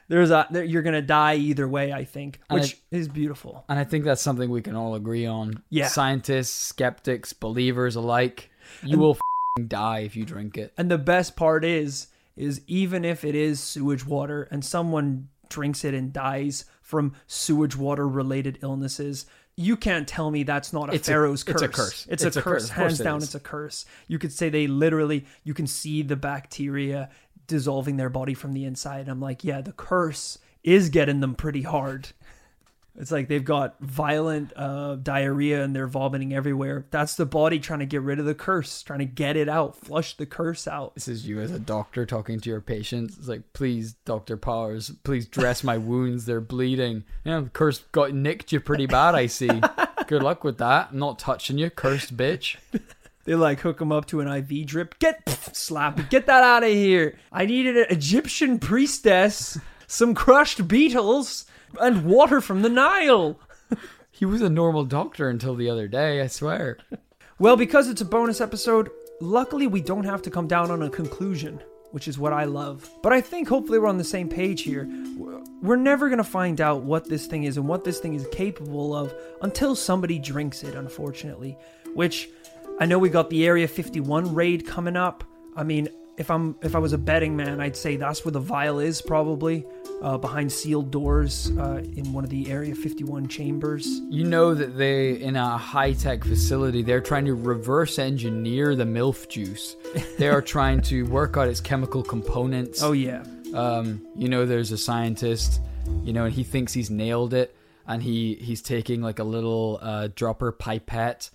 There's 0.08 0.30
a 0.30 0.46
there, 0.50 0.64
you're 0.64 0.82
gonna 0.82 1.00
die 1.02 1.36
either 1.36 1.68
way. 1.68 1.92
I 1.92 2.04
think, 2.04 2.40
And 2.50 2.60
which 2.60 2.76
is 2.90 3.06
beautiful. 3.08 3.64
And 3.68 3.78
I 3.78 3.84
think 3.84 4.04
that's 4.04 4.20
something 4.20 4.50
we 4.50 4.60
can 4.62 4.74
all 4.74 4.94
agree 4.94 5.24
on. 5.26 5.62
Yeah. 5.70 5.86
Scientists, 5.86 6.52
skeptics, 6.54 7.32
believers 7.32 7.94
alike. 7.96 8.50
You 8.82 8.98
will 8.98 9.12
f***ing 9.12 9.68
die 9.68 10.00
if 10.00 10.16
you 10.16 10.24
drink 10.24 10.58
it. 10.58 10.72
And 10.76 10.90
the 10.90 10.98
best 10.98 11.36
part 11.36 11.64
is, 11.64 12.08
is 12.36 12.60
even 12.66 13.04
if 13.04 13.24
it 13.24 13.34
is 13.36 13.60
sewage 13.60 14.04
water 14.04 14.48
and 14.50 14.64
someone 14.64 15.28
drinks 15.48 15.84
it 15.84 15.94
and 15.94 16.12
dies 16.12 16.64
from 16.91 17.14
sewage 17.28 17.76
water 17.76 18.07
related 18.07 18.59
illnesses, 18.62 19.26
you 19.57 19.76
can't 19.76 20.07
tell 20.09 20.30
me 20.30 20.43
that's 20.43 20.72
not 20.72 20.91
a 20.91 20.95
It's 20.95 21.09
a- 21.09 21.12
pharaoh's 21.12 21.45
curse. 21.45 21.55
it's 21.55 21.62
a 21.62 21.68
curse. 21.68 22.07
It's, 22.11 22.24
It's 22.24 22.36
a, 22.36 22.41
a 22.41 22.43
curse. 22.43 22.62
curse. 22.68 22.70
Hands 22.70 22.99
down, 22.99 23.22
it's 23.22 23.34
a 23.34 23.41
curse. 23.41 23.84
You 24.09 24.18
could 24.18 24.32
say 24.32 24.49
they 24.49 24.66
literally, 24.66 25.24
you 25.45 25.55
can 25.55 25.66
see 25.66 26.03
the 26.03 26.16
bacteria 26.16 27.11
dissolving 27.47 27.97
their 27.97 28.11
body 28.11 28.34
from 28.34 28.53
the 28.53 28.64
inside. 28.64 29.09
I'm 29.09 29.20
like, 29.20 29.45
yeah, 29.45 29.61
the 29.61 29.72
curse 29.72 30.38
is 30.62 30.88
getting 30.91 31.20
them 31.20 31.34
pretty 31.34 31.62
hard. 31.62 32.09
It's 32.97 33.11
like 33.11 33.28
they've 33.28 33.45
got 33.45 33.76
violent 33.80 34.53
uh, 34.57 34.97
diarrhea 34.97 35.62
and 35.62 35.74
they're 35.74 35.86
vomiting 35.86 36.34
everywhere. 36.34 36.86
That's 36.91 37.14
the 37.14 37.26
body 37.26 37.59
trying 37.59 37.78
to 37.78 37.86
get 37.86 38.03
rid 38.03 38.18
of 38.18 38.26
the 38.26 38.34
curse, 38.34 38.82
trying 38.82 38.99
to 38.99 39.05
get 39.05 39.36
it 39.36 39.49
out, 39.49 39.76
flush 39.76 40.16
the 40.16 40.26
curse 40.26 40.68
out. 40.68 40.95
This 40.95 41.09
is 41.09 41.26
you 41.26 41.41
as 41.41 41.51
a 41.51 41.59
doctor 41.59 42.05
talking 42.05 42.41
to 42.41 42.51
your 42.51 42.61
patients. 42.61 43.16
It's 43.18 43.28
like, 43.28 43.53
please, 43.53 43.95
Dr. 44.05 44.36
Powers, 44.36 44.91
please 45.05 45.26
dress 45.26 45.64
my 45.64 45.78
wounds. 45.78 46.26
They're 46.26 46.41
bleeding. 46.41 47.05
Yeah, 47.24 47.41
the 47.41 47.51
curse 47.51 47.78
got 47.93 48.12
nicked 48.12 48.53
you 48.53 48.61
pretty 48.61 48.86
bad, 48.86 49.14
I 49.14 49.26
see. 49.26 49.61
Good 50.07 50.22
luck 50.22 50.45
with 50.45 50.59
that. 50.59 50.88
I'm 50.93 50.99
not 50.99 51.18
touching 51.18 51.59
you, 51.59 51.70
cursed 51.70 52.16
bitch. 52.16 52.57
They 53.24 53.34
like 53.34 53.61
hook 53.61 53.80
him 53.80 53.93
up 53.93 54.07
to 54.07 54.20
an 54.20 54.28
IV 54.28 54.66
drip. 54.66 54.99
Get 54.99 55.24
pff, 55.26 55.55
slap 55.55 56.01
it. 56.01 56.11
Get 56.11 56.26
that 56.26 56.43
out 56.43 56.64
of 56.64 56.70
here. 56.70 57.18
I 57.30 57.47
needed 57.47 57.76
an 57.76 57.86
Egyptian 57.91 58.59
priestess, 58.59 59.59
some 59.86 60.14
crushed 60.14 60.66
beetles, 60.66 61.45
and 61.80 62.04
water 62.04 62.40
from 62.40 62.62
the 62.62 62.68
Nile. 62.68 63.38
He 64.12 64.26
was 64.26 64.42
a 64.42 64.50
normal 64.50 64.84
doctor 64.84 65.30
until 65.30 65.54
the 65.54 65.70
other 65.70 65.88
day, 65.88 66.20
I 66.20 66.26
swear. 66.26 66.76
Well, 67.38 67.56
because 67.56 67.88
it's 67.88 68.02
a 68.02 68.04
bonus 68.04 68.42
episode, 68.42 68.90
luckily 69.18 69.66
we 69.66 69.80
don't 69.80 70.04
have 70.04 70.20
to 70.22 70.30
come 70.30 70.46
down 70.46 70.70
on 70.70 70.82
a 70.82 70.90
conclusion, 70.90 71.58
which 71.90 72.06
is 72.06 72.18
what 72.18 72.34
I 72.34 72.44
love. 72.44 72.86
But 73.02 73.14
I 73.14 73.22
think 73.22 73.48
hopefully 73.48 73.78
we're 73.78 73.86
on 73.86 73.96
the 73.96 74.04
same 74.04 74.28
page 74.28 74.60
here. 74.60 74.86
We're 75.62 75.76
never 75.76 76.10
going 76.10 76.18
to 76.18 76.24
find 76.24 76.60
out 76.60 76.82
what 76.82 77.08
this 77.08 77.24
thing 77.24 77.44
is 77.44 77.56
and 77.56 77.66
what 77.66 77.82
this 77.82 77.98
thing 77.98 78.12
is 78.12 78.26
capable 78.30 78.94
of 78.94 79.14
until 79.40 79.74
somebody 79.74 80.18
drinks 80.18 80.62
it, 80.64 80.74
unfortunately. 80.74 81.56
Which 81.94 82.28
I 82.78 82.84
know 82.84 82.98
we 82.98 83.08
got 83.08 83.30
the 83.30 83.46
Area 83.46 83.66
51 83.66 84.34
raid 84.34 84.66
coming 84.66 84.96
up. 84.96 85.24
I 85.56 85.62
mean, 85.64 85.88
if 86.20 86.30
I'm 86.30 86.54
if 86.60 86.76
I 86.76 86.78
was 86.78 86.92
a 86.92 86.98
betting 86.98 87.34
man, 87.34 87.62
I'd 87.62 87.74
say 87.74 87.96
that's 87.96 88.24
where 88.26 88.32
the 88.32 88.40
vial 88.40 88.78
is 88.78 89.00
probably 89.00 89.64
uh, 90.02 90.18
behind 90.18 90.52
sealed 90.52 90.90
doors 90.90 91.50
uh, 91.58 91.82
in 91.96 92.12
one 92.12 92.24
of 92.24 92.30
the 92.30 92.50
Area 92.50 92.74
51 92.74 93.26
chambers. 93.26 93.86
You 94.10 94.24
know 94.24 94.52
that 94.54 94.76
they, 94.76 95.12
in 95.20 95.36
a 95.36 95.56
high 95.56 95.94
tech 95.94 96.22
facility, 96.22 96.82
they're 96.82 97.00
trying 97.00 97.24
to 97.24 97.34
reverse 97.34 97.98
engineer 97.98 98.76
the 98.76 98.84
MILF 98.84 99.30
juice. 99.30 99.76
They 100.18 100.28
are 100.28 100.42
trying 100.56 100.82
to 100.82 101.06
work 101.06 101.38
out 101.38 101.48
its 101.48 101.60
chemical 101.60 102.02
components. 102.02 102.82
Oh 102.82 102.92
yeah, 102.92 103.24
Um, 103.54 104.06
you 104.14 104.28
know, 104.28 104.44
there's 104.44 104.72
a 104.72 104.78
scientist, 104.78 105.60
you 106.04 106.12
know, 106.12 106.26
and 106.26 106.34
he 106.34 106.44
thinks 106.44 106.74
he's 106.74 106.90
nailed 106.90 107.32
it, 107.32 107.56
and 107.86 108.02
he 108.02 108.34
he's 108.34 108.60
taking 108.60 109.00
like 109.00 109.20
a 109.20 109.24
little 109.24 109.78
uh, 109.80 110.08
dropper 110.14 110.52
pipette, 110.52 111.30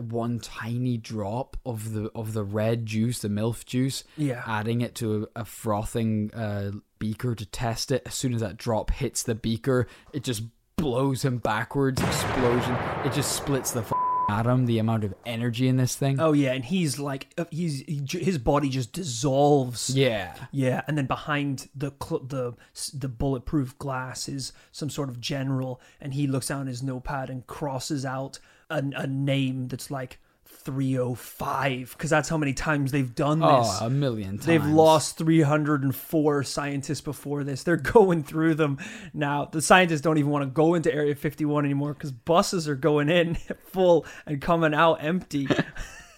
one 0.00 0.38
tiny 0.40 0.96
drop 0.96 1.56
of 1.66 1.92
the 1.92 2.10
of 2.14 2.32
the 2.32 2.44
red 2.44 2.86
juice, 2.86 3.18
the 3.20 3.28
MILF 3.28 3.64
juice, 3.64 4.04
Yeah. 4.16 4.42
adding 4.46 4.80
it 4.80 4.94
to 4.96 5.28
a, 5.36 5.40
a 5.40 5.44
frothing 5.44 6.32
uh, 6.34 6.72
beaker 6.98 7.34
to 7.34 7.46
test 7.46 7.90
it. 7.92 8.02
As 8.06 8.14
soon 8.14 8.34
as 8.34 8.40
that 8.40 8.56
drop 8.56 8.90
hits 8.90 9.22
the 9.22 9.34
beaker, 9.34 9.86
it 10.12 10.22
just 10.24 10.42
blows 10.76 11.24
him 11.24 11.38
backwards, 11.38 12.02
explosion. 12.02 12.74
It 13.04 13.12
just 13.12 13.32
splits 13.32 13.72
the 13.72 13.80
f- 13.80 13.92
atom. 14.28 14.66
The 14.66 14.78
amount 14.78 15.04
of 15.04 15.14
energy 15.24 15.68
in 15.68 15.76
this 15.76 15.94
thing. 15.96 16.20
Oh 16.20 16.32
yeah, 16.32 16.52
and 16.52 16.64
he's 16.64 16.98
like 16.98 17.28
uh, 17.38 17.44
he's 17.50 17.80
he, 17.86 18.02
his 18.18 18.38
body 18.38 18.68
just 18.68 18.92
dissolves. 18.92 19.90
yeah. 19.90 20.34
Yeah, 20.52 20.82
and 20.86 20.98
then 20.98 21.06
behind 21.06 21.68
the 21.74 21.92
cl- 22.02 22.20
the 22.24 22.54
the 22.94 23.08
bulletproof 23.08 23.78
glass 23.78 24.28
is 24.28 24.52
some 24.72 24.90
sort 24.90 25.08
of 25.08 25.20
general, 25.20 25.80
and 26.00 26.12
he 26.14 26.26
looks 26.26 26.48
down 26.48 26.66
his 26.66 26.82
notepad 26.82 27.30
and 27.30 27.46
crosses 27.46 28.04
out 28.04 28.38
a, 28.70 28.82
a 28.96 29.06
name 29.06 29.68
that's 29.68 29.90
like 29.90 30.18
305 30.46 31.92
because 31.92 32.10
that's 32.10 32.28
how 32.28 32.36
many 32.36 32.52
times 32.52 32.90
they've 32.90 33.14
done 33.14 33.38
this. 33.40 33.78
Oh, 33.80 33.86
a 33.86 33.90
million 33.90 34.30
times. 34.30 34.46
They've 34.46 34.64
lost 34.64 35.18
304 35.18 36.42
scientists 36.42 37.00
before 37.00 37.44
this. 37.44 37.62
They're 37.62 37.76
going 37.76 38.22
through 38.22 38.54
them 38.54 38.78
now. 39.14 39.44
The 39.46 39.62
scientists 39.62 40.00
don't 40.00 40.18
even 40.18 40.30
want 40.30 40.42
to 40.42 40.50
go 40.50 40.74
into 40.74 40.92
Area 40.92 41.14
51 41.14 41.64
anymore 41.64 41.94
because 41.94 42.12
buses 42.12 42.68
are 42.68 42.74
going 42.74 43.08
in 43.08 43.34
full 43.66 44.06
and 44.26 44.40
coming 44.40 44.74
out 44.74 45.02
empty. 45.02 45.48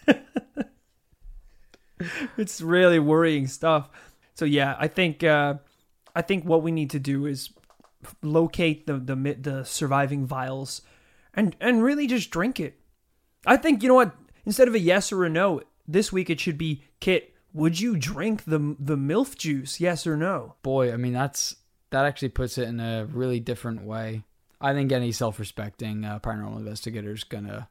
it's 2.36 2.61
really 2.61 2.99
worrying 2.99 3.46
stuff. 3.46 3.90
So 4.34 4.44
yeah, 4.44 4.76
I 4.78 4.88
think 4.88 5.24
uh, 5.24 5.55
I 6.14 6.22
think 6.22 6.44
what 6.44 6.62
we 6.62 6.70
need 6.70 6.90
to 6.90 6.99
do 6.99 7.26
is 7.26 7.51
locate 8.22 8.86
the 8.86 8.94
the 8.94 9.36
the 9.40 9.64
surviving 9.64 10.26
vials 10.26 10.82
and 11.39 11.55
and 11.61 11.82
really 11.84 12.09
just 12.09 12.30
drink 12.30 12.59
it. 12.59 12.80
I 13.47 13.57
think 13.57 13.82
you 13.82 13.89
know 13.89 13.95
what? 13.95 14.14
Instead 14.45 14.66
of 14.66 14.74
a 14.74 14.78
yes 14.80 15.12
or 15.12 15.24
a 15.24 15.30
no, 15.30 15.62
this 15.86 16.12
week 16.12 16.28
it 16.28 16.41
should 16.41 16.59
be 16.59 16.82
Kit. 17.01 17.32
Would 17.55 17.80
you 17.80 17.97
drink 17.97 18.45
the 18.45 18.76
the 18.78 18.97
milf 18.97 19.36
juice? 19.36 19.80
Yes 19.80 20.07
or 20.07 20.16
no? 20.16 20.57
boy, 20.62 20.93
I 20.93 20.97
mean 20.97 21.12
that's 21.12 21.55
that 21.91 22.05
actually 22.05 22.30
puts 22.30 22.59
it 22.59 22.68
in 22.68 22.80
a 22.80 23.07
really 23.07 23.41
different 23.41 23.84
way. 23.84 24.24
I 24.61 24.72
think 24.72 24.91
any 24.91 25.12
self-respecting 25.12 26.05
uh, 26.05 26.18
paranormal 26.18 26.59
investigator 26.59 27.12
is 27.12 27.22
gonna 27.22 27.68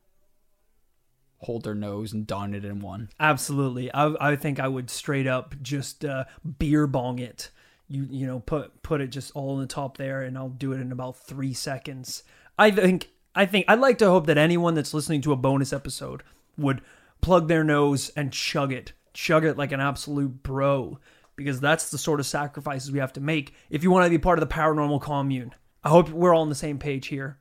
hold 1.40 1.66
their 1.66 1.76
nose 1.76 2.14
and 2.14 2.26
down 2.26 2.56
it 2.56 2.64
in 2.64 2.80
one. 2.80 3.10
Absolutely. 3.20 3.94
I 3.94 4.32
I 4.32 4.36
think 4.38 4.62
I 4.62 4.70
would 4.70 4.90
straight 4.90 5.28
up 5.28 5.56
just 5.62 6.06
uh, 6.06 6.24
beer 6.58 6.88
bong 6.88 7.20
it. 7.20 7.52
You 7.90 8.08
you 8.10 8.26
know 8.26 8.40
put 8.40 8.82
put 8.82 9.02
it 9.02 9.08
just 9.08 9.32
all 9.36 9.56
on 9.56 9.60
the 9.60 9.68
top 9.68 9.98
there, 9.98 10.22
and 10.22 10.38
I'll 10.38 10.48
do 10.48 10.72
it 10.72 10.80
in 10.80 10.94
about 10.94 11.18
three 11.18 11.54
seconds. 11.54 12.24
I 12.58 12.72
think 12.72 13.10
I 13.38 13.46
think 13.46 13.66
I'd 13.68 13.80
like 13.80 14.00
to 14.00 14.10
hope 14.10 14.26
that 14.26 14.40
anyone 14.40 14.74
that's 14.74 14.96
listening 14.96 15.22
to 15.22 15.32
a 15.32 15.36
bonus 15.36 15.72
episode 15.72 16.24
would 16.58 16.82
plug 17.22 17.48
their 17.48 17.64
nose 17.64 18.10
and 18.16 18.34
chug 18.34 18.74
it, 18.74 18.94
chug 19.14 19.46
it 19.46 19.56
like 19.56 19.72
an 19.72 19.80
absolute 19.80 20.42
bro, 20.42 20.98
because 21.36 21.60
that's 21.60 21.92
the 21.92 22.00
sort 22.00 22.20
of 22.20 22.26
sacrifices 22.26 22.92
we 22.92 22.98
have 22.98 23.14
to 23.14 23.22
make 23.22 23.54
if 23.70 23.84
you 23.84 23.92
want 23.92 24.06
to 24.06 24.10
be 24.10 24.18
part 24.18 24.40
of 24.42 24.50
the 24.50 24.54
paranormal 24.54 25.00
commune. 25.02 25.54
I 25.84 25.90
hope 25.90 26.10
we're 26.10 26.34
all 26.34 26.42
on 26.42 26.50
the 26.50 26.56
same 26.56 26.80
page 26.80 27.08
here. 27.08 27.38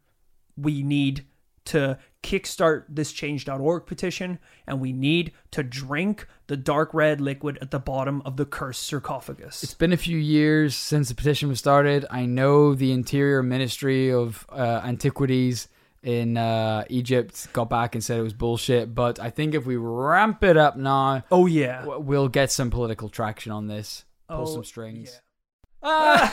We 0.54 0.82
need 0.82 1.24
to 1.64 1.98
kickstart 2.22 2.84
this 2.90 3.10
change.org 3.10 3.86
petition 3.86 4.38
and 4.66 4.80
we 4.80 4.92
need 4.92 5.32
to 5.52 5.62
drink 5.62 6.26
the 6.46 6.58
dark 6.58 6.92
red 6.92 7.22
liquid 7.22 7.56
at 7.62 7.70
the 7.70 7.78
bottom 7.78 8.20
of 8.26 8.36
the 8.36 8.44
cursed 8.44 8.82
sarcophagus. 8.82 9.62
It's 9.62 9.72
been 9.72 9.94
a 9.94 9.96
few 9.96 10.18
years 10.18 10.76
since 10.76 11.08
the 11.08 11.14
petition 11.14 11.48
was 11.48 11.58
started. 11.58 12.04
I 12.10 12.26
know 12.26 12.74
the 12.74 12.92
Interior 12.92 13.42
Ministry 13.42 14.12
of 14.12 14.46
uh, 14.50 14.82
Antiquities 14.84 15.68
in 16.06 16.36
uh, 16.36 16.84
Egypt 16.88 17.48
got 17.52 17.68
back 17.68 17.94
and 17.96 18.02
said 18.02 18.18
it 18.18 18.22
was 18.22 18.32
bullshit. 18.32 18.94
But 18.94 19.18
I 19.20 19.30
think 19.30 19.54
if 19.54 19.66
we 19.66 19.76
ramp 19.76 20.42
it 20.44 20.56
up 20.56 20.76
now, 20.76 21.24
Oh 21.30 21.46
yeah. 21.46 21.80
w- 21.82 22.00
we'll 22.00 22.28
get 22.28 22.50
some 22.52 22.70
political 22.70 23.08
traction 23.08 23.50
on 23.52 23.66
this. 23.66 24.04
Pull 24.28 24.42
Oh, 24.42 24.46
some 24.46 24.64
strings. 24.64 25.20
oh 25.82 26.26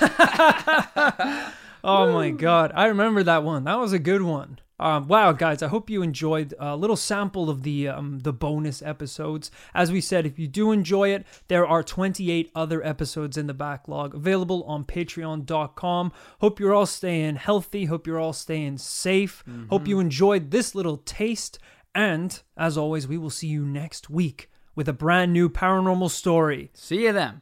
my 2.14 2.30
god, 2.32 2.72
I 2.76 2.86
remember 2.88 3.24
that 3.24 3.44
one. 3.44 3.64
That 3.66 3.78
was 3.80 3.94
a 3.94 4.00
good 4.00 4.22
one. 4.22 4.60
Um, 4.80 5.08
wow, 5.08 5.32
guys, 5.32 5.62
I 5.62 5.68
hope 5.68 5.90
you 5.90 6.02
enjoyed 6.02 6.54
a 6.60 6.76
little 6.76 6.96
sample 6.96 7.50
of 7.50 7.64
the 7.64 7.88
um, 7.88 8.20
the 8.20 8.34
bonus 8.34 8.82
episodes. 8.82 9.52
As 9.74 9.92
we 9.92 10.02
said, 10.02 10.26
if 10.26 10.40
you 10.40 10.48
do 10.48 10.72
enjoy 10.72 11.10
it, 11.10 11.26
there 11.48 11.66
are 11.66 11.84
28 11.84 12.52
other 12.56 12.84
episodes 12.86 13.38
in 13.38 13.48
the 13.48 13.54
backlog 13.54 14.16
available 14.16 14.64
on 14.64 14.84
Patreon.com. 14.84 16.12
Hope 16.42 16.60
you're 16.60 16.74
all 16.74 16.86
staying 16.86 17.36
healthy. 17.36 17.86
Hope 17.86 18.08
you're 18.08 18.20
all 18.20 18.34
staying 18.34 18.78
safe. 18.80 19.44
Hope 19.70 19.88
you 19.88 20.00
enjoyed 20.00 20.52
this 20.52 20.74
little 20.76 20.98
taste. 20.98 21.60
And 21.96 22.42
as 22.58 22.78
always, 22.78 23.08
we 23.08 23.18
will 23.18 23.30
see 23.30 23.48
you 23.48 23.66
next 23.66 24.10
week 24.10 24.50
with 24.76 24.90
a 24.90 24.94
brand 24.94 25.32
new 25.32 25.50
paranormal 25.50 26.10
story. 26.10 26.72
See 26.74 27.04
you 27.04 27.14
then. 27.14 27.42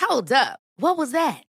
Hold 0.00 0.32
up. 0.32 0.58
What 0.76 0.96
was 0.96 1.12
that? 1.12 1.44